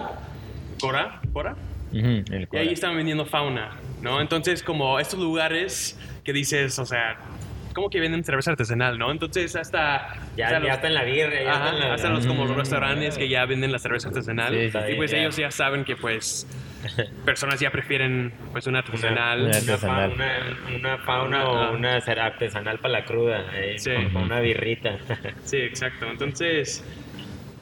Cora, 0.81 1.21
Cora, 1.33 1.57
Ujú, 1.93 1.99
el 2.07 2.25
y 2.31 2.35
ahí 2.35 2.47
Cora. 2.47 2.63
estaban 2.63 2.97
vendiendo 2.97 3.27
fauna, 3.27 3.73
¿no? 4.03 4.21
Entonces, 4.21 4.63
como 4.63 4.99
estos 5.01 5.19
lugares 5.19 5.99
que 6.25 6.33
dices, 6.33 6.79
o 6.79 6.87
sea, 6.87 7.17
¿cómo 7.75 7.89
que 7.91 8.01
venden 8.01 8.25
cerveza 8.25 8.51
artesanal, 8.53 8.99
no? 8.99 9.11
Entonces, 9.11 9.55
hasta... 9.57 10.15
ya, 10.37 10.47
hasta 10.47 10.59
ya 10.59 10.61
los- 10.61 10.71
está 10.75 10.87
en 10.89 10.95
la 10.95 11.05
birria, 11.05 11.43
ya 11.45 11.51
Ajá, 11.53 11.65
está 11.67 11.71
en 11.77 11.81
la... 11.89 11.95
hasta 11.95 12.09
los 12.11 12.27
como 12.27 12.45
los 12.45 12.57
Mm. 12.57 12.59
restaurantes 12.61 13.19
que 13.19 13.29
ya 13.29 13.45
venden 13.47 13.73
la 13.73 13.79
cerveza 13.79 14.09
artesanal. 14.09 14.55
Sí, 14.55 14.79
y 14.93 14.95
pues 14.97 15.13
ellos 15.13 15.37
ya 15.37 15.51
saben 15.51 15.85
que 15.85 15.97
pues 15.97 16.47
personas 17.25 17.61
ya 17.61 17.71
prefieren 17.71 18.33
pues 18.53 18.67
una 18.67 18.81
artesanal. 18.81 19.43
una- 19.43 19.57
artesanal. 19.57 20.11
fauna, 20.13 20.33
una 20.77 20.99
fauna 20.99 21.49
Una- 21.51 21.71
o 21.71 21.75
una 21.75 21.97
artesanal 21.97 22.79
para 22.79 22.93
la 22.93 23.05
cruda, 23.05 23.45
eh, 23.55 23.79
Sí. 23.79 23.91
una 24.15 24.41
birrita. 24.41 24.97
Sí, 25.45 25.59
exacto. 25.59 26.07
Entonces, 26.11 26.85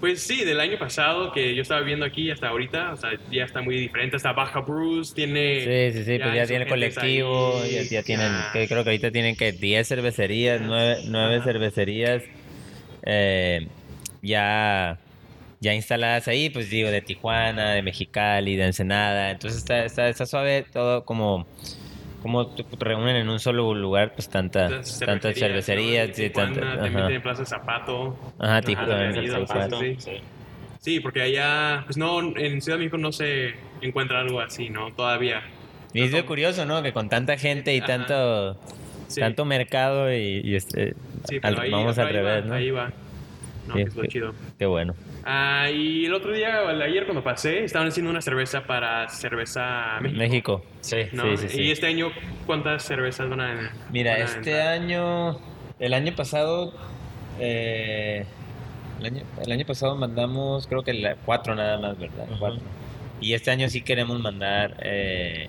pues 0.00 0.22
sí, 0.22 0.44
del 0.44 0.60
año 0.60 0.78
pasado 0.78 1.32
que 1.32 1.54
yo 1.54 1.62
estaba 1.62 1.80
viendo 1.80 2.04
aquí 2.04 2.30
hasta 2.30 2.48
ahorita, 2.48 2.92
o 2.92 2.96
sea, 2.96 3.10
ya 3.30 3.44
está 3.44 3.60
muy 3.62 3.76
diferente. 3.76 4.16
Hasta 4.16 4.32
Baja 4.32 4.60
Bruce 4.60 5.14
tiene... 5.14 5.92
Sí, 5.92 5.98
sí, 5.98 6.04
sí, 6.04 6.18
pues 6.18 6.34
ya 6.34 6.46
tiene 6.46 6.64
gente 6.64 6.68
colectivo, 6.68 7.60
ahí, 7.62 7.72
ya, 7.72 7.82
ya 7.82 8.02
tienen, 8.02 8.30
ya. 8.30 8.50
que 8.52 8.68
creo 8.68 8.84
que 8.84 8.90
ahorita 8.90 9.10
tienen 9.10 9.36
que 9.36 9.52
10 9.52 9.88
cervecerías, 9.88 10.60
9, 10.60 11.02
nueve 11.06 11.40
cervecerías 11.42 12.22
eh, 13.02 13.66
ya, 14.22 14.98
ya 15.60 15.74
instaladas 15.74 16.28
ahí, 16.28 16.50
pues 16.50 16.70
digo, 16.70 16.90
de 16.90 17.00
Tijuana, 17.00 17.72
de 17.72 17.82
Mexicali, 17.82 18.56
de 18.56 18.66
Ensenada, 18.66 19.30
entonces 19.30 19.58
está, 19.58 19.84
está, 19.84 20.08
está 20.08 20.26
suave 20.26 20.64
todo 20.72 21.04
como, 21.04 21.46
como 22.22 22.46
te 22.48 22.64
reúnen 22.80 23.16
en 23.16 23.28
un 23.28 23.38
solo 23.38 23.74
lugar, 23.74 24.12
pues 24.14 24.28
tanta, 24.28 24.68
Tantas 25.04 25.34
cervecerías, 25.36 26.10
tanta- 26.32 26.60
también 26.60 26.96
ajá. 26.98 27.06
tiene 27.06 27.20
Plaza 27.20 27.44
Zapato. 27.44 28.16
Ajá, 28.38 28.60
Tijuana, 28.62 29.22
Zapato, 29.46 29.80
sí, 29.80 29.96
sí. 29.98 30.10
sí. 30.10 30.20
Sí, 30.80 31.00
porque 31.00 31.22
allá, 31.22 31.82
pues 31.86 31.96
no, 31.96 32.20
en 32.36 32.62
Ciudad 32.62 32.78
de 32.78 32.84
México 32.84 32.98
no 32.98 33.12
se 33.12 33.54
encuentra 33.82 34.20
algo 34.20 34.40
así, 34.40 34.70
¿no? 34.70 34.92
Todavía. 34.92 35.42
Y 35.92 36.02
es 36.02 36.12
lo 36.12 36.24
curioso, 36.26 36.64
¿no? 36.66 36.82
Que 36.82 36.92
con 36.92 37.08
tanta 37.08 37.36
gente 37.36 37.74
y 37.74 37.78
Ajá. 37.78 37.86
tanto, 37.86 38.56
Sí, 39.08 39.20
tanto 39.20 39.44
mercado 39.44 40.12
y, 40.12 40.40
y 40.44 40.54
este, 40.54 40.94
sí, 41.28 41.38
al- 41.42 41.58
ahí, 41.58 41.70
vamos 41.70 41.98
al 41.98 42.06
ahí 42.08 42.12
revés, 42.12 42.44
va, 42.44 42.48
¿no? 42.48 42.54
Ahí 42.54 42.70
va. 42.70 42.92
No, 43.66 43.74
Sí, 43.74 43.82
que 43.82 43.88
es 43.88 43.96
lo 43.96 44.02
sí. 44.02 44.08
chido. 44.08 44.34
Qué 44.58 44.66
bueno. 44.66 44.94
Ah, 45.24 45.68
y 45.70 46.06
el 46.06 46.14
otro 46.14 46.32
día, 46.32 46.62
o 46.64 46.70
el 46.70 46.80
ayer 46.80 47.04
cuando 47.04 47.22
pasé, 47.22 47.64
estaban 47.64 47.88
haciendo 47.88 48.10
una 48.10 48.20
cerveza 48.22 48.64
para 48.64 49.08
cerveza 49.08 49.98
México. 50.00 50.18
México. 50.18 50.64
Sí. 50.80 50.96
¿no? 51.12 51.24
Sí, 51.24 51.36
sí, 51.36 51.48
sí. 51.48 51.62
Y 51.62 51.70
este 51.70 51.86
año, 51.86 52.10
¿cuántas 52.46 52.82
cervezas 52.84 53.28
van 53.28 53.40
a 53.40 53.72
Mira, 53.92 54.12
van 54.12 54.22
a 54.22 54.24
este 54.24 54.38
entrar? 54.38 54.68
año, 54.68 55.38
el 55.78 55.92
año 55.94 56.14
pasado, 56.14 56.72
eh, 57.40 58.24
el, 59.00 59.06
año, 59.06 59.22
el 59.44 59.52
año 59.52 59.66
pasado 59.66 59.96
mandamos, 59.96 60.66
creo 60.66 60.82
que 60.82 60.94
la- 60.94 61.16
cuatro 61.16 61.54
nada 61.54 61.78
más, 61.78 61.98
¿verdad? 61.98 62.26
Cuatro. 62.38 62.60
Y 63.20 63.34
este 63.34 63.50
año 63.50 63.68
sí 63.68 63.82
queremos 63.82 64.18
mandar 64.20 64.76
eh, 64.82 65.48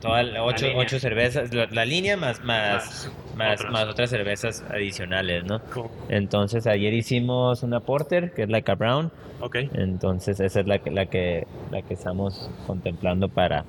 todas 0.00 0.26
ocho, 0.40 0.66
ocho 0.76 0.98
cervezas, 0.98 1.52
la, 1.52 1.66
la 1.66 1.84
línea 1.84 2.16
más 2.16 2.42
más 2.44 3.10
más, 3.36 3.60
otras. 3.60 3.72
más 3.72 3.84
otras 3.88 4.10
cervezas 4.10 4.64
adicionales, 4.70 5.44
¿no? 5.44 5.60
Cool. 5.74 5.88
Entonces 6.08 6.66
ayer 6.66 6.92
hicimos 6.94 7.62
una 7.62 7.80
porter 7.80 8.32
que 8.32 8.42
es 8.44 8.48
la 8.48 8.60
Brown, 8.60 9.10
Ok. 9.40 9.56
entonces 9.74 10.40
esa 10.40 10.60
es 10.60 10.66
la 10.66 10.78
que 10.78 10.90
la 10.90 11.06
que 11.06 11.46
la 11.70 11.82
que 11.82 11.94
estamos 11.94 12.50
contemplando 12.66 13.28
para 13.28 13.64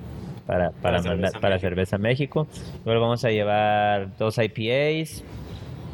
para, 0.46 0.70
para, 0.70 0.80
Para 0.82 1.02
Cerveza 1.02 1.40
para 1.40 1.54
México. 1.54 1.60
Cerveza 1.68 1.98
México. 1.98 2.46
Luego 2.84 3.00
vamos 3.02 3.24
a 3.24 3.30
llevar 3.30 4.16
dos 4.16 4.36
IPAs. 4.38 5.22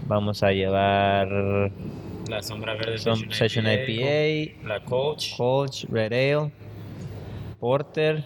Vamos 0.07 0.42
a 0.42 0.53
llevar 0.53 1.29
La 2.29 2.42
sombra 2.42 2.75
verde 2.75 2.96
Session 2.96 3.66
IPA, 3.66 4.66
La 4.66 4.81
coach. 4.85 5.85
Red 5.90 6.12
Ale, 6.12 6.51
Porter, 7.61 8.25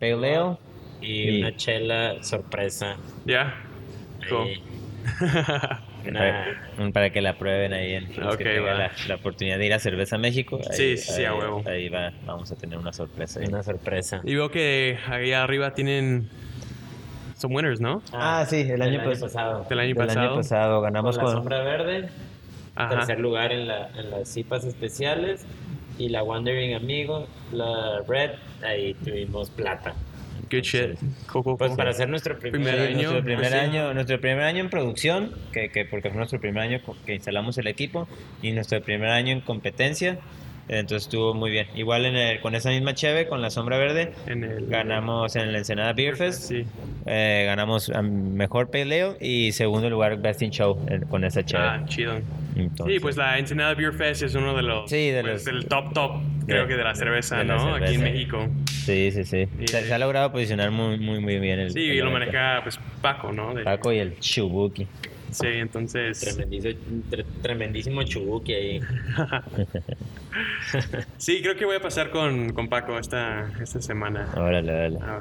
Pale 0.00 0.12
Ale. 0.36 0.56
Y, 1.04 1.28
Y- 1.30 1.40
una 1.40 1.56
chela 1.56 2.22
sorpresa. 2.22 2.96
Ya. 3.26 3.54
Cool. 4.28 4.42
Ahí. 4.48 4.62
Una- 6.06 6.18
Para, 6.76 6.90
para 6.92 7.10
que 7.10 7.22
la 7.22 7.38
prueben 7.38 7.72
ahí 7.72 7.94
en 7.94 8.08
los 8.16 8.34
Ok, 8.34 8.38
que 8.38 8.44
tengan 8.44 8.74
va. 8.74 8.78
la, 8.78 8.90
la 9.08 9.14
oportunidad 9.14 9.56
de 9.58 9.66
ir 9.66 9.72
a 9.72 9.78
Cerveza 9.78 10.18
México. 10.18 10.58
Ahí, 10.70 10.76
Sí, 10.76 10.96
sí, 10.98 11.12
sí, 11.14 11.24
a 11.24 11.30
ahí- 11.30 11.38
huevo. 11.38 11.62
Ahí 11.66 11.88
va, 11.88 12.12
vamos 12.26 12.52
a 12.52 12.56
tener 12.56 12.78
una 12.78 12.92
sorpresa. 12.92 13.40
ahí. 13.40 13.46
una 13.46 13.62
sorpresa. 13.62 14.20
Y 14.24 14.34
veo 14.34 14.50
que 14.50 14.98
ahí 15.08 15.32
arriba 15.32 15.72
tienen 15.74 16.28
some 17.36 17.54
winners, 17.54 17.80
¿no? 17.80 18.02
Ah, 18.12 18.44
sí, 18.48 18.60
el 18.60 18.82
año, 18.82 19.00
del 19.00 19.10
pas- 19.16 19.20
pasado. 19.20 19.66
Del 19.68 19.78
año 19.78 19.88
del 19.94 20.06
pasado. 20.06 20.20
año 20.26 20.34
pasado 20.36 20.80
ganamos 20.82 21.16
Con 21.16 21.24
la 21.24 21.30
con, 21.32 21.38
sombra 21.40 21.62
verde. 21.62 22.08
Ajá. 22.76 22.96
Tercer 22.96 23.20
lugar 23.20 23.52
en, 23.52 23.66
la, 23.68 23.88
en 23.96 24.10
las 24.10 24.28
cipas 24.28 24.64
especiales. 24.64 25.46
Y 25.96 26.08
la 26.08 26.22
Wandering 26.24 26.74
Amigo, 26.74 27.28
la 27.52 28.00
Red, 28.08 28.32
ahí 28.66 28.94
tuvimos 29.04 29.48
plata. 29.48 29.94
Good 30.54 30.62
shit. 30.64 30.98
Cool, 31.30 31.42
cool, 31.44 31.56
Pues 31.58 31.68
cool. 31.70 31.76
para 31.76 31.90
hacer 31.90 32.08
nuestro 32.08 32.38
primer, 32.38 32.60
Primer 32.60 32.80
año, 32.80 32.94
nuestro 32.94 33.22
primer 33.24 33.38
pues 33.40 33.50
sí. 33.52 33.58
año, 33.58 33.94
nuestro 33.94 34.20
primer 34.20 34.42
año 34.44 34.60
en 34.60 34.70
producción, 34.70 35.32
que, 35.52 35.70
que 35.70 35.84
porque 35.84 36.08
fue 36.10 36.18
nuestro 36.18 36.40
primer 36.40 36.62
año 36.62 36.80
que 37.06 37.14
instalamos 37.14 37.58
el 37.58 37.66
equipo 37.66 38.08
y 38.42 38.52
nuestro 38.52 38.80
primer 38.82 39.10
año 39.10 39.32
en 39.32 39.40
competencia, 39.40 40.18
entonces 40.66 41.02
estuvo 41.08 41.34
muy 41.34 41.50
bien. 41.50 41.66
Igual 41.74 42.06
en 42.06 42.16
el, 42.16 42.40
con 42.40 42.54
esa 42.54 42.70
misma 42.70 42.94
cheve, 42.94 43.26
con 43.28 43.42
la 43.42 43.50
sombra 43.50 43.76
verde, 43.76 44.12
En 44.26 44.44
el- 44.44 44.66
ganamos 44.66 45.36
en 45.36 45.48
el 45.48 45.56
Ensenada 45.56 45.92
Beer 45.92 46.16
Fest, 46.16 46.44
Sí. 46.48 46.64
eh, 47.04 47.42
ganamos 47.46 47.90
mejor 48.02 48.70
peleo 48.70 49.16
y 49.20 49.52
segundo 49.52 49.90
lugar 49.90 50.16
Best 50.22 50.40
in 50.40 50.50
Show 50.50 50.78
con 51.10 51.24
esa 51.24 51.44
cheve. 51.44 51.62
Ah, 51.62 51.82
chido. 51.86 52.14
Entonces, 52.56 52.94
Sí, 52.94 53.00
pues 53.00 53.16
la 53.16 53.38
Ensenada 53.38 53.74
Beer 53.74 53.92
Fest 53.92 54.22
es 54.22 54.34
uno 54.36 54.54
de 54.54 54.62
los. 54.62 54.88
Sí, 54.88 55.10
de 55.10 55.20
pues, 55.22 55.32
los- 55.34 55.44
del 55.44 55.66
top 55.66 55.92
top, 55.92 56.12
creo 56.46 56.62
de- 56.62 56.68
que 56.68 56.76
de 56.76 56.84
la 56.84 56.94
cerveza, 56.94 57.38
de 57.38 57.44
la 57.44 57.56
¿no? 57.56 57.74
Aquí 57.74 57.84
en 57.94 58.00
cerveza. 58.00 58.04
México. 58.04 58.48
Sí, 58.84 59.10
sí, 59.12 59.24
sí. 59.24 59.48
Y- 59.60 59.68
Se, 59.68 59.82
se 59.84 59.94
ha 59.94 59.98
logrado 59.98 60.30
posicionar 60.32 60.70
muy, 60.70 60.98
muy, 60.98 61.20
muy 61.20 61.38
bien 61.38 61.58
el 61.60 61.70
Sí, 61.72 61.80
y 61.80 61.98
lo 62.00 62.10
maneja 62.10 62.60
pues 62.62 62.78
Paco, 63.02 63.32
¿no? 63.32 63.54
De- 63.54 63.62
Paco 63.64 63.92
y 63.92 63.98
el 63.98 64.18
Chubuki. 64.20 64.86
Sí, 65.30 65.46
entonces. 65.48 66.22
Tremendizo- 66.22 66.76
tre- 67.10 67.24
tremendísimo 67.42 68.02
chubuki 68.04 68.54
ahí. 68.54 68.80
Sí, 71.18 71.40
creo 71.42 71.56
que 71.56 71.64
voy 71.64 71.76
a 71.76 71.80
pasar 71.80 72.10
con, 72.10 72.52
con 72.52 72.68
Paco 72.68 72.98
esta, 72.98 73.50
esta 73.62 73.80
semana. 73.80 74.28
Órale, 74.36 74.72
órale. 74.72 74.98
Ah, 75.02 75.20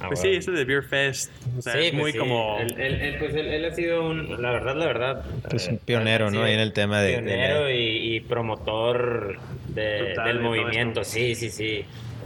Ah, 0.00 0.06
pues 0.06 0.20
bueno. 0.20 0.32
sí, 0.34 0.38
este 0.38 0.52
de 0.52 0.64
Beer 0.64 0.84
Fest. 0.84 1.32
O 1.58 1.60
sea, 1.60 1.72
Sí, 1.72 1.78
es 1.80 1.90
pues 1.90 1.94
muy 2.00 2.12
sí. 2.12 2.18
como. 2.18 2.56
Él, 2.60 2.72
él- 2.78 2.94
él, 3.00 3.16
pues 3.18 3.34
él, 3.34 3.46
él 3.48 3.64
ha 3.64 3.74
sido 3.74 4.08
un. 4.08 4.40
La 4.40 4.52
verdad, 4.52 4.76
la 4.76 4.86
verdad. 4.86 5.24
Pues 5.50 5.66
eh, 5.66 5.72
un 5.72 5.78
pionero, 5.78 6.28
ha 6.28 6.30
¿no? 6.30 6.44
Ahí 6.44 6.52
en 6.54 6.60
el 6.60 6.72
tema 6.72 7.00
de- 7.02 7.14
Pionero 7.14 7.68
y, 7.68 8.14
y 8.14 8.20
promotor 8.20 9.38
de- 9.74 10.10
Total, 10.10 10.26
del 10.28 10.40
movimiento. 10.40 11.02
Sí, 11.02 11.34
sí, 11.34 11.50
sí. 11.50 11.84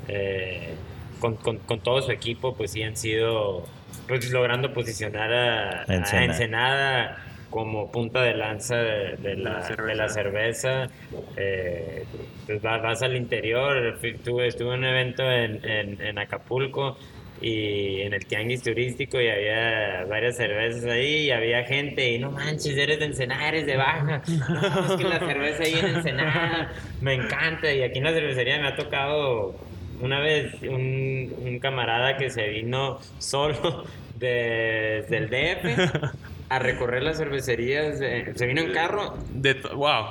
Eh, 0.08 0.74
con, 1.20 1.36
con, 1.36 1.58
con 1.58 1.80
todo 1.80 2.02
su 2.02 2.10
equipo, 2.12 2.54
pues 2.56 2.72
sí 2.72 2.82
han 2.82 2.96
sido. 2.96 3.64
Pues 4.08 4.30
logrando 4.30 4.72
posicionar 4.74 5.32
a, 5.32 5.80
a 5.82 5.94
Ensenada. 5.94 6.24
Ensenada 6.24 7.24
como 7.50 7.92
punta 7.92 8.22
de 8.22 8.34
lanza 8.34 8.76
de, 8.76 9.16
de 9.18 9.36
la, 9.36 9.52
La 9.54 9.62
cerveza. 9.62 9.86
de 9.88 9.94
la 9.94 10.08
cerveza. 10.08 10.88
Eh, 11.36 12.04
pues 12.46 12.60
vas, 12.62 12.82
vas 12.82 13.02
al 13.02 13.14
interior. 13.16 13.98
Fui- 14.00 14.14
Tuve, 14.18 14.48
estuve 14.48 14.74
en 14.74 14.80
un 14.80 14.84
evento 14.86 15.22
en, 15.30 15.64
en, 15.68 16.00
en 16.00 16.18
Acapulco 16.18 16.96
y 17.40 18.00
en 18.02 18.14
el 18.14 18.24
tianguis 18.26 18.62
turístico 18.62 19.20
y 19.20 19.28
había 19.28 20.04
varias 20.08 20.36
cervezas 20.36 20.84
ahí 20.84 21.24
y 21.26 21.30
había 21.32 21.64
gente 21.64 22.12
y 22.12 22.18
no 22.18 22.30
manches, 22.30 22.76
eres 22.76 23.00
de 23.00 23.06
Ensenada, 23.06 23.48
eres 23.48 23.66
de 23.66 23.76
Baja. 23.76 24.22
No, 24.48 24.86
es 24.86 24.92
que 24.96 25.04
la 25.08 25.18
cerveza 25.18 25.62
ahí 25.64 25.74
en 25.78 25.86
Ensenada 25.96 26.72
me 27.00 27.14
encanta 27.14 27.72
y 27.72 27.82
aquí 27.82 27.98
en 27.98 28.04
la 28.04 28.12
cervecería 28.12 28.58
me 28.60 28.68
ha 28.68 28.76
tocado 28.76 29.54
una 30.02 30.20
vez 30.20 30.54
un, 30.62 31.32
un 31.44 31.58
camarada 31.58 32.16
que 32.16 32.28
se 32.30 32.46
vino 32.48 32.98
solo 33.18 33.84
desde 34.18 35.16
el 35.16 35.28
DF 35.30 36.12
a 36.50 36.58
recorrer 36.58 37.02
las 37.02 37.16
cervecerías, 37.16 37.98
de- 37.98 38.32
se 38.34 38.46
vino 38.46 38.60
en 38.60 38.72
carro 38.72 39.14
De 39.30 39.54
wow. 39.74 40.04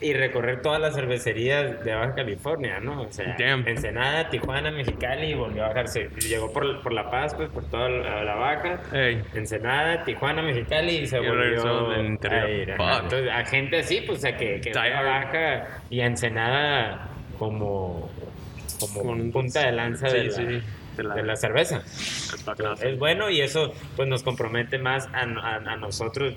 y 0.00 0.12
recorrer 0.12 0.60
todas 0.60 0.80
las 0.80 0.96
cervecerías 0.96 1.84
de 1.84 1.94
Baja 1.94 2.16
California, 2.16 2.80
¿no? 2.80 3.02
O 3.02 3.12
sea, 3.12 3.36
Damn. 3.38 3.66
Ensenada, 3.68 4.28
Tijuana, 4.28 4.72
Mexicali 4.72 5.28
y 5.28 5.34
volvió 5.34 5.64
a 5.64 5.68
bajarse. 5.68 6.08
Llegó 6.28 6.52
por, 6.52 6.82
por 6.82 6.92
La 6.92 7.10
Paz, 7.12 7.34
pues 7.36 7.48
por 7.50 7.64
toda 7.70 7.88
la, 7.88 8.24
la 8.24 8.34
Baja. 8.34 8.80
Ey. 8.92 9.22
Ensenada, 9.34 10.02
Tijuana, 10.04 10.42
Mexicali 10.42 10.96
y 10.96 11.06
se 11.06 11.18
Y 11.22 11.26
volvió 11.28 11.88
del 11.90 12.06
interior. 12.06 12.42
a 12.42 12.50
ir. 12.50 12.70
Entonces, 12.70 13.30
a 13.32 13.44
gente 13.44 13.78
así, 13.78 14.00
pues, 14.04 14.18
o 14.18 14.22
sea, 14.22 14.36
que, 14.36 14.60
que. 14.60 14.72
Baja 14.72 15.80
y 15.90 16.00
a 16.00 16.06
Ensenada 16.06 17.08
como, 17.38 18.10
como 18.92 19.10
Con- 19.10 19.32
punta 19.32 19.60
de 19.66 19.72
lanza 19.72 20.08
Sí, 20.10 20.16
de, 20.16 20.24
la, 20.24 20.30
sí, 20.32 20.44
de 20.96 21.02
la- 21.02 21.14
de 21.14 21.22
la 21.22 21.36
cerveza. 21.36 21.82
Es 22.82 22.98
bueno 22.98 23.30
y 23.30 23.40
eso 23.40 23.72
pues 23.96 24.08
nos 24.08 24.22
compromete 24.22 24.78
más 24.78 25.06
a, 25.12 25.20
a- 25.22 25.56
a 25.56 25.76
nosotros, 25.76 26.34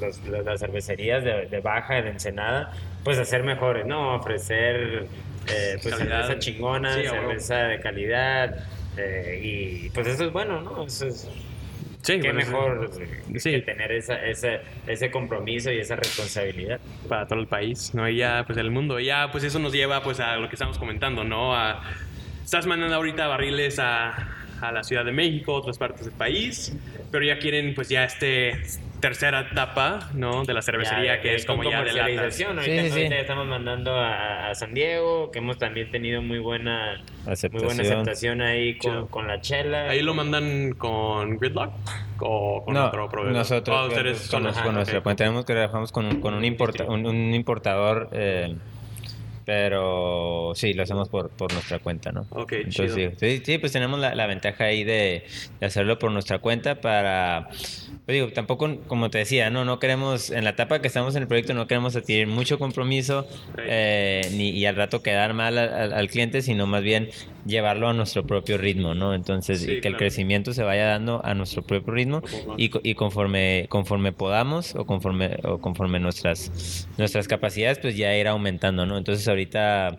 los- 0.00 0.18
los- 0.26 0.44
las 0.44 0.60
cervecerías 0.60 1.24
de, 1.24 1.46
de 1.46 1.60
Baja, 1.60 2.00
de 2.02 2.10
Ensenada, 2.10 2.72
pues 3.04 3.18
a 3.18 3.24
ser 3.24 3.42
mejores, 3.44 3.86
¿no? 3.86 4.14
Ofrecer 4.16 5.06
eh, 5.50 5.78
pues 5.82 5.96
cerveza 5.96 6.38
chingona, 6.38 6.94
Sí, 6.94 7.06
cerveza 7.06 7.54
de 7.64 7.80
calidad 7.80 8.56
eh, 8.96 9.40
y 9.42 9.90
pues 9.90 10.06
eso 10.08 10.24
es 10.26 10.32
bueno, 10.32 10.60
¿no? 10.60 10.84
Eso 10.84 11.06
es, 11.06 11.28
Sí, 12.02 12.20
qué 12.20 12.32
bueno, 12.32 12.34
mejor 12.34 12.90
Sí. 13.36 13.50
que 13.50 13.60
tener 13.62 13.92
esa, 13.92 14.24
ese, 14.24 14.60
ese 14.86 15.10
compromiso 15.10 15.70
y 15.72 15.78
esa 15.78 15.96
responsabilidad. 15.96 16.80
para 17.08 17.26
todo 17.26 17.40
el 17.40 17.46
país, 17.46 17.92
¿no? 17.94 18.08
Y 18.08 18.16
ya, 18.16 18.44
pues, 18.46 18.58
el 18.58 18.70
mundo. 18.70 18.98
Y 19.00 19.06
ya, 19.06 19.30
pues, 19.32 19.44
eso 19.44 19.58
nos 19.58 19.72
lleva, 19.72 20.02
pues, 20.02 20.20
a 20.20 20.36
lo 20.36 20.48
que 20.48 20.54
estamos 20.54 20.78
comentando, 20.78 21.24
¿no? 21.24 21.54
A, 21.56 21.82
estás 22.44 22.66
mandando 22.66 22.94
ahorita 22.96 23.26
barriles 23.26 23.78
a, 23.78 24.28
a 24.60 24.72
la 24.72 24.82
Ciudad 24.84 25.04
de 25.04 25.12
México, 25.12 25.52
otras 25.54 25.76
partes 25.78 26.06
del 26.06 26.14
país, 26.14 26.72
pero 27.10 27.24
ya 27.24 27.38
quieren, 27.38 27.74
pues, 27.74 27.88
ya 27.88 28.04
este 28.04 28.52
tercera 29.00 29.42
etapa, 29.52 30.10
¿no? 30.14 30.44
De 30.44 30.52
la 30.52 30.60
cervecería, 30.60 31.14
Ya, 31.16 31.20
que 31.22 31.36
es 31.36 31.46
como 31.46 31.62
ya 31.62 31.82
de 31.84 31.92
latas. 31.92 32.00
comercialización. 32.00 32.64
Sí, 32.64 32.70
Ahorita, 32.72 32.94
sí, 32.96 33.06
sí. 33.06 33.14
estamos 33.14 33.46
mandando 33.46 33.94
a, 33.94 34.50
a 34.50 34.54
San 34.56 34.74
Diego, 34.74 35.30
que 35.30 35.38
hemos 35.38 35.56
también 35.56 35.88
tenido 35.92 36.20
muy 36.20 36.40
buena, 36.40 36.96
muy 36.96 37.04
buena 37.24 37.32
Aceptación. 37.32 37.80
aceptación 37.80 38.42
ahí 38.42 38.76
con, 38.78 39.06
con 39.06 39.28
la 39.28 39.40
chela. 39.40 39.88
¿Ahí 39.90 40.02
lo 40.02 40.14
mandan 40.14 40.72
con 40.72 41.38
Gridlock 41.38 41.70
o 42.18 42.64
con 42.64 42.74
no, 42.74 42.86
otro 42.86 43.08
proveedor? 43.08 43.36
nosotros 43.38 43.86
ustedes 43.88 44.28
con, 44.28 44.42
con 44.42 44.56
ah, 44.56 44.72
nuestra 44.72 44.98
ok. 44.98 45.04
cuenta 45.04 45.22
tenemos 45.24 45.44
que 45.44 45.52
trabajamos 45.52 45.92
con 45.92 46.06
un, 46.06 46.20
con 46.20 46.34
un, 46.34 46.44
importa- 46.44 46.84
un, 46.86 47.06
un 47.06 47.34
importador 47.34 48.08
eh, 48.10 48.56
pero 49.48 50.52
sí 50.54 50.74
lo 50.74 50.82
hacemos 50.82 51.08
por, 51.08 51.34
por 51.34 51.50
nuestra 51.50 51.78
cuenta 51.78 52.12
no 52.12 52.26
Ok, 52.30 52.52
Entonces, 52.64 52.94
chido. 52.94 53.12
sí, 53.18 53.42
sí, 53.46 53.56
pues 53.58 53.72
tenemos 53.72 53.98
la, 53.98 54.14
la 54.14 54.26
ventaja 54.26 54.64
ahí 54.64 54.84
de, 54.84 55.24
de 55.58 55.66
hacerlo 55.66 55.98
por 55.98 56.10
nuestra 56.12 56.38
cuenta 56.38 56.82
para, 56.82 57.48
pues 58.04 58.14
digo, 58.14 58.30
tampoco, 58.32 58.68
como 58.86 59.08
te 59.08 59.18
decía, 59.18 59.48
no, 59.48 59.64
no 59.64 59.78
queremos, 59.78 60.28
en 60.30 60.44
la 60.44 60.50
etapa 60.50 60.82
que 60.82 60.88
estamos 60.88 61.16
en 61.16 61.22
el 61.22 61.28
proyecto 61.28 61.54
no 61.54 61.66
queremos 61.66 61.96
adquirir 61.96 62.26
mucho 62.26 62.58
compromiso 62.58 63.26
eh, 63.64 64.28
ni, 64.32 64.50
y 64.50 64.66
al 64.66 64.76
rato 64.76 65.00
quedar 65.02 65.32
mal 65.32 65.56
al, 65.56 65.72
al- 65.72 65.92
al 65.94 66.08
cliente, 66.08 66.42
sino 66.42 66.66
más 66.66 66.82
bien 66.82 67.08
llevarlo 67.44 67.88
a 67.88 67.94
nuestro 67.94 68.26
propio 68.26 68.58
ritmo, 68.58 68.94
¿no? 68.94 69.14
Entonces, 69.14 69.60
Sí, 69.62 69.72
y 69.72 69.80
que 69.80 69.88
el 69.88 69.96
crecimiento 69.96 70.52
se 70.52 70.62
vaya 70.62 70.86
dando 70.86 71.24
a 71.24 71.32
nuestro 71.34 71.62
propio 71.62 71.94
ritmo 71.94 72.22
y, 72.56 72.70
y 72.82 72.94
conforme, 72.94 73.66
conforme 73.70 74.12
podamos 74.12 74.74
o 74.74 74.84
conforme, 74.84 75.36
o 75.44 75.58
conforme 75.58 75.98
nuestras, 76.00 76.90
nuestras 76.96 77.28
capacidades, 77.28 77.78
pues 77.78 77.96
ya 77.96 78.14
ir 78.16 78.26
aumentando, 78.28 78.84
¿no? 78.86 78.98
Entonces, 78.98 79.26
ahorita 79.38 79.98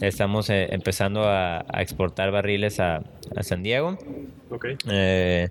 estamos 0.00 0.50
eh, 0.50 0.68
empezando 0.72 1.24
a, 1.24 1.64
a 1.68 1.82
exportar 1.82 2.32
barriles 2.32 2.80
a, 2.80 3.02
a 3.36 3.42
San 3.42 3.62
Diego. 3.62 3.96
Eh, 4.88 5.48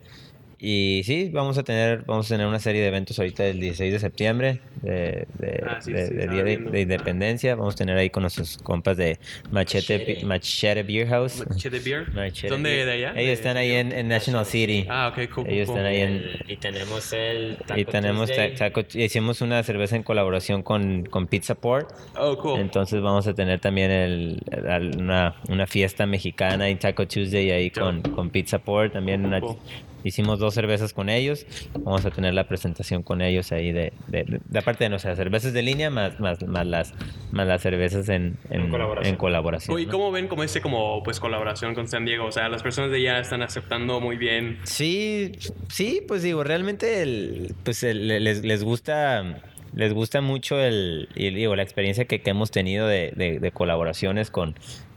y 0.63 1.01
sí, 1.05 1.29
vamos 1.33 1.57
a 1.57 1.63
tener 1.63 2.03
vamos 2.05 2.27
a 2.27 2.35
tener 2.35 2.45
una 2.45 2.59
serie 2.59 2.81
de 2.81 2.87
eventos 2.89 3.17
ahorita 3.17 3.45
el 3.47 3.59
16 3.59 3.91
de 3.93 3.99
septiembre 3.99 4.59
de, 4.83 5.25
de- 5.39 5.63
Ah, 5.67 5.79
sí, 5.81 5.91
de- 5.91 6.05
sí, 6.07 6.13
de 6.13 6.19
estaba 6.21 6.33
Día 6.35 6.43
de, 6.43 6.81
Independencia. 6.81 7.55
Vamos 7.55 7.73
a 7.73 7.77
tener 7.77 7.97
ahí 7.97 8.09
con 8.11 8.21
nuestros 8.21 8.57
compas 8.59 8.95
de 8.97 9.17
Machete, 9.51 9.97
Machete. 9.99 10.25
Machete 10.25 10.83
Beer 10.83 11.07
House. 11.07 11.43
Machete 11.49 11.79
Beer. 11.79 12.09
Machete 12.13 12.49
¿Dónde 12.49 12.69
Beer. 12.69 12.85
de 12.85 12.91
allá? 12.93 13.13
Ellos 13.19 13.33
están 13.33 13.57
ahí 13.57 13.71
en, 13.71 13.91
en 13.91 14.07
National 14.07 14.45
City. 14.45 14.85
Ah, 14.87 15.07
ok, 15.11 15.29
cool. 15.33 15.47
Ellos 15.49 15.67
cool. 15.67 15.77
están 15.77 15.85
ahí 15.91 16.01
en, 16.01 16.09
El- 16.11 16.45
y 16.47 16.57
tenemos 16.57 17.11
el 17.13 17.57
Taco 17.65 17.79
y 17.79 17.85
tenemos 17.85 18.27
Tuesday. 18.27 18.55
taco- 18.55 18.85
hicimos 18.99 19.41
una 19.41 19.63
cerveza 19.63 19.95
en 19.95 20.03
colaboración 20.03 20.61
con, 20.61 21.05
con 21.05 21.25
Pizza 21.27 21.55
Port. 21.55 21.89
Oh, 22.17 22.37
cool. 22.37 22.59
Entonces 22.59 23.01
vamos 23.01 23.25
a 23.25 23.33
tener 23.33 23.59
también 23.59 23.89
el, 23.91 24.39
el- 24.51 24.97
una, 25.01 25.35
una 25.49 25.65
fiesta 25.65 26.05
mexicana 26.05 26.69
y 26.69 26.75
Taco 26.75 27.07
Tuesday 27.07 27.49
ahí 27.51 27.71
con, 27.71 28.01
con 28.03 28.29
Pizza 28.29 28.59
Port, 28.59 28.93
también 28.93 29.25
una, 29.25 29.39
Cool. 29.41 29.57
Hicimos 30.03 30.39
dos 30.39 30.53
cervezas 30.53 30.93
con 30.93 31.09
ellos. 31.09 31.45
Vamos 31.79 32.05
a 32.05 32.11
tener 32.11 32.33
la 32.33 32.47
presentación 32.47 33.03
con 33.03 33.21
ellos 33.21 33.51
ahí 33.51 33.71
de, 33.71 33.93
de, 34.07 34.39
de, 34.47 34.59
aparte 34.59 34.83
de 34.85 34.89
nuestras 34.89 35.17
cervezas 35.17 35.53
de 35.53 35.61
línea 35.61 35.89
más, 35.89 36.19
más, 36.19 36.41
más 36.47 36.65
las 36.67 36.93
más 37.31 37.47
las 37.47 37.61
cervezas 37.61 38.09
en, 38.09 38.37
en, 38.49 38.61
En 38.61 38.69
colaboración. 38.69 39.13
en 39.13 39.17
colaboración, 39.19 39.79
¿Y 39.79 39.85
¿no? 39.85 39.91
cómo 39.91 40.11
ven 40.11 40.27
como 40.27 40.43
ese 40.43 40.61
como 40.61 41.01
pues 41.03 41.19
colaboración 41.19 41.73
con 41.75 41.87
San 41.87 42.05
Diego? 42.05 42.25
O 42.25 42.31
sea, 42.31 42.49
las 42.49 42.61
personas 42.63 42.91
de 42.91 42.97
allá 42.97 43.19
están 43.19 43.41
aceptando 43.41 43.99
muy 43.99 44.17
bien. 44.17 44.57
Sí, 44.63 45.31
sí, 45.69 46.01
pues 46.07 46.23
digo, 46.23 46.43
realmente 46.43 47.01
el, 47.01 47.55
pues 47.63 47.83
el- 47.83 48.07
les, 48.23 48.43
les 48.43 48.63
gusta 48.63 49.41
les 49.73 49.93
gusta 49.93 50.19
mucho 50.19 50.59
el 50.59 51.07
y 51.15 51.29
digo 51.29 51.55
la 51.55 51.63
experiencia 51.63 52.03
que, 52.03 52.21
que 52.21 52.29
hemos 52.31 52.51
tenido 52.51 52.87
de, 52.87 53.13
de- 53.15 53.39
de 53.39 53.51
colaboraciones 53.51 54.29
con 54.29 54.55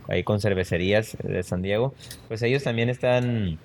ahí 0.09 0.25
con 0.25 0.41
cervecerías 0.41 1.17
de 1.23 1.43
San 1.45 1.63
Diego, 1.63 1.95
pues 2.29 2.43
ellos 2.43 2.63
también 2.65 2.89
están 2.91 3.59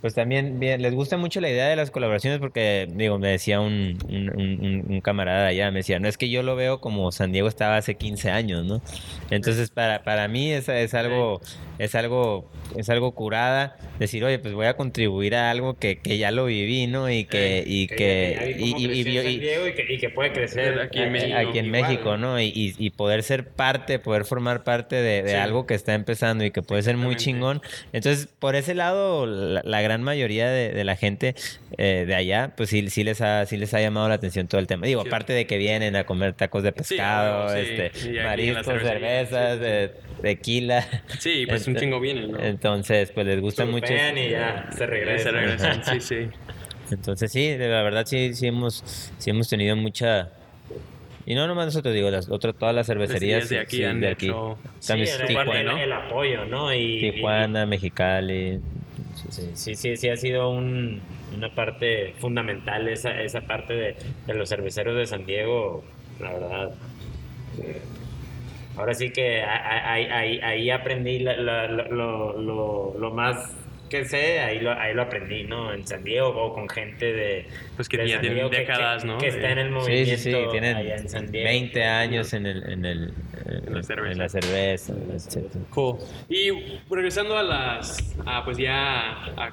pues 0.00 0.14
también 0.14 0.58
bien, 0.60 0.80
les 0.82 0.94
gusta 0.94 1.16
mucho 1.16 1.40
la 1.40 1.50
idea 1.50 1.68
de 1.68 1.76
las 1.76 1.90
colaboraciones 1.90 2.38
porque, 2.38 2.88
digo, 2.94 3.18
me 3.18 3.28
decía 3.28 3.60
un, 3.60 3.98
un, 4.08 4.30
un- 4.30 4.84
un 4.88 5.00
camarada 5.00 5.48
allá, 5.48 5.70
me 5.70 5.80
decía, 5.80 5.98
no 5.98 6.08
es 6.08 6.16
que 6.16 6.28
yo 6.30 6.42
lo 6.42 6.56
veo 6.56 6.80
como 6.80 7.12
San 7.12 7.32
Diego 7.32 7.48
estaba 7.48 7.76
hace 7.76 7.96
15 7.96 8.30
años, 8.30 8.64
¿no? 8.64 8.80
Entonces, 9.30 9.70
para, 9.70 10.02
para 10.02 10.26
mí 10.28 10.50
es, 10.52 10.68
es 10.68 10.94
algo, 10.94 11.40
es 11.78 11.94
algo, 11.94 12.50
es 12.76 12.88
algo 12.90 13.12
curada, 13.14 13.76
decir, 13.98 14.24
oye, 14.24 14.38
pues 14.38 14.54
voy 14.54 14.66
a 14.66 14.74
contribuir 14.74 15.34
a 15.34 15.50
algo 15.50 15.74
que, 15.74 15.98
que 15.98 16.18
ya 16.18 16.30
lo 16.30 16.46
viví, 16.46 16.86
¿no? 16.86 17.10
Y 17.10 17.24
que, 17.24 17.62
y 17.66 17.86
que, 17.86 18.54
y, 18.58 19.98
que, 19.98 20.10
puede 20.10 20.32
crecer 20.32 20.78
Aquí 20.80 21.00
en 21.00 21.12
México. 21.12 21.36
aquí 21.36 21.58
en 21.58 21.66
igual, 21.66 21.82
México, 21.82 22.16
¿no? 22.16 22.40
Y, 22.40 22.74
y- 22.78 22.90
poder 22.90 23.22
ser 23.22 23.48
parte, 23.48 23.98
poder 23.98 24.24
formar 24.24 24.64
parte 24.64 24.96
de, 24.96 25.22
de 25.22 25.30
Sí. 25.30 25.36
algo 25.36 25.64
que 25.66 25.74
está 25.74 25.94
empezando 25.94 26.44
y 26.44 26.50
que 26.50 26.60
puede 26.62 26.82
ser 26.82 26.96
muy 26.96 27.16
chingón. 27.16 27.62
Entonces, 27.92 28.26
por 28.38 28.56
ese 28.56 28.74
lado, 28.74 29.26
la, 29.26 29.62
la 29.64 29.80
gran 29.90 30.02
mayoría 30.02 30.48
de, 30.48 30.70
de 30.70 30.84
la 30.84 30.96
gente 30.96 31.34
eh, 31.78 32.04
de 32.06 32.14
allá, 32.14 32.52
pues 32.56 32.70
sí, 32.70 32.88
sí 32.90 33.02
les 33.04 33.20
ha, 33.20 33.44
sí 33.46 33.56
les 33.56 33.74
ha 33.74 33.80
llamado 33.80 34.08
la 34.08 34.14
atención 34.14 34.46
todo 34.48 34.60
el 34.60 34.66
tema. 34.66 34.86
Digo, 34.86 35.02
Sí. 35.02 35.08
aparte 35.08 35.32
de 35.32 35.46
que 35.46 35.58
vienen 35.58 35.96
a 35.96 36.04
comer 36.04 36.32
tacos 36.34 36.62
de 36.62 36.70
Sí, 36.70 36.74
pescado, 36.78 37.48
sí. 37.54 37.58
este, 37.60 37.92
Y 38.12 38.18
aquí 38.18 38.26
mariscos, 38.26 38.66
cervezas, 38.82 39.52
sí, 39.52 39.58
sí. 39.58 39.64
de- 39.64 39.90
tequila. 40.22 40.86
Sí, 41.18 41.44
pues 41.48 41.66
un 41.66 41.76
chingo 41.76 41.98
vienen, 42.00 42.30
¿no? 42.32 42.38
Entonces, 42.40 43.10
pues 43.12 43.26
les 43.26 43.40
gusta 43.40 43.64
mucho. 43.66 43.86
Surfean 43.88 44.16
y 44.18 44.28
ya 44.30 44.68
se 44.70 44.78
Se 44.78 44.86
regresan. 44.86 45.34
regresan, 45.34 45.84
sí, 45.84 46.00
sí. 46.00 46.28
Entonces 46.92 47.30
sí, 47.32 47.48
de 47.50 47.68
la 47.68 47.82
verdad 47.82 48.04
sí, 48.06 48.34
sí 48.34 48.46
hemos, 48.48 48.84
sí 49.18 49.30
hemos 49.30 49.48
tenido 49.48 49.76
mucha 49.76 50.30
y 51.26 51.34
no 51.36 51.46
nomás 51.46 51.66
nosotros 51.66 51.94
digo, 51.94 52.10
las 52.10 52.28
otras 52.28 52.56
todas 52.56 52.74
las 52.74 52.86
cervecerías 52.88 53.48
de 53.48 53.60
aquí 53.60 53.76
sí, 53.78 53.84
han 53.84 54.00
de 54.00 54.10
hecho- 54.12 54.58
También 54.86 55.06
Sí, 55.06 55.20
el, 55.20 55.26
Tijuana, 55.28 55.60
el- 55.60 55.66
¿no? 55.66 55.78
el 55.78 55.92
apoyo, 55.92 56.44
¿no? 56.46 56.74
Y, 56.74 57.12
Tijuana, 57.12 57.64
Mexicali. 57.66 58.58
Sí, 59.28 59.50
sí, 59.54 59.74
sí, 59.76 59.96
sí 59.96 60.08
ha 60.08 60.16
sido 60.16 60.50
un- 60.50 61.00
una 61.36 61.54
parte 61.54 62.14
fundamental 62.18 62.88
esa, 62.88 63.20
esa 63.22 63.42
parte 63.42 63.74
de, 63.74 63.96
de 64.26 64.34
los 64.34 64.48
cerveceros 64.48 64.96
de 64.96 65.06
San 65.06 65.26
Diego, 65.26 65.84
la 66.20 66.32
verdad. 66.32 66.70
Ahora 68.76 68.94
sí 68.94 69.10
que 69.10 69.42
ahí, 69.42 70.04
ahí, 70.06 70.40
ahí 70.40 70.70
aprendí 70.70 71.18
la- 71.18 71.36
la- 71.36 71.66
la- 71.68 71.88
lo, 71.88 72.38
lo, 72.40 72.94
lo 72.98 73.10
más 73.10 73.52
que 73.90 74.04
sé, 74.06 74.40
ahí 74.40 74.60
lo, 74.60 74.72
ahí 74.72 74.94
lo 74.94 75.02
aprendí, 75.02 75.44
¿no? 75.44 75.72
En 75.74 75.86
San 75.86 76.02
Diego 76.04 76.28
o 76.28 76.54
con 76.54 76.68
gente 76.68 77.12
de... 77.12 77.46
Pues 77.76 77.88
que 77.88 77.98
de 77.98 78.08
ya 78.08 78.20
tienen 78.20 78.48
décadas, 78.48 79.02
que- 79.02 79.08
¿no? 79.08 79.18
Que 79.18 79.26
está 79.26 79.50
en 79.50 79.58
el 79.58 79.70
movimiento 79.70 80.16
sí, 80.16 80.32
sí, 80.32 80.36
tienen 80.50 80.76
allá 80.76 80.96
en 80.96 81.08
San 81.08 81.30
Diego. 81.30 81.48
20 81.48 81.84
años 81.84 82.32
en 82.32 82.46
el 82.46 82.72
en 82.72 82.84
el 82.86 83.12
en, 83.46 83.74
la 83.74 83.82
cerveza. 83.82 84.12
en 84.12 84.18
la 84.18 84.28
cerveza. 84.28 85.58
Cool. 85.70 85.96
Y 86.28 86.50
regresando 86.90 87.36
a 87.36 87.42
las, 87.42 88.14
a, 88.24 88.44
pues 88.44 88.56
ya, 88.56 89.10
a, 89.36 89.50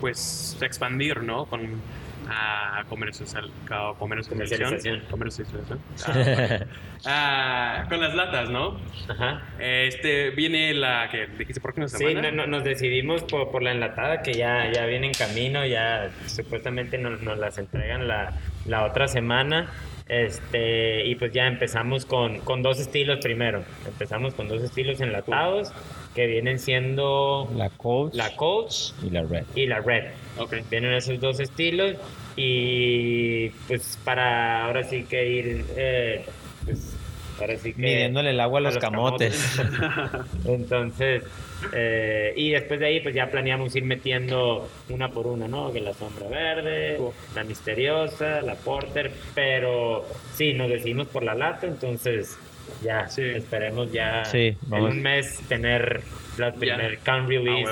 pues 0.00 0.56
expandir, 0.60 1.22
¿no? 1.22 1.46
Con 1.46 1.80
a 2.28 2.84
comercialización, 2.88 3.50
comercialización, 3.98 5.00
Comercialización. 5.10 5.78
Ah. 7.06 7.84
Ah, 7.84 7.86
con 7.88 8.00
las 8.00 8.14
latas, 8.14 8.50
¿no? 8.50 8.78
Ajá. 9.08 9.42
Este 9.58 10.30
viene 10.30 10.74
la 10.74 11.08
que 11.10 11.26
dijiste 11.38 11.60
por 11.60 11.72
qué 11.74 11.88
Sí, 11.88 12.14
no- 12.14 12.30
no- 12.32 12.46
nos 12.46 12.64
decidimos 12.64 13.22
por, 13.24 13.50
por 13.50 13.62
la 13.62 13.70
enlatada 13.72 14.22
que 14.22 14.34
ya, 14.34 14.70
ya 14.72 14.84
viene 14.86 15.06
en 15.06 15.12
camino, 15.14 15.64
ya 15.64 16.10
supuestamente 16.26 16.98
nos, 16.98 17.20
nos 17.22 17.38
las 17.38 17.56
entregan 17.58 18.08
la, 18.08 18.32
la 18.66 18.84
otra 18.84 19.06
semana. 19.08 19.70
Este, 20.08 21.04
y 21.04 21.14
pues 21.16 21.32
ya 21.32 21.46
empezamos 21.46 22.06
con, 22.06 22.40
con 22.40 22.62
dos 22.62 22.80
estilos 22.80 23.18
primero. 23.22 23.62
Empezamos 23.86 24.34
con 24.34 24.48
dos 24.48 24.62
estilos 24.62 25.00
enlatados 25.00 25.70
que 26.14 26.26
vienen 26.26 26.58
siendo 26.58 27.48
La 27.56 27.70
Coach 27.70 28.14
la 28.14 28.34
Coach 28.36 28.92
y 29.02 29.10
la 29.10 29.22
Red. 29.22 29.44
y 29.54 29.66
la 29.66 29.80
Red. 29.80 30.12
Ok. 30.38 30.54
Vienen 30.70 30.92
esos 30.92 31.20
dos 31.20 31.40
estilos 31.40 31.94
y 32.36 33.50
pues 33.66 33.98
para 34.04 34.64
ahora 34.64 34.84
sí 34.84 35.04
que 35.04 35.28
ir, 35.28 35.64
eh, 35.76 36.24
pues 36.64 36.96
ahora 37.40 37.56
sí 37.56 37.72
que... 37.72 37.82
Midiéndole 37.82 38.30
el 38.30 38.40
agua 38.40 38.60
a 38.60 38.62
los 38.62 38.78
camotes. 38.78 39.60
Entonces, 40.46 41.24
eh, 41.72 42.32
y 42.36 42.50
después 42.50 42.78
de 42.80 42.86
ahí, 42.86 43.00
pues 43.00 43.14
ya 43.14 43.30
planeamos 43.30 43.74
ir 43.74 43.84
metiendo 43.84 44.68
una 44.88 45.08
por 45.10 45.26
una, 45.26 45.48
¿no? 45.48 45.72
Que 45.72 45.80
la 45.80 45.92
sombra 45.94 46.28
verde, 46.28 46.98
la 47.34 47.44
misteriosa, 47.44 48.40
la 48.42 48.54
porter, 48.54 49.10
pero 49.34 50.06
sí, 50.34 50.52
nos 50.52 50.68
decidimos 50.68 51.08
por 51.08 51.24
la 51.24 51.34
lata, 51.34 51.66
entonces 51.66 52.38
ya 52.82 53.08
Sí. 53.08 53.22
esperemos 53.22 53.90
ya 53.92 54.24
Sí, 54.24 54.56
en 54.70 54.82
un 54.82 55.02
mes 55.02 55.40
tener 55.48 56.02
la 56.36 56.52
primer 56.52 56.98
can 56.98 57.28
release. 57.28 57.70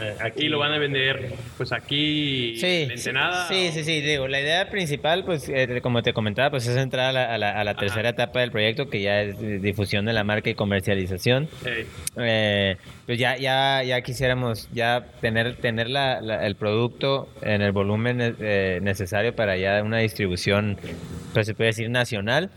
Eh, 0.00 0.14
aquí. 0.20 0.48
Lo 0.48 0.58
van 0.58 0.72
a 0.72 0.78
vender 0.78 1.32
pues 1.56 1.72
aquí 1.72 2.56
Sí, 2.56 2.82
en 2.84 2.90
Ensenada. 2.92 3.48
sí, 3.48 3.70
sí, 3.72 3.84
sí, 3.84 4.00
digo, 4.00 4.28
la 4.28 4.40
idea 4.40 4.68
principal, 4.70 5.24
pues, 5.24 5.48
eh, 5.48 5.80
como 5.82 6.02
te 6.02 6.12
comentaba, 6.12 6.50
pues 6.50 6.66
es 6.66 6.76
entrar 6.76 7.06
a 7.10 7.12
la, 7.12 7.34
a 7.34 7.38
la- 7.38 7.52
a 7.60 7.64
la 7.64 7.74
tercera 7.74 8.10
etapa 8.10 8.40
del 8.40 8.50
proyecto, 8.50 8.88
que 8.90 9.00
ya 9.00 9.22
es 9.22 9.62
difusión 9.62 10.04
de 10.04 10.12
la 10.12 10.24
marca 10.24 10.50
y 10.50 10.54
comercialización. 10.54 11.48
Ey, 11.64 11.86
Eh, 12.18 12.76
pues 13.06 13.18
ya, 13.18 13.36
ya, 13.36 13.82
ya 13.82 14.00
quisiéramos 14.00 14.68
ya 14.72 15.06
tener, 15.20 15.56
tener 15.56 15.88
la- 15.88 16.20
la- 16.20 16.46
el 16.46 16.56
producto 16.56 17.28
en 17.42 17.62
el 17.62 17.72
volumen 17.72 18.36
eh, 18.40 18.80
necesario 18.82 19.34
para 19.34 19.56
ya 19.56 19.82
una 19.82 19.98
distribución, 19.98 20.78
pues 21.32 21.46
se 21.46 21.54
puede 21.54 21.68
decir 21.68 21.90
nacional. 21.90 22.50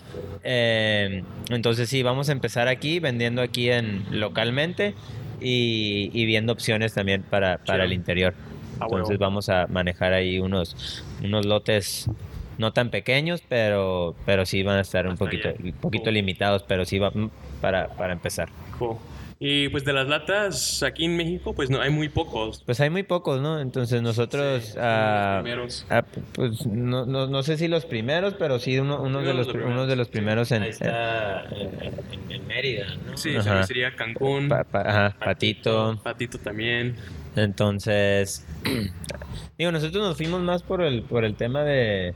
Eh, 0.44 1.24
entonces 1.50 1.90
sí, 1.90 2.04
vamos 2.04 2.30
a 2.30 2.32
empezar 2.32 2.68
aquí, 2.68 3.00
vendiendo 3.00 3.42
aquí 3.42 3.70
en 3.70 4.06
localmente 4.12 4.94
y, 5.42 6.10
y 6.14 6.26
viendo 6.26 6.54
opciones 6.54 6.94
también 6.94 7.24
para, 7.24 7.58
para 7.60 7.86
el 7.86 7.94
interior. 7.94 8.34
Ah, 8.80 8.86
Entonces 8.90 9.18
vamos 9.18 9.50
a 9.50 9.68
manejar 9.68 10.14
ahí 10.14 10.40
unos, 10.40 11.04
unos 11.24 11.46
lotes 11.46 12.10
no 12.58 12.74
tan 12.74 12.90
pequeños, 12.90 13.42
pero, 13.48 14.16
pero 14.26 14.46
sí 14.46 14.64
van 14.64 14.78
a 14.78 14.82
estar 14.82 15.08
un 15.08 15.18
poquito, 15.18 15.50
allá. 15.50 15.58
un 15.64 15.72
poquito 15.74 16.06
Cool. 16.06 16.14
limitados, 16.14 16.64
pero 16.64 16.86
sí 16.86 17.00
va 17.00 17.10
mm, 17.10 17.30
para, 17.62 17.88
para 17.88 18.14
empezar. 18.14 18.50
cool. 18.78 18.98
Y 19.42 19.70
pues 19.70 19.86
de 19.86 19.94
las 19.94 20.06
latas 20.10 20.84
aquí 20.84 21.06
en 21.06 21.16
México 21.16 21.54
pues 21.54 21.70
no 21.70 21.80
hay 21.80 21.90
muy 21.90 22.10
pocos. 22.10 22.62
Pues 22.66 22.82
hay 22.82 22.90
muy 22.90 23.04
pocos, 23.04 23.40
¿no? 23.42 23.62
Entonces 23.62 24.02
nosotros, 24.02 24.66
Sí, 24.66 24.78
ah, 24.78 25.36
los 25.36 25.44
primeros. 25.44 25.86
ah, 25.90 26.04
pues 26.34 26.66
no, 26.66 27.06
no, 27.06 27.28
no 27.28 27.42
sé 27.44 27.58
si 27.58 27.70
los 27.70 27.86
primeros, 27.86 28.34
pero 28.34 28.60
sí 28.60 28.78
uno, 28.78 29.02
uno 29.02 29.20
de 29.22 29.30
Uno 29.32 29.34
los, 29.36 29.48
los 29.48 29.56
unos 29.56 29.88
de 29.88 29.96
los 29.96 30.08
sí. 30.08 30.12
primeros 30.14 30.52
en, 30.52 30.64
Ahí 30.64 30.70
está 30.72 31.46
en, 31.52 31.70
en- 31.82 32.32
en 32.32 32.48
Mérida, 32.48 32.88
¿no? 33.08 33.16
Sí, 33.18 33.32
Ajá. 33.36 33.44
cervecería 33.44 33.96
Cancún, 33.96 34.44
en- 34.44 34.50
pa- 34.50 34.64
pa- 34.66 34.82
ajá, 34.82 35.16
patito. 35.18 35.98
Patito 36.04 36.38
también. 36.40 36.98
Entonces, 37.38 38.46
digo, 39.58 39.72
nosotros 39.72 40.04
nos 40.04 40.18
fuimos 40.18 40.42
más 40.42 40.64
por 40.64 40.82
el, 40.82 41.04
por 41.04 41.24
el 41.24 41.36
tema 41.36 41.64
de, 41.64 42.14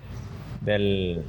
del, 0.60 1.22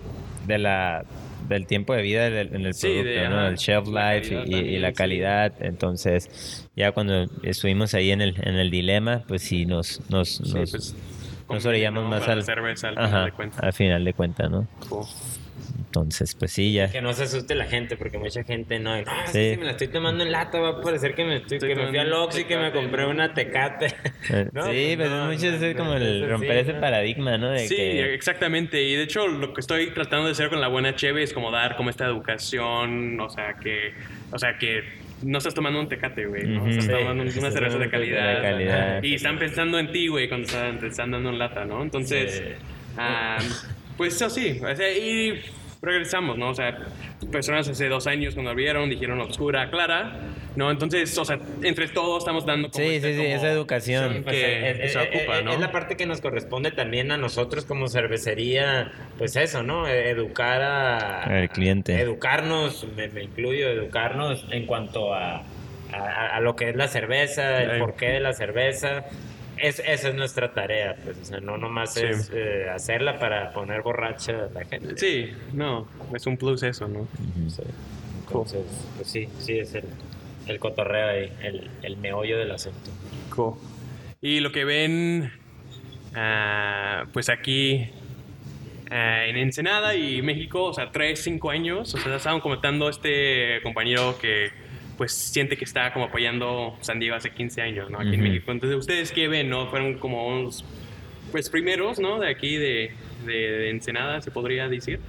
de 0.48 0.58
la, 0.58 1.04
del 1.48 1.66
tiempo 1.66 1.94
de 1.94 2.02
vida 2.02 2.30
del- 2.30 2.54
en 2.54 2.66
el 2.66 2.74
Sí, 2.74 2.88
producto, 2.88 3.08
de, 3.10 3.28
¿no? 3.28 3.36
ajá, 3.38 3.48
El 3.48 3.56
shelf 3.56 3.86
life 3.88 4.42
y, 4.46 4.78
la 4.78 4.88
sí. 4.88 4.94
calidad. 4.94 5.52
Entonces, 5.60 6.68
ya 6.76 6.92
cuando 6.92 7.26
estuvimos 7.42 7.94
ahí 7.94 8.10
en 8.10 8.20
el, 8.20 8.34
en 8.42 8.54
el 8.56 8.70
dilema, 8.70 9.22
pues 9.26 9.42
sí, 9.42 9.66
nos, 9.66 10.00
nos, 10.10 10.28
Sí, 10.28 10.52
nos, 10.54 10.70
pues, 10.70 10.94
nos 11.48 11.66
orillamos 11.66 12.08
más 12.08 12.26
al, 12.28 12.42
cerveza 12.44 12.88
al 12.88 12.98
ajá, 12.98 13.06
final 13.08 13.24
de 13.26 13.32
cuentas. 13.32 13.62
al 13.62 13.72
final 13.72 14.04
de 14.04 14.12
cuentas, 14.14 14.50
¿no? 14.50 14.66
Cool. 14.88 15.06
Entonces, 15.94 16.34
pues 16.34 16.50
sí, 16.50 16.72
ya. 16.72 16.90
Que 16.90 17.00
no 17.00 17.12
se 17.12 17.22
asuste 17.22 17.54
la 17.54 17.66
gente, 17.66 17.96
porque 17.96 18.18
mucha 18.18 18.42
gente 18.42 18.80
no. 18.80 18.94
Ah, 18.94 19.26
Sí. 19.26 19.52
si 19.52 19.56
me 19.58 19.64
la 19.66 19.70
estoy 19.70 19.86
tomando 19.86 20.24
en 20.24 20.32
lata, 20.32 20.58
va 20.58 20.70
a 20.70 20.80
parecer 20.80 21.14
que 21.14 21.24
me, 21.24 21.36
estoy, 21.36 21.58
Estoy 21.58 21.68
que 21.68 21.76
me 21.76 21.86
fui 21.86 21.98
al 21.98 22.12
Oxxo 22.12 22.40
y 22.40 22.44
que 22.46 22.56
me 22.56 22.72
compré 22.72 23.02
¿no? 23.04 23.10
una 23.10 23.32
tecate. 23.32 23.94
No, 24.52 24.64
sí, 24.72 24.94
pues 24.96 24.96
pues 24.96 25.10
no, 25.10 25.26
mucho 25.26 25.50
no, 25.52 25.66
es 25.66 25.76
como 25.76 25.90
no, 25.90 25.96
el 25.96 26.28
romper 26.28 26.52
sí, 26.54 26.58
ese 26.62 26.72
¿no? 26.72 26.80
paradigma, 26.80 27.38
¿no? 27.38 27.50
De 27.50 27.60
Sí, 27.68 27.76
que, 27.76 28.12
exactamente. 28.14 28.82
Y 28.82 28.96
de 28.96 29.04
hecho, 29.04 29.28
lo 29.28 29.54
que 29.54 29.60
estoy 29.60 29.92
tratando 29.92 30.26
de 30.26 30.32
hacer 30.32 30.48
con 30.48 30.60
la 30.60 30.66
buena 30.66 30.96
cheve 30.96 31.22
es 31.22 31.32
como 31.32 31.52
dar 31.52 31.76
como 31.76 31.90
esta 31.90 32.06
educación, 32.06 33.20
o 33.20 33.30
sea, 33.30 33.54
que, 33.54 33.92
o 34.32 34.38
sea, 34.38 34.58
que 34.58 34.82
no 35.22 35.38
estás 35.38 35.54
tomando 35.54 35.78
un 35.78 35.88
tecate, 35.88 36.26
güey, 36.26 36.44
¿no? 36.48 36.66
Estás 36.66 36.86
Sí. 36.86 36.90
tomando 36.90 37.22
una 37.22 37.50
cerveza 37.52 37.78
de 37.78 37.88
calidad. 37.88 38.34
de 38.36 38.42
calidad. 38.42 39.02
Y 39.04 39.14
están 39.14 39.38
pensando 39.38 39.78
en 39.78 39.92
ti, 39.92 40.08
güey, 40.08 40.28
cuando 40.28 40.48
están, 40.48 40.80
te 40.80 40.88
están 40.88 41.12
dando 41.12 41.30
en 41.30 41.38
lata, 41.38 41.64
¿no? 41.64 41.82
Entonces, 41.84 42.42
Sí. 42.44 42.64
ah, 42.98 43.38
pues 43.96 44.16
eso 44.16 44.28
sí. 44.28 44.60
O 44.60 44.74
sea, 44.74 44.90
y 44.92 45.40
regresamos, 45.84 46.38
¿no? 46.38 46.50
O 46.50 46.54
sea, 46.54 46.78
personas 47.30 47.68
hace 47.68 47.88
dos 47.88 48.06
años 48.06 48.34
cuando 48.34 48.54
vieron 48.54 48.90
dijeron 48.90 49.20
oscura, 49.20 49.70
clara, 49.70 50.16
¿no? 50.56 50.70
Entonces, 50.70 51.16
o 51.18 51.24
sea, 51.24 51.38
entre 51.62 51.88
todos 51.88 52.18
estamos 52.22 52.44
dando 52.46 52.70
como 52.70 52.84
Sí, 52.84 52.94
este 52.96 53.12
sí, 53.12 53.18
sí, 53.18 53.24
como- 53.24 53.36
esa 53.36 53.50
educación. 53.50 54.22
Pues, 54.24 54.36
que 54.36 54.88
se 54.88 54.98
ocupa, 54.98 55.42
¿no? 55.42 55.52
Es 55.52 55.60
la 55.60 55.70
parte 55.72 55.96
que 55.96 56.06
nos 56.06 56.20
corresponde 56.20 56.70
también 56.70 57.10
a 57.12 57.16
nosotros 57.16 57.64
como 57.64 57.88
cervecería, 57.88 58.92
pues 59.18 59.36
eso, 59.36 59.62
¿no? 59.62 59.86
Eh, 59.88 60.10
Educar 60.10 60.62
a... 60.62 61.22
Al 61.24 61.48
cliente. 61.50 61.98
Educarnos, 62.00 62.86
me, 62.96 63.08
me 63.08 63.22
incluyo, 63.24 63.68
educarnos 63.68 64.46
en 64.50 64.66
cuanto 64.66 65.14
a, 65.14 65.42
a, 65.92 66.26
a 66.36 66.40
lo 66.40 66.56
que 66.56 66.70
es 66.70 66.76
la 66.76 66.88
cerveza, 66.88 67.62
el 67.62 67.78
porqué 67.78 68.06
de 68.10 68.20
la 68.20 68.32
cerveza. 68.32 69.04
Es, 69.64 69.78
esa 69.78 70.08
es 70.10 70.14
nuestra 70.14 70.52
tarea, 70.52 70.96
pues, 71.02 71.16
o 71.22 71.24
sea, 71.24 71.40
no 71.40 71.56
nomás 71.56 71.94
Sí. 71.94 72.02
es 72.04 72.30
eh, 72.34 72.68
hacerla 72.70 73.18
para 73.18 73.52
poner 73.52 73.82
borracha 73.82 74.32
a 74.44 74.52
la 74.52 74.64
gente. 74.64 74.96
Sí, 74.96 75.32
no, 75.52 75.88
es 76.14 76.26
un 76.26 76.36
plus 76.36 76.62
eso, 76.62 76.86
¿no? 76.86 77.08
Sí. 77.48 77.62
Entonces, 78.26 78.62
pues 78.96 79.08
sí, 79.08 79.28
sí 79.38 79.58
es 79.58 79.74
el, 79.74 79.84
el 80.46 80.58
cotorreo 80.58 81.08
ahí, 81.08 81.32
el, 81.42 81.70
el 81.82 81.96
meollo 81.96 82.38
del 82.38 82.50
asunto. 82.50 82.90
Cool. 83.34 83.54
Y 84.20 84.40
lo 84.40 84.52
que 84.52 84.64
ven, 84.64 85.32
ah, 86.14 87.04
pues 87.12 87.28
aquí 87.28 87.88
ah, 88.90 89.24
en 89.26 89.36
Ensenada 89.36 89.94
y 89.94 90.20
México, 90.22 90.64
o 90.64 90.72
sea, 90.74 90.90
3, 90.92 91.18
5 91.22 91.50
años, 91.50 91.94
o 91.94 91.98
sea, 91.98 92.16
estaban 92.16 92.40
comentando 92.40 92.88
este 92.88 93.60
compañero 93.62 94.18
que 94.18 94.50
pues 94.96 95.12
siente 95.12 95.56
que 95.56 95.64
está 95.64 95.92
como 95.92 96.06
apoyando 96.06 96.76
San 96.80 97.00
Diego 97.00 97.16
hace 97.16 97.30
15 97.30 97.62
años, 97.62 97.90
¿no? 97.90 97.98
Aquí 97.98 98.14
en 98.14 98.20
Ujú. 98.20 98.28
México. 98.30 98.52
Entonces, 98.52 98.78
¿ustedes 98.78 99.12
qué 99.12 99.28
ven, 99.28 99.48
no? 99.50 99.66
Fueron 99.68 99.94
como 99.98 100.26
unos, 100.28 100.64
pues 101.32 101.50
primeros, 101.50 101.98
¿no? 101.98 102.20
De 102.20 102.28
aquí 102.30 102.56
de, 102.56 102.92
de, 103.26 103.32
de 103.32 103.70
Ensenada, 103.70 104.20
se 104.20 104.30
podría 104.30 104.68
decir. 104.68 105.00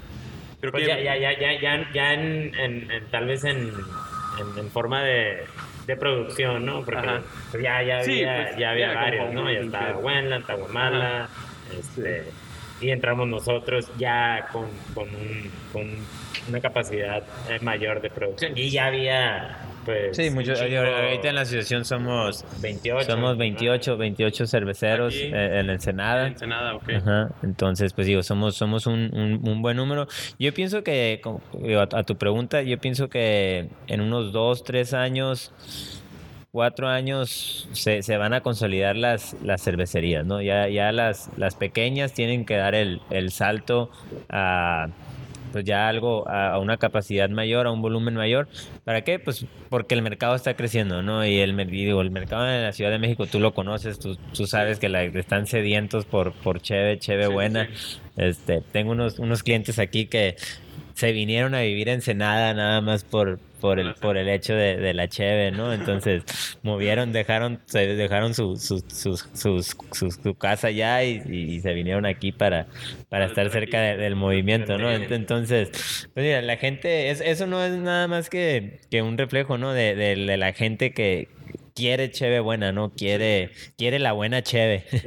Creo 0.60 0.72
Pues 0.72 0.84
que 0.84 0.90
ya, 0.90 1.00
ya, 1.00 1.18
ya, 1.18 1.40
ya, 1.40 1.60
ya, 1.62 1.92
ya 1.94 2.14
en, 2.14 2.52
en- 2.56 2.90
en- 2.92 3.06
tal 3.12 3.28
vez 3.28 3.44
en, 3.44 3.58
en, 3.60 4.58
en 4.60 4.72
forma 4.72 5.04
de, 5.04 5.44
de 5.86 5.96
producción, 5.98 6.66
¿no? 6.66 6.84
Porque 6.84 7.00
Ajá. 7.08 7.22
pues 7.52 7.62
ya, 7.64 7.84
ya 7.84 8.02
Sí, 8.04 8.24
había, 8.24 8.44
pues, 8.48 8.58
ya 8.58 8.72
había 8.72 8.94
varios, 8.94 9.34
¿no? 9.34 9.52
Ya 9.52 9.60
estaba. 9.60 9.98
Wendland, 9.98 10.46
Tahuamala, 10.48 11.30
este, 11.78 12.24
y 12.82 12.90
entramos 12.90 13.28
nosotros 13.28 13.92
ya 14.00 14.48
con, 14.52 14.68
con, 14.96 15.10
un- 15.10 15.52
con 15.72 15.88
una 16.50 16.60
capacidad 16.62 17.24
eh, 17.50 17.60
mayor 17.62 18.02
de 18.02 18.10
producción. 18.10 18.54
Y 18.58 18.72
ya 18.72 18.88
había, 18.88 19.58
pues... 19.86 20.18
Sí, 20.18 20.30
mucho, 20.32 20.52
un 20.52 20.58
chingo- 20.58 20.80
ahorita 21.04 21.30
en 21.30 21.36
la 21.36 21.42
asociación 21.42 21.86
somos 21.86 22.44
28. 22.62 23.06
somos 23.12 23.32
¿no? 23.34 23.38
28, 23.38 23.98
28 23.98 24.48
cerveceros 24.48 25.14
Aquí. 25.14 25.24
eh, 25.34 25.60
en 25.60 25.70
Ensenada. 25.70 26.28
Ensenada, 26.28 26.76
ok. 26.76 26.90
Ajá, 26.90 27.30
entonces, 27.44 27.94
pues 27.94 28.08
digo, 28.08 28.24
somos, 28.24 28.56
somos 28.56 28.88
un, 28.88 29.12
un- 29.16 29.48
un 29.48 29.62
buen 29.62 29.78
número. 29.78 30.08
Yo 30.40 30.54
pienso 30.54 30.84
que, 30.84 31.22
digo, 31.62 31.80
a, 31.82 31.88
a 31.92 32.04
tu 32.04 32.18
pregunta, 32.18 32.62
yo 32.64 32.78
pienso 32.80 33.08
que 33.10 33.70
en 33.88 34.02
unos 34.02 34.32
dos, 34.34 34.64
tres 34.64 34.94
años, 34.94 35.54
cuatro 36.52 36.88
años, 36.88 37.68
se, 37.74 38.02
se 38.02 38.18
van 38.18 38.34
a 38.34 38.42
consolidar 38.42 38.96
las, 38.96 39.36
las 39.44 39.62
cervecerías, 39.64 40.26
¿no? 40.26 40.42
Ya, 40.42 40.68
ya 40.70 40.92
las, 40.92 41.30
las 41.38 41.56
pequeñas 41.56 42.14
tienen 42.14 42.46
que 42.46 42.56
dar 42.56 42.76
el, 42.76 43.02
el 43.10 43.32
salto 43.32 43.90
a 44.30 44.88
pues 45.56 45.64
ya 45.64 45.88
algo 45.88 46.28
a, 46.28 46.50
a 46.50 46.60
una 46.60 46.76
capacidad 46.76 47.30
mayor, 47.30 47.66
a 47.66 47.72
un 47.72 47.82
volumen 47.82 48.14
mayor. 48.14 48.50
¿Para 48.84 49.06
qué? 49.06 49.20
Pues 49.20 49.46
porque 49.70 49.96
el 49.96 50.02
mercado 50.02 50.36
está 50.36 50.54
creciendo, 50.58 51.02
¿no? 51.02 51.26
Y 51.26 51.40
el, 51.40 51.56
digo, 51.70 52.02
el 52.02 52.12
mercado 52.12 52.46
en 52.46 52.62
la 52.62 52.74
Ciudad 52.74 52.92
de 52.92 53.00
México, 53.00 53.26
tú 53.26 53.40
lo 53.40 53.54
conoces, 53.54 53.98
tú, 53.98 54.18
tú 54.34 54.48
sabes 54.48 54.80
que 54.80 54.90
la, 54.90 55.04
están 55.04 55.48
sedientos 55.48 56.04
por, 56.04 56.34
por 56.34 56.62
cheve, 56.62 57.00
cheve 57.00 57.28
Sí, 57.28 57.32
buena. 57.32 57.70
Este, 58.18 58.60
tengo 58.74 58.92
unos, 58.92 59.18
unos 59.18 59.44
clientes 59.44 59.80
aquí 59.80 60.08
que 60.08 60.36
se 60.94 61.14
vinieron 61.14 61.56
a 61.56 61.62
vivir 61.62 61.88
en 61.88 61.96
Ensenada 61.96 62.54
nada 62.54 62.82
más 62.82 63.06
por, 63.06 63.40
por, 63.66 63.80
el, 63.80 63.96
por 63.96 64.18
el 64.18 64.30
hecho 64.30 64.54
de, 64.54 64.78
de 64.78 64.94
la 64.94 65.08
cheve, 65.08 65.52
¿no? 65.52 65.74
Entonces, 65.74 66.24
movieron, 66.62 67.12
dejaron, 67.12 67.60
se 67.66 67.88
dejaron 67.96 68.34
su, 68.36 68.56
su, 68.58 68.80
su, 68.88 69.64
su 70.12 70.36
casa 70.36 70.68
allá 70.68 71.04
y, 71.04 71.22
y 71.28 71.60
se 71.62 71.74
vinieron 71.74 72.06
aquí 72.06 72.32
para, 72.32 72.68
para 73.10 73.26
estar 73.26 73.50
cerca 73.50 73.82
de- 73.82 73.98
del 73.98 74.16
movimiento, 74.16 74.78
¿no? 74.78 74.92
Ent- 74.92 75.12
Entonces, 75.12 75.70
pues 76.14 76.26
mira, 76.26 76.42
la 76.44 76.58
gente, 76.58 77.10
es, 77.10 77.22
eso 77.22 77.48
no 77.48 77.64
es 77.64 77.72
nada 77.74 78.08
más 78.08 78.30
que, 78.30 78.82
que 78.92 79.02
un 79.02 79.18
reflejo, 79.18 79.58
¿no? 79.58 79.74
De, 79.74 79.96
de- 79.96 80.16
de 80.16 80.38
la 80.38 80.54
gente 80.54 80.94
que 80.94 81.28
quiere 81.74 82.12
cheve 82.12 82.40
buena, 82.40 82.72
¿no? 82.72 82.94
Quiere, 82.94 83.50
quiere 83.78 83.98
la 84.00 84.12
buena 84.14 84.42
cheve. 84.44 84.86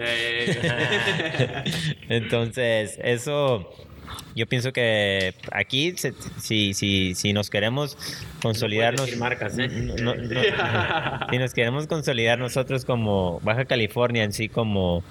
Entonces, 2.09 2.99
eso 3.03 3.71
yo 4.35 4.47
pienso 4.47 4.73
que 4.73 5.35
aquí, 5.53 5.95
si, 6.39 6.75
si, 6.75 7.15
si 7.15 7.33
nos 7.33 7.51
queremos 7.51 7.97
consolidarnos, 8.43 9.07
decir 9.07 9.19
marcas, 9.19 9.59
¿eh? 9.59 9.69
no- 9.69 9.97
no- 9.97 10.15
no- 10.15 10.41
si 11.31 11.39
nos 11.39 11.53
queremos 11.55 11.87
consolidar 11.87 12.39
nosotros 12.39 12.85
como 12.85 13.41
Baja 13.41 13.65
California 13.65 14.25
en 14.25 14.33
sí, 14.33 14.49
como, 14.49 15.03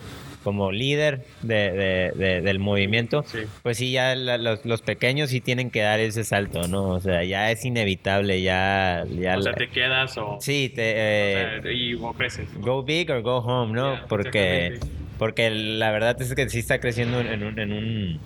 como 0.43 0.71
líder 0.71 1.25
de, 1.41 1.71
de- 1.71 2.11
de- 2.15 2.41
del 2.41 2.59
movimiento, 2.59 3.23
Sí. 3.27 3.39
pues 3.63 3.77
sí, 3.77 3.91
ya 3.91 4.15
la- 4.15 4.37
los, 4.37 4.65
los 4.65 4.81
pequeños 4.81 5.29
sí 5.29 5.41
tienen 5.41 5.71
que 5.71 5.81
dar 5.81 5.99
ese 5.99 6.23
salto, 6.23 6.67
¿no? 6.67 6.89
O 6.89 6.99
sea, 7.01 7.23
ya 7.23 7.51
es 7.51 7.65
inevitable, 7.65 8.41
ya... 8.41 9.03
ya 9.19 9.37
o 9.37 9.41
sea, 9.41 9.51
la- 9.51 9.57
te 9.57 9.69
quedas 9.69 10.17
o, 10.17 10.37
sí, 10.39 10.71
te, 10.73 10.81
o 10.81 10.95
eh, 10.95 11.59
sea, 11.63 11.71
y 11.71 11.93
o 11.95 12.13
creces. 12.13 12.47
go 12.61 12.81
big 12.83 13.11
or 13.11 13.21
go 13.21 13.37
home, 13.39 13.73
¿no? 13.73 13.99
Porque, 14.07 14.79
porque 15.17 15.49
la 15.49 15.91
verdad 15.91 16.21
es 16.21 16.33
que 16.33 16.47
sí 16.49 16.59
está 16.59 16.79
creciendo 16.79 17.19
en 17.19 17.43
un, 17.43 17.59
en 17.59 17.73
un, 17.73 18.19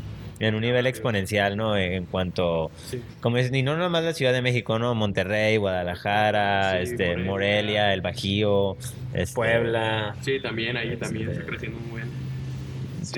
en 0.47 0.55
un 0.55 0.61
nivel 0.61 0.87
exponencial, 0.87 1.55
¿no? 1.55 1.77
En 1.77 2.05
cuanto, 2.05 2.71
Sí. 2.87 3.01
como 3.21 3.37
es, 3.37 3.53
y 3.53 3.63
no 3.63 3.77
nomás 3.77 4.03
la 4.03 4.13
Ciudad 4.13 4.33
de 4.33 4.41
México, 4.41 4.79
¿no? 4.79 4.93
Monterrey, 4.95 5.57
Guadalajara, 5.57 6.77
Sí, 6.77 6.91
este, 6.91 7.07
Morelia. 7.17 7.31
Morelia, 7.31 7.93
el 7.93 8.01
Bajío, 8.01 8.77
este, 9.13 9.35
Puebla. 9.35 10.15
Sí, 10.21 10.39
también 10.41 10.75
ahí 10.77 10.95
también 10.97 11.29
Este, 11.29 11.39
está 11.41 11.49
creciendo 11.51 11.79
muy 11.79 12.01
bien. 12.01 12.30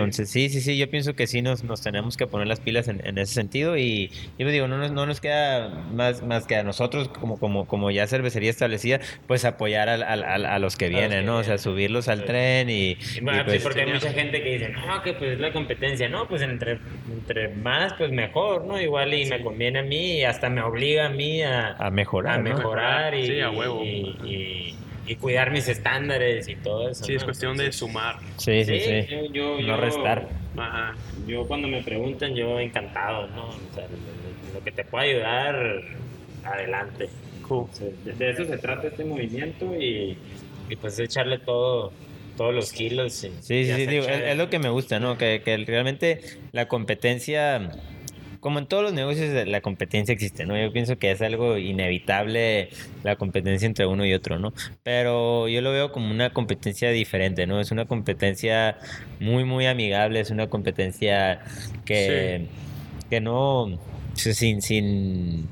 Entonces, 0.01 0.29
sí, 0.31 0.49
sí, 0.49 0.61
sí, 0.61 0.77
yo 0.77 0.89
pienso 0.89 1.15
que 1.15 1.27
sí 1.27 1.41
nos, 1.41 1.63
nos 1.63 1.81
tenemos 1.81 2.17
que 2.17 2.27
poner 2.27 2.47
las 2.47 2.59
pilas 2.59 2.87
en, 2.87 3.05
en 3.05 3.17
ese 3.17 3.33
sentido 3.33 3.77
y 3.77 4.11
yo 4.37 4.47
digo, 4.49 4.67
no 4.67 4.77
nos, 4.77 4.91
no 4.91 5.05
nos 5.05 5.21
queda 5.21 5.69
más, 5.69 6.21
más 6.23 6.45
que 6.47 6.55
a 6.55 6.63
nosotros 6.63 7.09
como, 7.09 7.37
como, 7.39 7.65
como 7.67 7.91
ya 7.91 8.07
cervecería 8.07 8.49
establecida, 8.49 8.99
pues 9.27 9.45
apoyar 9.45 9.89
al- 9.89 10.03
al- 10.03 10.23
al- 10.23 10.45
a, 10.45 10.59
los 10.59 10.75
que 10.77 10.85
A 10.85 10.89
los 10.89 10.97
vienen, 10.99 11.19
que 11.21 11.25
¿no? 11.25 11.37
O 11.37 11.43
sea, 11.43 11.57
subirlos 11.57 12.07
al 12.07 12.19
Sí. 12.19 12.25
tren 12.25 12.69
y, 12.69 12.73
Y 12.91 12.97
y 13.17 13.21
bueno, 13.21 13.39
sí, 13.39 13.45
pues, 13.45 13.63
porque 13.63 13.81
hay 13.81 13.93
mucha 13.93 14.11
gente 14.13 14.43
que 14.43 14.49
dice, 14.53 14.69
no, 14.69 15.01
que 15.03 15.13
pues 15.13 15.31
es 15.33 15.39
la 15.39 15.51
competencia. 15.53 16.09
No, 16.09 16.27
pues 16.27 16.41
entre, 16.41 16.79
entre 17.11 17.49
más, 17.55 17.93
pues 17.93 18.11
mejor, 18.11 18.65
¿no? 18.65 18.79
Igual 18.79 19.13
y 19.13 19.25
me 19.25 19.41
conviene 19.43 19.79
a 19.79 19.83
mí 19.83 20.19
y 20.19 20.23
hasta 20.23 20.49
me 20.49 20.61
obliga 20.61 21.07
a 21.07 21.09
mí 21.09 21.41
a, 21.41 21.75
a 21.77 21.89
mejorar, 21.89 22.39
a 22.39 22.43
¿no? 22.43 22.55
mejorar 22.55 23.15
y, 23.15 23.25
Sí, 23.27 23.39
a 23.41 23.49
huevo. 23.51 23.81
y, 23.83 24.75
y- 25.07 25.15
cuidar 25.15 25.51
mis 25.51 25.67
estándares 25.67 26.47
y 26.47 26.55
todo 26.55 26.89
eso. 26.89 27.03
Sí, 27.03 27.15
es 27.15 27.23
cuestión 27.23 27.57
de 27.57 27.71
sumar. 27.71 28.17
Sí, 28.37 28.63
sí, 28.65 28.79
sí. 28.79 29.05
Yo, 29.09 29.25
yo- 29.33 29.61
No 29.61 29.67
yo- 29.67 29.77
restar. 29.77 30.27
Ajá. 30.57 30.95
Yo 31.27 31.45
cuando 31.47 31.67
me 31.67 31.81
preguntan, 31.81 32.35
yo 32.35 32.59
encantado, 32.59 33.27
¿no? 33.27 33.47
O 33.49 33.73
sea, 33.73 33.83
lo, 33.87 34.53
lo 34.59 34.63
que 34.63 34.71
te 34.71 34.83
pueda 34.85 35.03
ayudar, 35.03 35.81
adelante. 36.43 37.09
Cool. 37.47 37.67
O 37.71 37.73
sea, 37.73 37.87
de, 38.13 38.29
eso 38.29 38.45
se 38.45 38.57
trata 38.57 38.87
este 38.87 39.03
movimiento 39.05 39.75
y, 39.75 40.17
y 40.69 40.75
pues 40.75 40.97
echarle 40.99 41.39
todo, 41.39 41.91
todos 42.37 42.53
los 42.53 42.71
kilos. 42.71 43.23
y- 43.23 43.29
Sí, 43.41 43.65
sí, 43.65 43.73
sí, 43.73 43.85
digo, 43.87 44.05
es, 44.05 44.21
es 44.23 44.37
lo 44.37 44.49
que 44.49 44.59
me 44.59 44.69
gusta, 44.69 44.99
¿no? 44.99 45.17
Que, 45.17 45.41
que 45.43 45.57
realmente 45.57 46.21
la 46.51 46.67
competencia, 46.67 47.69
como 48.43 48.59
en 48.59 48.67
todos 48.67 48.83
los 48.83 48.93
negocios, 48.93 49.47
la 49.47 49.61
competencia 49.61 50.11
existe, 50.11 50.45
¿no? 50.45 50.57
Yo 50.61 50.71
pienso 50.73 50.97
que 50.97 51.11
es 51.11 51.21
algo 51.21 51.57
inevitable 51.57 52.69
la 53.03 53.15
competencia 53.15 53.65
entre 53.65 53.85
uno 53.85 54.05
y 54.05 54.13
otro, 54.13 54.37
¿no? 54.37 54.53
Pero 54.83 55.47
yo 55.47 55.61
lo 55.61 55.71
veo 55.71 55.93
como 55.93 56.11
una 56.11 56.33
competencia 56.33 56.91
diferente, 56.91 57.47
¿no? 57.47 57.61
Es 57.61 57.71
una 57.71 57.85
competencia 57.85 58.77
muy, 59.21 59.45
muy 59.45 59.65
amigable, 59.65 60.19
es 60.19 60.29
una 60.29 60.49
competencia 60.49 61.41
que, 61.85 62.47
que 63.09 63.21
no, 63.21 63.79
sin, 64.13 64.61
sin, 64.61 65.47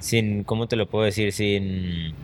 sin, 0.00 0.42
¿cómo 0.42 0.66
te 0.66 0.74
lo 0.74 0.88
puedo 0.88 1.04
decir? 1.04 1.32
Sin 1.32 2.14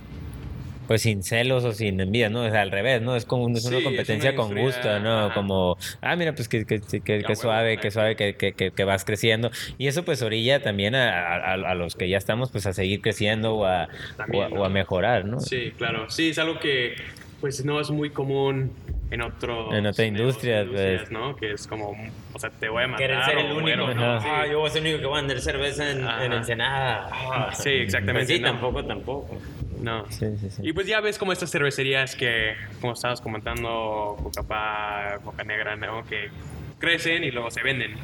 pues 0.86 1.02
sin 1.02 1.22
celos 1.22 1.64
o 1.64 1.72
sin 1.72 2.00
envidia, 2.00 2.28
¿no? 2.30 2.46
Es 2.46 2.54
al 2.54 2.70
revés, 2.70 3.00
¿no? 3.02 3.16
Es 3.16 3.24
como 3.24 3.44
un- 3.44 3.56
es 3.56 3.62
Sí, 3.62 3.68
una 3.68 3.78
es 3.78 3.84
competencia 3.84 4.30
una 4.30 4.36
con 4.36 4.54
gusto, 4.54 5.00
¿no? 5.00 5.26
ajá. 5.26 5.34
Como, 5.34 5.76
ah, 6.02 6.16
mira, 6.16 6.34
pues 6.34 6.48
que, 6.48 6.64
que, 6.66 6.80
que, 6.80 7.00
que 7.02 7.18
huevo, 7.22 7.34
suave, 7.34 7.78
que 7.78 7.90
suave, 7.90 8.16
que, 8.16 8.36
que, 8.36 8.52
que, 8.52 8.70
que 8.70 8.84
vas 8.84 9.04
creciendo. 9.04 9.50
Y 9.78 9.86
eso 9.88 10.04
pues 10.04 10.22
orilla 10.22 10.62
también 10.62 10.94
a, 10.94 11.10
a, 11.36 11.52
a 11.54 11.74
los 11.74 11.94
que 11.94 12.08
ya 12.08 12.18
estamos, 12.18 12.50
pues 12.50 12.66
a 12.66 12.72
seguir 12.72 13.00
creciendo 13.00 13.54
o 13.56 13.64
a, 13.64 13.88
También, 14.16 14.44
o 14.44 14.46
a, 14.46 14.50
¿no? 14.50 14.60
o 14.60 14.64
a 14.64 14.68
mejorar, 14.68 15.24
¿no? 15.24 15.40
Sí, 15.40 15.72
claro. 15.76 16.10
Sí, 16.10 16.30
es 16.30 16.38
algo 16.38 16.58
que 16.58 16.94
pues 17.40 17.64
no 17.64 17.78
es 17.80 17.90
muy 17.90 18.08
común 18.10 18.72
en 19.10 19.20
otro 19.20 19.72
En 19.74 19.86
otra 19.86 20.06
industria, 20.06 20.66
pues. 20.70 21.10
¿no? 21.10 21.36
Que 21.36 21.52
es 21.52 21.66
como, 21.66 21.90
o 22.32 22.38
sea, 22.38 22.48
te 22.50 22.68
voy 22.70 22.84
a 22.84 22.86
matar 22.88 23.06
Querer 23.06 23.24
ser 23.24 23.38
el 23.38 23.46
o 23.46 23.56
único. 23.56 23.60
muero, 23.60 23.94
¿no? 23.94 24.16
Ajá. 24.16 24.40
Ah, 24.42 24.46
yo 24.46 24.60
voy 24.60 24.68
a 24.68 24.72
ser 24.72 24.80
el 24.82 24.88
único 24.88 25.00
que 25.00 25.06
voy 25.06 25.18
a 25.18 25.20
vender 25.20 25.40
cerveza 25.40 25.90
en, 25.90 26.00
en 26.24 26.32
Ensenada. 26.32 27.08
Ah, 27.12 27.50
Sí, 27.54 27.68
exactamente, 27.70 28.26
Pues 28.26 28.36
sí, 28.38 28.40
no. 28.40 28.48
tampoco, 28.52 28.84
tampoco. 28.84 29.38
No. 29.84 30.10
Sí, 30.10 30.26
sí, 30.40 30.50
sí. 30.50 30.62
Y 30.64 30.72
pues 30.72 30.86
ya 30.86 31.00
ves 31.00 31.18
como 31.18 31.32
estas 31.32 31.50
cervecerías 31.50 32.16
que, 32.16 32.54
como 32.80 32.94
estabas 32.94 33.20
comentando, 33.20 34.16
Coca 34.22 34.42
Pa, 34.42 35.18
Coca 35.22 35.44
Negra, 35.44 35.76
¿no? 35.76 36.04
Que 36.06 36.30
crecen 36.78 37.22
y 37.22 37.30
luego 37.30 37.50
se 37.50 37.62
venden. 37.62 37.94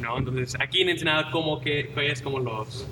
¿no? 0.00 0.18
Entonces, 0.18 0.56
aquí 0.60 0.82
en 0.82 0.90
Ensenada, 0.90 1.30
¿cómo 1.30 1.60
que 1.60 1.90
es 2.02 2.22
como 2.22 2.38
los... 2.38 2.86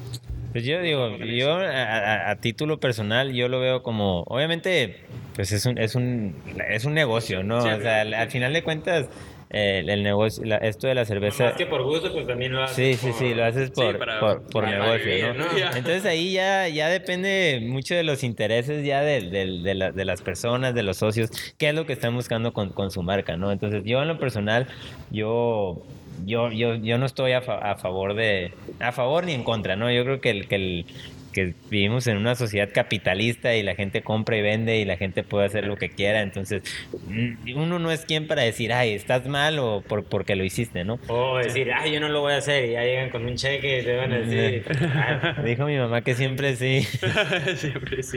Pues 0.53 0.65
yo 0.65 0.81
digo, 0.81 1.17
yo 1.19 1.59
a, 1.59 2.37
título 2.37 2.79
personal, 2.79 3.33
yo 3.33 3.49
lo 3.49 3.59
veo 3.59 3.83
como, 3.83 4.23
obviamente, 4.29 5.01
pues 5.35 5.51
es 5.51 5.67
un, 5.67 5.79
es 5.79 5.97
un, 5.97 6.37
es 6.69 6.85
un 6.85 6.95
negocio, 6.95 7.43
¿no? 7.43 7.59
O 7.59 7.81
sea, 7.81 8.03
al, 8.03 8.15
al 8.15 8.31
final 8.31 8.53
de 8.53 8.63
cuentas, 8.63 9.09
el, 9.57 10.03
negocio, 10.03 10.45
la- 10.45 10.57
esto 10.57 10.87
de 10.89 10.95
la 10.97 11.05
cerveza... 11.05 11.45
Más 11.45 11.55
que 11.55 11.67
por 11.67 11.83
gusto, 11.85 12.13
pues 12.13 12.27
también 12.27 12.53
lo 12.53 12.63
haces 12.65 12.77
Sí, 12.77 12.95
sí, 12.95 13.11
por- 13.11 13.19
sí, 13.19 13.35
lo 13.35 13.45
haces 13.45 13.71
por, 13.71 13.99
para- 13.99 14.19
por, 14.21 14.43
por 14.43 14.65
para 14.65 14.79
negocio, 14.79 15.05
vivir, 15.07 15.35
¿no? 15.37 15.45
Entonces 15.77 16.05
ahí 16.07 16.33
ya, 16.33 16.67
ya 16.69 16.89
depende 16.89 17.61
mucho 17.63 17.95
de 17.95 18.03
los 18.03 18.25
intereses 18.25 18.85
ya 18.85 19.03
del- 19.03 19.31
de, 19.31 19.75
la- 19.75 19.93
de 19.93 20.05
las 20.05 20.23
personas, 20.23 20.75
de 20.75 20.83
los 20.83 20.97
socios, 20.97 21.31
qué 21.57 21.69
es 21.69 21.75
lo 21.75 21.87
que 21.87 21.93
están 21.93 22.15
buscando 22.15 22.53
con, 22.53 22.71
con 22.71 22.91
su 22.91 23.03
marca, 23.03 23.37
¿no? 23.37 23.53
Entonces 23.53 23.83
yo 23.85 24.03
en 24.03 24.09
lo 24.09 24.19
personal, 24.19 24.67
yo, 25.11 25.83
yo, 26.27 26.51
yo, 26.51 26.75
yo 26.77 26.99
no 26.99 27.07
estoy 27.07 27.33
a, 27.33 27.41
fa- 27.43 27.59
a 27.59 27.77
favor 27.77 28.15
de, 28.15 28.53
a 28.81 28.93
favor 28.93 29.25
ni 29.25 29.33
en 29.33 29.45
contra, 29.45 29.77
¿no? 29.77 29.91
Yo 29.93 30.05
creo 30.05 30.21
que 30.21 30.31
el, 30.31 30.49
que 30.49 30.55
el 30.57 30.87
que 31.35 31.53
vivimos 31.69 32.07
en 32.07 32.17
una 32.17 32.35
sociedad 32.35 32.71
capitalista 32.73 33.55
y 33.55 33.63
la 33.63 33.75
gente 33.75 34.01
compra 34.03 34.39
y 34.39 34.43
vende 34.43 34.79
y 34.79 34.87
la 34.87 34.97
gente 34.97 35.23
puede 35.23 35.45
hacer 35.45 35.67
lo 35.67 35.77
que 35.77 35.91
quiera, 35.91 36.23
entonces 36.23 36.63
mm, 37.09 37.55
uno 37.57 37.79
no 37.79 37.91
es 37.93 38.07
quien 38.07 38.27
para 38.27 38.41
decir, 38.43 38.73
ay, 38.73 38.95
estás 38.95 39.27
mal 39.27 39.59
o 39.59 39.83
por, 39.87 40.05
porque 40.05 40.37
lo 40.37 40.45
hiciste, 40.45 40.85
¿no? 40.85 40.99
O 41.09 41.37
decir, 41.37 41.71
ay, 41.75 41.93
yo 41.93 42.01
no 42.01 42.09
lo 42.09 42.21
voy 42.23 42.33
a 42.33 42.37
hacer. 42.39 42.65
Y 42.65 42.73
ya 42.73 42.83
llegan 42.85 43.11
con 43.11 43.27
un 43.27 43.35
cheque 43.37 43.81
y 43.81 43.85
te 43.85 43.97
van 43.97 44.13
a 44.13 44.19
decir, 44.21 44.65
"Ah, 44.95 45.43
Dijo 45.45 45.67
mi 45.67 45.77
mamá 45.77 46.01
que 46.03 46.15
siempre 46.15 46.57
sí. 46.57 46.83
Siempre 47.57 48.03
sí. 48.03 48.17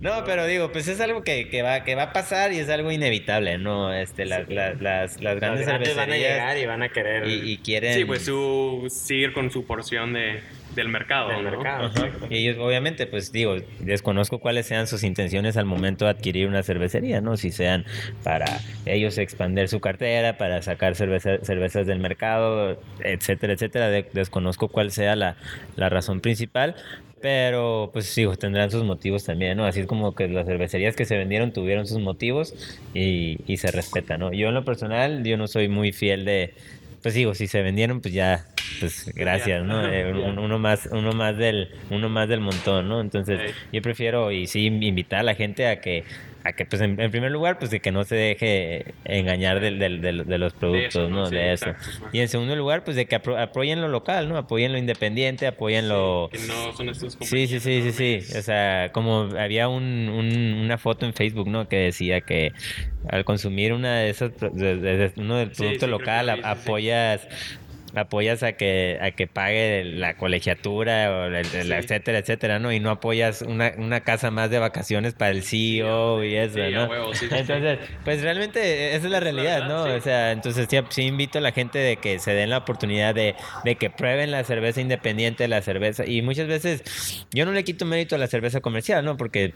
No, 0.00 0.24
pero 0.24 0.46
digo, 0.46 0.72
pues 0.72 0.88
es 0.88 1.00
algo 1.00 1.22
que, 1.22 1.48
que 1.48 1.62
va 1.62 1.84
que 1.84 1.94
va 1.94 2.04
a 2.04 2.12
pasar 2.12 2.52
y 2.52 2.58
es 2.58 2.68
algo 2.68 2.90
inevitable, 2.90 3.58
¿no? 3.58 3.92
Este, 3.94 4.24
las, 4.24 4.48
las, 4.48 4.80
las, 4.80 5.20
las 5.20 5.22
los 5.22 5.36
grandes 5.40 5.66
grandes 5.66 5.96
van 5.96 6.10
a 6.10 6.16
llegar 6.16 6.38
cervecerías 6.38 6.62
y 6.62 6.66
van 6.66 6.82
a 6.82 6.88
querer 6.88 7.26
y, 7.28 7.52
y 7.52 7.56
quieren... 7.58 7.94
Sí, 7.94 8.04
pues 8.04 8.24
su, 8.24 8.86
seguir 8.90 9.32
con 9.32 9.50
su 9.50 9.64
porción 9.64 10.12
de, 10.12 10.40
del 10.74 10.88
mercado, 10.88 11.28
del 11.30 11.44
¿no? 11.44 11.50
mercado. 11.50 11.86
Ajá. 11.86 12.10
Y 12.30 12.38
ellos, 12.38 12.56
obviamente, 12.58 13.06
pues 13.06 13.30
digo, 13.32 13.56
desconozco 13.80 14.38
cuáles 14.38 14.66
sean 14.66 14.86
sus 14.86 15.04
intenciones 15.04 15.56
al 15.56 15.64
momento 15.66 16.04
de 16.06 16.12
adquirir 16.12 16.48
una 16.48 16.62
cervecería, 16.62 17.20
¿no? 17.20 17.36
Si 17.36 17.50
sean 17.50 17.84
para 18.24 18.46
ellos 18.86 19.18
expandir 19.18 19.68
su 19.68 19.80
cartera, 19.80 20.38
para 20.38 20.62
sacar 20.62 20.94
cerveza- 20.94 21.38
cervezas 21.42 21.86
del 21.86 21.98
mercado, 21.98 22.80
etcétera, 23.04 23.52
etcétera. 23.52 23.88
De- 23.88 24.06
desconozco 24.12 24.68
cuál 24.68 24.90
sea 24.90 25.16
la, 25.16 25.36
la 25.76 25.88
razón 25.88 26.20
principal. 26.20 26.74
Pero, 27.20 27.90
pues 27.92 28.12
digo, 28.16 28.34
tendrán 28.34 28.72
sus 28.72 28.82
motivos 28.82 29.22
también, 29.24 29.56
¿no? 29.56 29.64
Así 29.64 29.78
es 29.78 29.86
como 29.86 30.12
que 30.16 30.26
las 30.26 30.44
cervecerías 30.44 30.96
que 30.96 31.04
se 31.04 31.16
vendieron 31.16 31.52
tuvieron 31.52 31.86
sus 31.86 32.00
motivos 32.00 32.52
y, 32.94 33.38
y 33.46 33.58
se 33.58 33.70
respeta, 33.70 34.18
¿no? 34.18 34.32
Yo 34.32 34.48
en 34.48 34.54
lo 34.54 34.64
personal, 34.64 35.22
yo 35.22 35.36
no 35.36 35.46
soy 35.46 35.68
muy 35.68 35.92
fiel 35.92 36.24
de, 36.24 36.52
pues 37.02 37.14
digo, 37.14 37.34
si 37.34 37.46
se 37.46 37.62
vendieron, 37.62 38.00
pues 38.00 38.14
ya, 38.14 38.46
pues 38.80 39.10
gracias, 39.14 39.64
¿no? 39.64 39.84
Eh, 39.92 40.12
un- 40.12 40.38
uno 40.38 40.58
más, 40.58 40.88
uno 40.92 41.12
más 41.12 41.36
del, 41.36 41.68
uno 41.90 42.08
más 42.08 42.28
del 42.28 42.40
montón, 42.40 42.88
¿no? 42.88 43.00
Entonces, 43.00 43.38
yo 43.72 43.82
prefiero 43.82 44.30
y 44.32 44.46
sí 44.46 44.66
invitar 44.66 45.20
a 45.20 45.22
la 45.24 45.34
gente 45.34 45.66
a 45.66 45.80
que, 45.80 46.04
a 46.44 46.52
que 46.52 46.64
pues 46.64 46.82
en, 46.82 47.00
en 47.00 47.10
primer 47.10 47.30
lugar, 47.30 47.58
pues 47.58 47.70
de 47.70 47.80
que 47.80 47.92
no 47.92 48.04
se 48.04 48.16
deje 48.16 48.94
engañar 49.04 49.60
del, 49.60 49.78
del- 49.78 50.00
del- 50.00 50.24
de 50.26 50.38
los 50.38 50.52
productos, 50.54 50.88
eso, 50.96 51.08
¿no? 51.08 51.30
de 51.30 51.52
eso. 51.52 51.70
exacto. 51.70 52.08
Y 52.12 52.20
en 52.20 52.28
segundo 52.28 52.56
lugar, 52.56 52.82
pues 52.84 52.96
de 52.96 53.06
que 53.06 53.14
apoyen 53.16 53.80
lo 53.80 53.88
local, 53.88 54.28
¿no? 54.28 54.36
Apoyen 54.36 54.72
lo 54.72 54.78
independiente, 54.78 55.46
apoyen 55.46 55.88
lo... 55.88 56.28
Que 56.32 56.38
no 56.38 56.72
son 56.76 56.88
estos 56.88 57.16
Sí, 57.20 57.46
sí, 57.46 57.60
sí, 57.60 57.92
sí, 57.92 57.92
sí. 58.20 58.38
O 58.38 58.42
sea, 58.42 58.90
como 58.92 59.28
había 59.38 59.68
un, 59.68 59.82
un- 60.08 60.60
una 60.64 60.78
foto 60.78 61.06
en 61.06 61.14
Facebook, 61.14 61.48
¿no? 61.48 61.68
Que 61.68 61.76
decía 61.76 62.20
que 62.22 62.52
al 63.08 63.24
consumir 63.24 63.72
una 63.72 63.98
de 63.98 64.10
esas, 64.10 64.32
de- 64.40 64.76
de- 64.76 64.96
de- 64.96 65.12
uno 65.16 65.36
del 65.36 65.50
producto 65.50 65.86
local, 65.86 66.28
apoyas 66.44 67.26
apoyas 67.94 68.42
a 68.42 68.52
que 68.52 68.98
a 69.02 69.10
que 69.10 69.26
pague 69.26 69.84
la 69.84 70.14
colegiatura 70.16 71.10
o 71.10 71.24
el- 71.26 71.34
el- 71.34 71.44
Sí. 71.44 71.72
etcétera 71.72 72.18
etcétera 72.18 72.58
no 72.58 72.72
y 72.72 72.80
no 72.80 72.90
apoyas 72.90 73.42
una, 73.42 73.72
una 73.76 74.00
casa 74.00 74.30
más 74.30 74.50
de 74.50 74.58
vacaciones 74.58 75.14
para 75.14 75.30
el 75.32 75.42
CEO 75.42 76.24
y 76.24 76.34
eso 76.36 76.58
no 76.70 76.88
entonces 77.12 77.78
pues 78.04 78.22
realmente 78.22 78.94
esa 78.96 79.04
es 79.06 79.10
la 79.12 79.20
realidad 79.20 79.68
no 79.68 79.84
o 79.84 80.00
sea 80.00 80.32
entonces 80.32 80.66
sí, 80.70 80.78
sí 80.88 81.02
invito 81.02 81.38
a 81.38 81.40
la 81.42 81.52
gente 81.52 81.78
de 81.78 81.96
que 81.96 82.18
se 82.18 82.32
den 82.32 82.50
la 82.50 82.58
oportunidad 82.58 83.14
de, 83.14 83.34
de 83.64 83.76
que 83.76 83.90
prueben 83.90 84.30
la 84.30 84.42
cerveza 84.44 84.80
independiente 84.80 85.46
la 85.48 85.60
cerveza 85.62 86.06
y 86.06 86.22
muchas 86.22 86.46
veces 86.46 87.26
yo 87.32 87.44
no 87.44 87.52
le 87.52 87.62
quito 87.64 87.84
mérito 87.84 88.14
a 88.14 88.18
la 88.18 88.26
cerveza 88.26 88.60
comercial 88.60 89.04
no 89.04 89.16
porque 89.16 89.52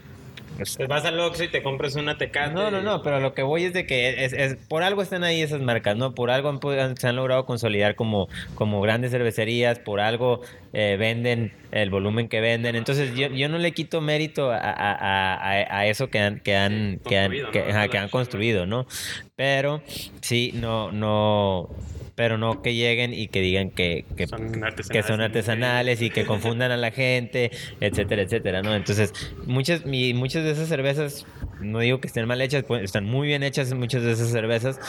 pues, 0.57 0.77
vas 0.87 1.05
al 1.05 1.19
Oxxo 1.19 1.43
y 1.43 1.47
te 1.47 1.63
compras 1.63 1.95
una 1.95 2.17
Tecate. 2.17 2.53
no, 2.53 2.69
no, 2.71 2.81
no, 2.81 3.01
pero 3.01 3.19
lo 3.19 3.33
que 3.33 3.43
voy 3.43 3.63
es 3.65 3.73
de 3.73 3.85
que 3.85 4.25
es, 4.25 4.33
es- 4.33 4.55
por 4.67 4.83
algo 4.83 5.01
están 5.01 5.23
ahí 5.23 5.41
esas 5.41 5.61
marcas, 5.61 5.95
¿no? 5.95 6.13
Por 6.15 6.31
algo 6.31 6.49
han, 6.49 6.97
se 6.97 7.07
han 7.07 7.15
logrado 7.15 7.45
consolidar 7.45 7.95
como, 7.95 8.27
como 8.55 8.81
grandes 8.81 9.11
cervecerías, 9.11 9.79
por 9.79 9.99
algo 9.99 10.41
eh, 10.73 10.97
venden 10.99 11.53
el 11.71 11.89
volumen 11.89 12.27
que 12.27 12.41
venden. 12.41 12.75
Entonces 12.75 13.15
yo, 13.15 13.27
yo 13.27 13.49
no 13.49 13.57
le 13.57 13.71
quito 13.71 14.01
mérito 14.01 14.51
a, 14.51 14.57
a- 14.57 15.79
a- 15.79 15.87
eso 15.87 16.09
que 16.09 16.19
han, 16.19 16.39
que 16.39 16.55
han, 16.55 16.99
que 17.07 17.17
han, 17.17 17.31
Construido, 17.31 17.51
que, 17.51 17.59
¿no? 17.63 17.69
ajá, 17.69 17.87
que 17.87 17.97
han 17.97 18.09
construido, 18.09 18.65
¿no? 18.65 18.87
Pero 19.35 19.81
sí, 20.21 20.51
no, 20.55 20.91
no, 20.91 21.69
pero 22.17 22.39
no 22.39 22.63
que 22.63 22.73
lleguen 22.73 23.13
y 23.13 23.27
que 23.27 23.41
digan 23.41 23.69
que, 23.69 24.03
que, 24.17 24.25
Son 24.25 24.41
artesanales. 24.63 24.89
que 24.89 25.03
son 25.03 25.21
artesanales 25.21 26.01
y 26.01 26.09
que 26.09 26.25
confundan 26.25 26.71
a 26.71 26.75
la 26.77 26.89
gente, 26.89 27.51
etcétera, 27.79 28.23
etcétera, 28.23 28.63
¿no? 28.63 28.73
Entonces, 28.73 29.13
muchas, 29.45 29.83
y 29.85 30.15
muchas 30.15 30.43
de 30.43 30.49
esas 30.49 30.67
cervezas, 30.67 31.27
no 31.61 31.77
digo 31.77 32.01
que 32.01 32.07
estén 32.07 32.25
mal 32.27 32.41
hechas, 32.41 32.63
pues, 32.63 32.81
están 32.81 33.05
muy 33.05 33.27
bien 33.27 33.43
hechas 33.43 33.71
muchas 33.75 34.01
de 34.01 34.13
esas 34.13 34.31
cervezas, 34.31 34.79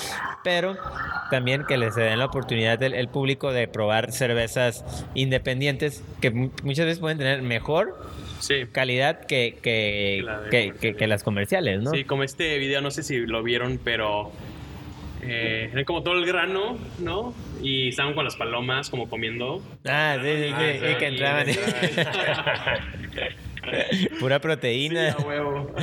pero 0.43 0.79
también 1.31 1.65
que 1.69 1.77
les 1.77 1.95
den 1.97 2.19
la 2.19 2.25
oportunidad 2.25 2.79
del 2.79 2.95
el 2.95 3.09
público 3.09 3.53
de 3.53 3.69
probar 3.69 4.11
cervezas 4.11 4.83
independientes 5.15 6.03
que 6.23 6.31
mu- 6.31 6.51
muchas 6.63 6.87
veces 6.87 6.99
pueden 6.99 7.19
tener 7.19 7.43
mejor 7.43 7.95
Sí. 8.41 8.65
calidad 8.73 9.27
que, 9.27 9.59
que, 9.61 10.23
La 10.25 10.45
que- 10.51 10.95
que 10.97 11.07
las 11.07 11.23
comerciales, 11.23 11.83
¿no? 11.83 11.91
Sí, 11.91 12.05
como 12.05 12.23
este 12.23 12.57
video, 12.57 12.81
no 12.81 12.91
sé 12.91 13.03
si 13.03 13.19
lo 13.27 13.43
vieron, 13.43 13.79
pero 13.85 14.33
eh, 15.31 15.85
como 15.87 16.03
todo 16.03 16.15
el 16.19 16.25
grano, 16.25 16.79
¿no? 16.99 17.35
Y 17.63 17.89
estaban 17.89 18.15
con 18.15 18.25
las 18.25 18.37
palomas 18.37 18.89
como 18.89 19.11
comiendo. 19.11 19.63
Ah, 19.87 20.17
sí, 20.23 20.29
sí, 20.29 20.49
sí, 20.49 20.55
Ah, 20.55 20.97
que 20.99 21.07
entraban. 21.07 21.47
Pura 24.21 24.41
proteína. 24.41 25.13
Sí, 25.13 25.23
a 25.23 25.27
huevo. 25.27 25.75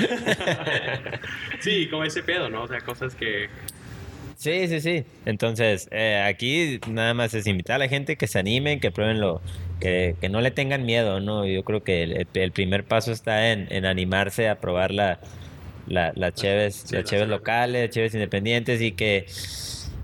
sí, 1.59 1.87
como 1.89 2.03
ese 2.03 2.23
pedo, 2.23 2.49
¿no? 2.49 2.63
O 2.63 2.67
sea, 2.67 2.79
cosas 2.81 3.15
que... 3.15 3.47
Sí, 4.35 4.67
sí, 4.67 4.81
sí. 4.81 5.05
Entonces, 5.25 5.87
eh, 5.91 6.21
aquí 6.25 6.79
nada 6.87 7.13
más 7.13 7.33
es 7.33 7.47
invitar 7.47 7.75
a 7.75 7.79
la 7.79 7.87
gente 7.87 8.15
que 8.15 8.27
se 8.27 8.39
animen, 8.39 8.79
que 8.79 8.91
prueben 8.91 9.19
lo, 9.19 9.41
que, 9.79 10.15
que 10.19 10.29
no 10.29 10.41
le 10.41 10.51
tengan 10.51 10.85
miedo, 10.85 11.19
¿no? 11.19 11.45
Yo 11.45 11.63
creo 11.63 11.83
que 11.83 12.03
el, 12.03 12.27
el 12.33 12.51
primer 12.51 12.83
paso 12.83 13.11
está 13.11 13.51
en, 13.51 13.67
en 13.71 13.85
animarse 13.85 14.49
a 14.49 14.59
probar 14.59 14.91
la, 14.91 15.19
la, 15.87 16.11
las 16.15 16.33
cheves, 16.33 16.75
Sí, 16.75 16.95
las 16.95 17.03
las 17.03 17.09
cheves 17.09 17.27
locales, 17.27 17.89
cheves 17.91 18.13
independientes 18.13 18.81
y 18.81 18.91
que, 18.93 19.25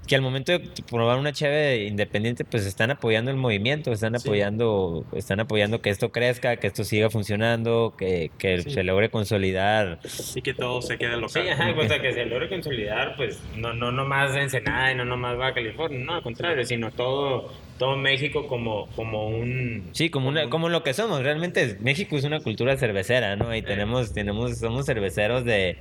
que 0.07 0.15
al 0.15 0.21
momento 0.21 0.51
de 0.51 0.59
probar 0.89 1.17
una 1.17 1.31
cheve 1.31 1.85
independiente, 1.85 2.43
pues 2.43 2.65
están 2.65 2.91
apoyando 2.91 3.31
el 3.31 3.37
movimiento, 3.37 3.91
están 3.93 4.19
Sí. 4.19 4.27
apoyando, 4.27 5.05
están 5.15 5.39
apoyando 5.39 5.81
que 5.81 5.89
esto 5.89 6.11
crezca, 6.11 6.57
que 6.57 6.67
esto 6.67 6.83
siga 6.83 7.09
funcionando, 7.09 7.93
que, 7.97 8.29
que 8.37 8.61
Sí. 8.61 8.71
se 8.71 8.83
logre 8.83 9.09
consolidar. 9.09 9.99
Y 10.35 10.41
que 10.41 10.53
todo 10.53 10.81
se 10.81 10.97
quede 10.97 11.15
Sí, 11.15 11.21
local. 11.21 11.49
ajá, 11.49 11.71
pues 11.75 11.91
a 11.91 12.01
que 12.01 12.13
se 12.13 12.25
logre 12.25 12.49
consolidar, 12.49 13.15
pues 13.15 13.39
no, 13.55 13.73
no 13.73 13.91
nomás 13.91 14.35
Ensenada 14.35 14.91
y 14.91 14.95
no 14.95 15.05
nomás 15.05 15.39
va 15.39 15.47
a 15.47 15.53
California, 15.53 15.99
no, 16.03 16.15
al 16.15 16.23
contrario, 16.23 16.65
sino 16.65 16.91
todo, 16.91 17.53
todo 17.81 17.97
México 17.97 18.45
como, 18.47 18.85
como 18.95 19.27
un... 19.27 19.89
Sí, 19.91 20.11
como, 20.11 20.29
una, 20.29 20.43
un- 20.43 20.51
como 20.51 20.69
lo 20.69 20.83
que 20.83 20.93
somos. 20.93 21.23
Realmente 21.23 21.77
México 21.81 22.15
es 22.15 22.23
una 22.23 22.39
cultura 22.39 22.77
cervecera, 22.77 23.35
¿no? 23.35 23.55
Y 23.55 23.63
tenemos, 23.63 24.13
tenemos, 24.13 24.59
somos 24.59 24.85
cerveceros 24.85 25.45
de, 25.45 25.77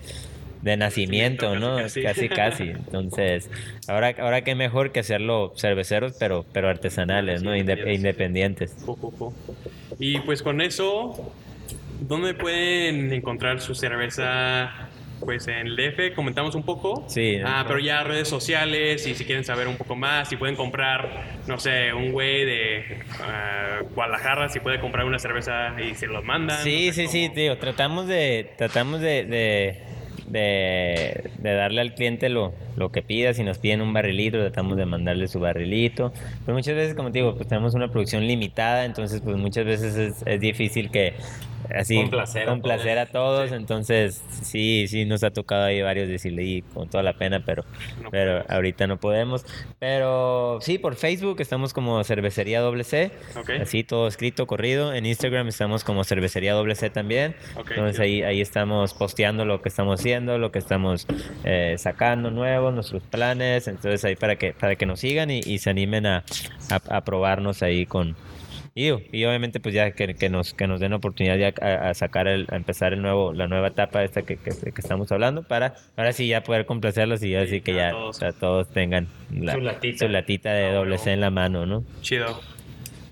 de 0.62 0.76
nacimiento, 0.78 1.57
¿no? 1.57 1.76
casi, 1.76 2.03
Casi, 2.03 2.28
casi. 2.30 2.68
casi. 2.68 2.70
Entonces, 2.86 3.51
ahora, 3.86 4.14
ahora 4.18 4.42
qué 4.44 4.55
mejor 4.55 4.92
que 4.92 5.01
hacerlo 5.01 5.53
cerveceros, 5.59 6.14
pero, 6.18 6.46
pero 6.55 6.70
artesanales, 6.70 7.42
¿no? 7.42 7.55
Inde- 7.55 7.94
independientes. 7.94 8.74
Y 9.98 10.20
pues 10.20 10.42
con 10.42 10.62
eso, 10.62 11.14
¿dónde 12.01 12.32
pueden 12.32 13.12
encontrar 13.12 13.61
su 13.61 13.74
cerveza? 13.74 14.72
Pues 15.20 15.46
en 15.48 15.66
el 15.66 15.76
DF 15.76 16.14
comentamos 16.14 16.54
un 16.54 16.62
poco. 16.62 17.04
Sí. 17.06 17.38
Ah, 17.44 17.64
pero 17.66 17.78
ya 17.78 18.02
redes 18.02 18.28
sociales 18.28 19.06
y 19.06 19.14
si 19.14 19.24
quieren 19.24 19.44
saber 19.44 19.68
un 19.68 19.76
poco 19.76 19.94
más, 19.94 20.28
si 20.28 20.36
pueden 20.36 20.56
comprar, 20.56 21.38
no 21.46 21.58
sé, 21.58 21.92
un 21.92 22.12
güey 22.12 22.44
de 22.44 23.02
ah, 23.20 23.80
Guadalajara, 23.94 24.48
si 24.48 24.60
puede 24.60 24.80
comprar 24.80 25.04
una 25.04 25.18
cerveza 25.18 25.74
y 25.80 25.94
se 25.94 26.06
los 26.06 26.24
mandan. 26.24 26.62
Sí, 26.64 26.88
no 26.88 26.92
sé 26.94 27.06
sí, 27.06 27.08
sí, 27.08 27.28
tío. 27.34 27.58
Tratamos 27.58 28.06
de, 28.08 28.50
tratamos 28.56 29.00
de, 29.00 29.24
de, 29.24 29.82
de, 30.26 31.30
de 31.38 31.54
darle 31.54 31.82
al 31.82 31.94
cliente 31.94 32.28
lo, 32.28 32.54
lo 32.76 32.90
que 32.90 33.02
pida. 33.02 33.34
Si 33.34 33.44
nos 33.44 33.58
piden 33.58 33.82
un 33.82 33.92
barrilito, 33.92 34.38
tratamos 34.38 34.76
de 34.78 34.86
mandarle 34.86 35.28
su 35.28 35.38
barrilito. 35.38 36.12
Pero 36.46 36.56
muchas 36.56 36.74
veces, 36.74 36.94
como 36.94 37.12
te 37.12 37.18
digo, 37.18 37.34
pues 37.36 37.46
tenemos 37.48 37.74
una 37.74 37.88
producción 37.88 38.26
limitada, 38.26 38.84
entonces 38.86 39.20
pues 39.20 39.36
muchas 39.36 39.66
veces 39.66 39.96
es, 39.96 40.22
es 40.24 40.40
difícil 40.40 40.90
que 40.90 41.14
así 41.74 41.96
Complacer 41.96 42.42
a 42.42 42.46
complacer 42.46 42.98
a 42.98 43.06
todos. 43.06 43.52
entonces 43.52 44.22
sí, 44.42 44.86
sí 44.88 45.04
nos 45.04 45.22
ha 45.24 45.30
tocado 45.30 45.64
ahí 45.64 45.82
varios 45.82 46.08
decirle 46.08 46.42
y 46.44 46.62
con 46.62 46.88
toda 46.88 47.02
la 47.02 47.14
pena, 47.14 47.42
pero, 47.44 47.64
No 48.02 48.10
pero 48.10 48.32
podemos. 48.32 48.50
ahorita 48.50 48.86
no 48.86 48.96
podemos. 48.98 49.44
Pero 49.78 50.58
sí, 50.60 50.78
por 50.78 50.94
Facebook 50.96 51.40
estamos 51.40 51.72
como 51.72 52.02
Cervecería 52.04 52.60
Doble 52.60 52.84
C, 52.84 53.10
Ok. 53.36 53.50
así 53.62 53.82
todo 53.84 54.06
escrito, 54.08 54.46
corrido. 54.46 54.92
En 54.92 55.06
Instagram 55.06 55.48
estamos 55.48 55.84
como 55.84 56.04
Cervecería 56.04 56.52
Doble 56.54 56.74
C 56.74 56.90
también. 56.90 57.34
Ok, 57.56 57.70
Entonces 57.70 57.96
sí. 57.96 58.02
ahí, 58.02 58.22
ahí 58.22 58.40
estamos 58.40 58.94
posteando 58.94 59.44
lo 59.44 59.62
que 59.62 59.68
estamos 59.68 60.00
haciendo, 60.00 60.38
lo 60.38 60.52
que 60.52 60.58
estamos 60.58 61.06
eh, 61.44 61.76
sacando 61.78 62.30
nuevo, 62.30 62.70
nuestros 62.70 63.02
planes. 63.02 63.68
Entonces 63.68 64.04
ahí 64.04 64.16
para 64.16 64.36
que, 64.36 64.52
para 64.52 64.76
que 64.76 64.86
nos 64.86 65.00
sigan 65.00 65.30
y, 65.30 65.40
y 65.40 65.58
se 65.58 65.70
animen 65.70 66.06
a, 66.06 66.24
a, 66.70 66.96
a 66.96 67.00
probarnos 67.04 67.62
ahí 67.62 67.86
con... 67.86 68.16
Y, 68.74 68.84
digo, 68.84 69.00
y 69.12 69.24
obviamente 69.24 69.58
pues 69.58 69.74
ya 69.74 69.90
que, 69.90 70.14
que 70.14 70.28
nos, 70.28 70.54
que 70.54 70.66
nos 70.68 70.78
den 70.80 70.92
oportunidad 70.92 71.36
ya 71.36 71.52
a, 71.60 71.90
a 71.90 71.94
sacar, 71.94 72.28
el, 72.28 72.46
a 72.50 72.56
empezar 72.56 72.92
el 72.92 73.02
nuevo, 73.02 73.32
la 73.32 73.48
nueva 73.48 73.68
etapa 73.68 74.04
esta 74.04 74.22
que, 74.22 74.36
que, 74.36 74.50
que 74.50 74.80
estamos 74.80 75.10
hablando 75.10 75.42
para 75.42 75.74
ahora 75.96 76.12
sí 76.12 76.28
ya 76.28 76.42
poder 76.42 76.66
complacerlos 76.66 77.22
y 77.24 77.34
así 77.34 77.60
que 77.62 77.74
ya 77.74 77.90
todos. 77.90 78.22
a 78.22 78.32
todos 78.32 78.68
tengan 78.70 79.08
la, 79.32 79.54
Su 79.54 79.60
latita. 79.60 80.06
su 80.06 80.08
latita 80.12 80.52
de 80.52 80.66
Ah, 80.66 80.72
doble 80.72 80.92
huevo. 80.92 81.02
C 81.04 81.12
en 81.12 81.20
la 81.20 81.30
mano, 81.30 81.66
¿no? 81.66 81.84
Chido. 82.00 82.40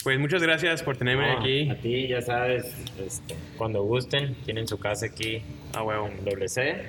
Pues 0.04 0.18
muchas 0.20 0.42
gracias 0.42 0.82
por 0.84 0.96
tenerme 0.96 1.26
No, 1.32 1.40
aquí. 1.40 1.68
A 1.68 1.74
ti, 1.74 2.06
ya 2.06 2.22
sabes, 2.22 2.64
este, 3.04 3.34
cuando 3.56 3.82
gusten, 3.82 4.36
tienen 4.44 4.68
su 4.68 4.78
casa 4.78 5.06
aquí 5.06 5.42
A 5.74 5.82
huevo. 5.82 6.06
en 6.06 6.24
doble 6.24 6.48
C. 6.48 6.86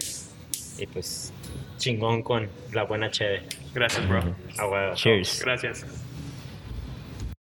Y 0.77 0.85
pues, 0.85 1.33
chingón 1.77 2.21
con 2.21 2.47
la 2.71 2.83
buena 2.83 3.09
cheve. 3.09 3.41
Gracias, 3.73 4.07
bro. 4.07 4.21
A 4.59 4.67
huevo. 4.67 4.93
Cheers. 4.95 5.41
Gracias. 5.43 5.85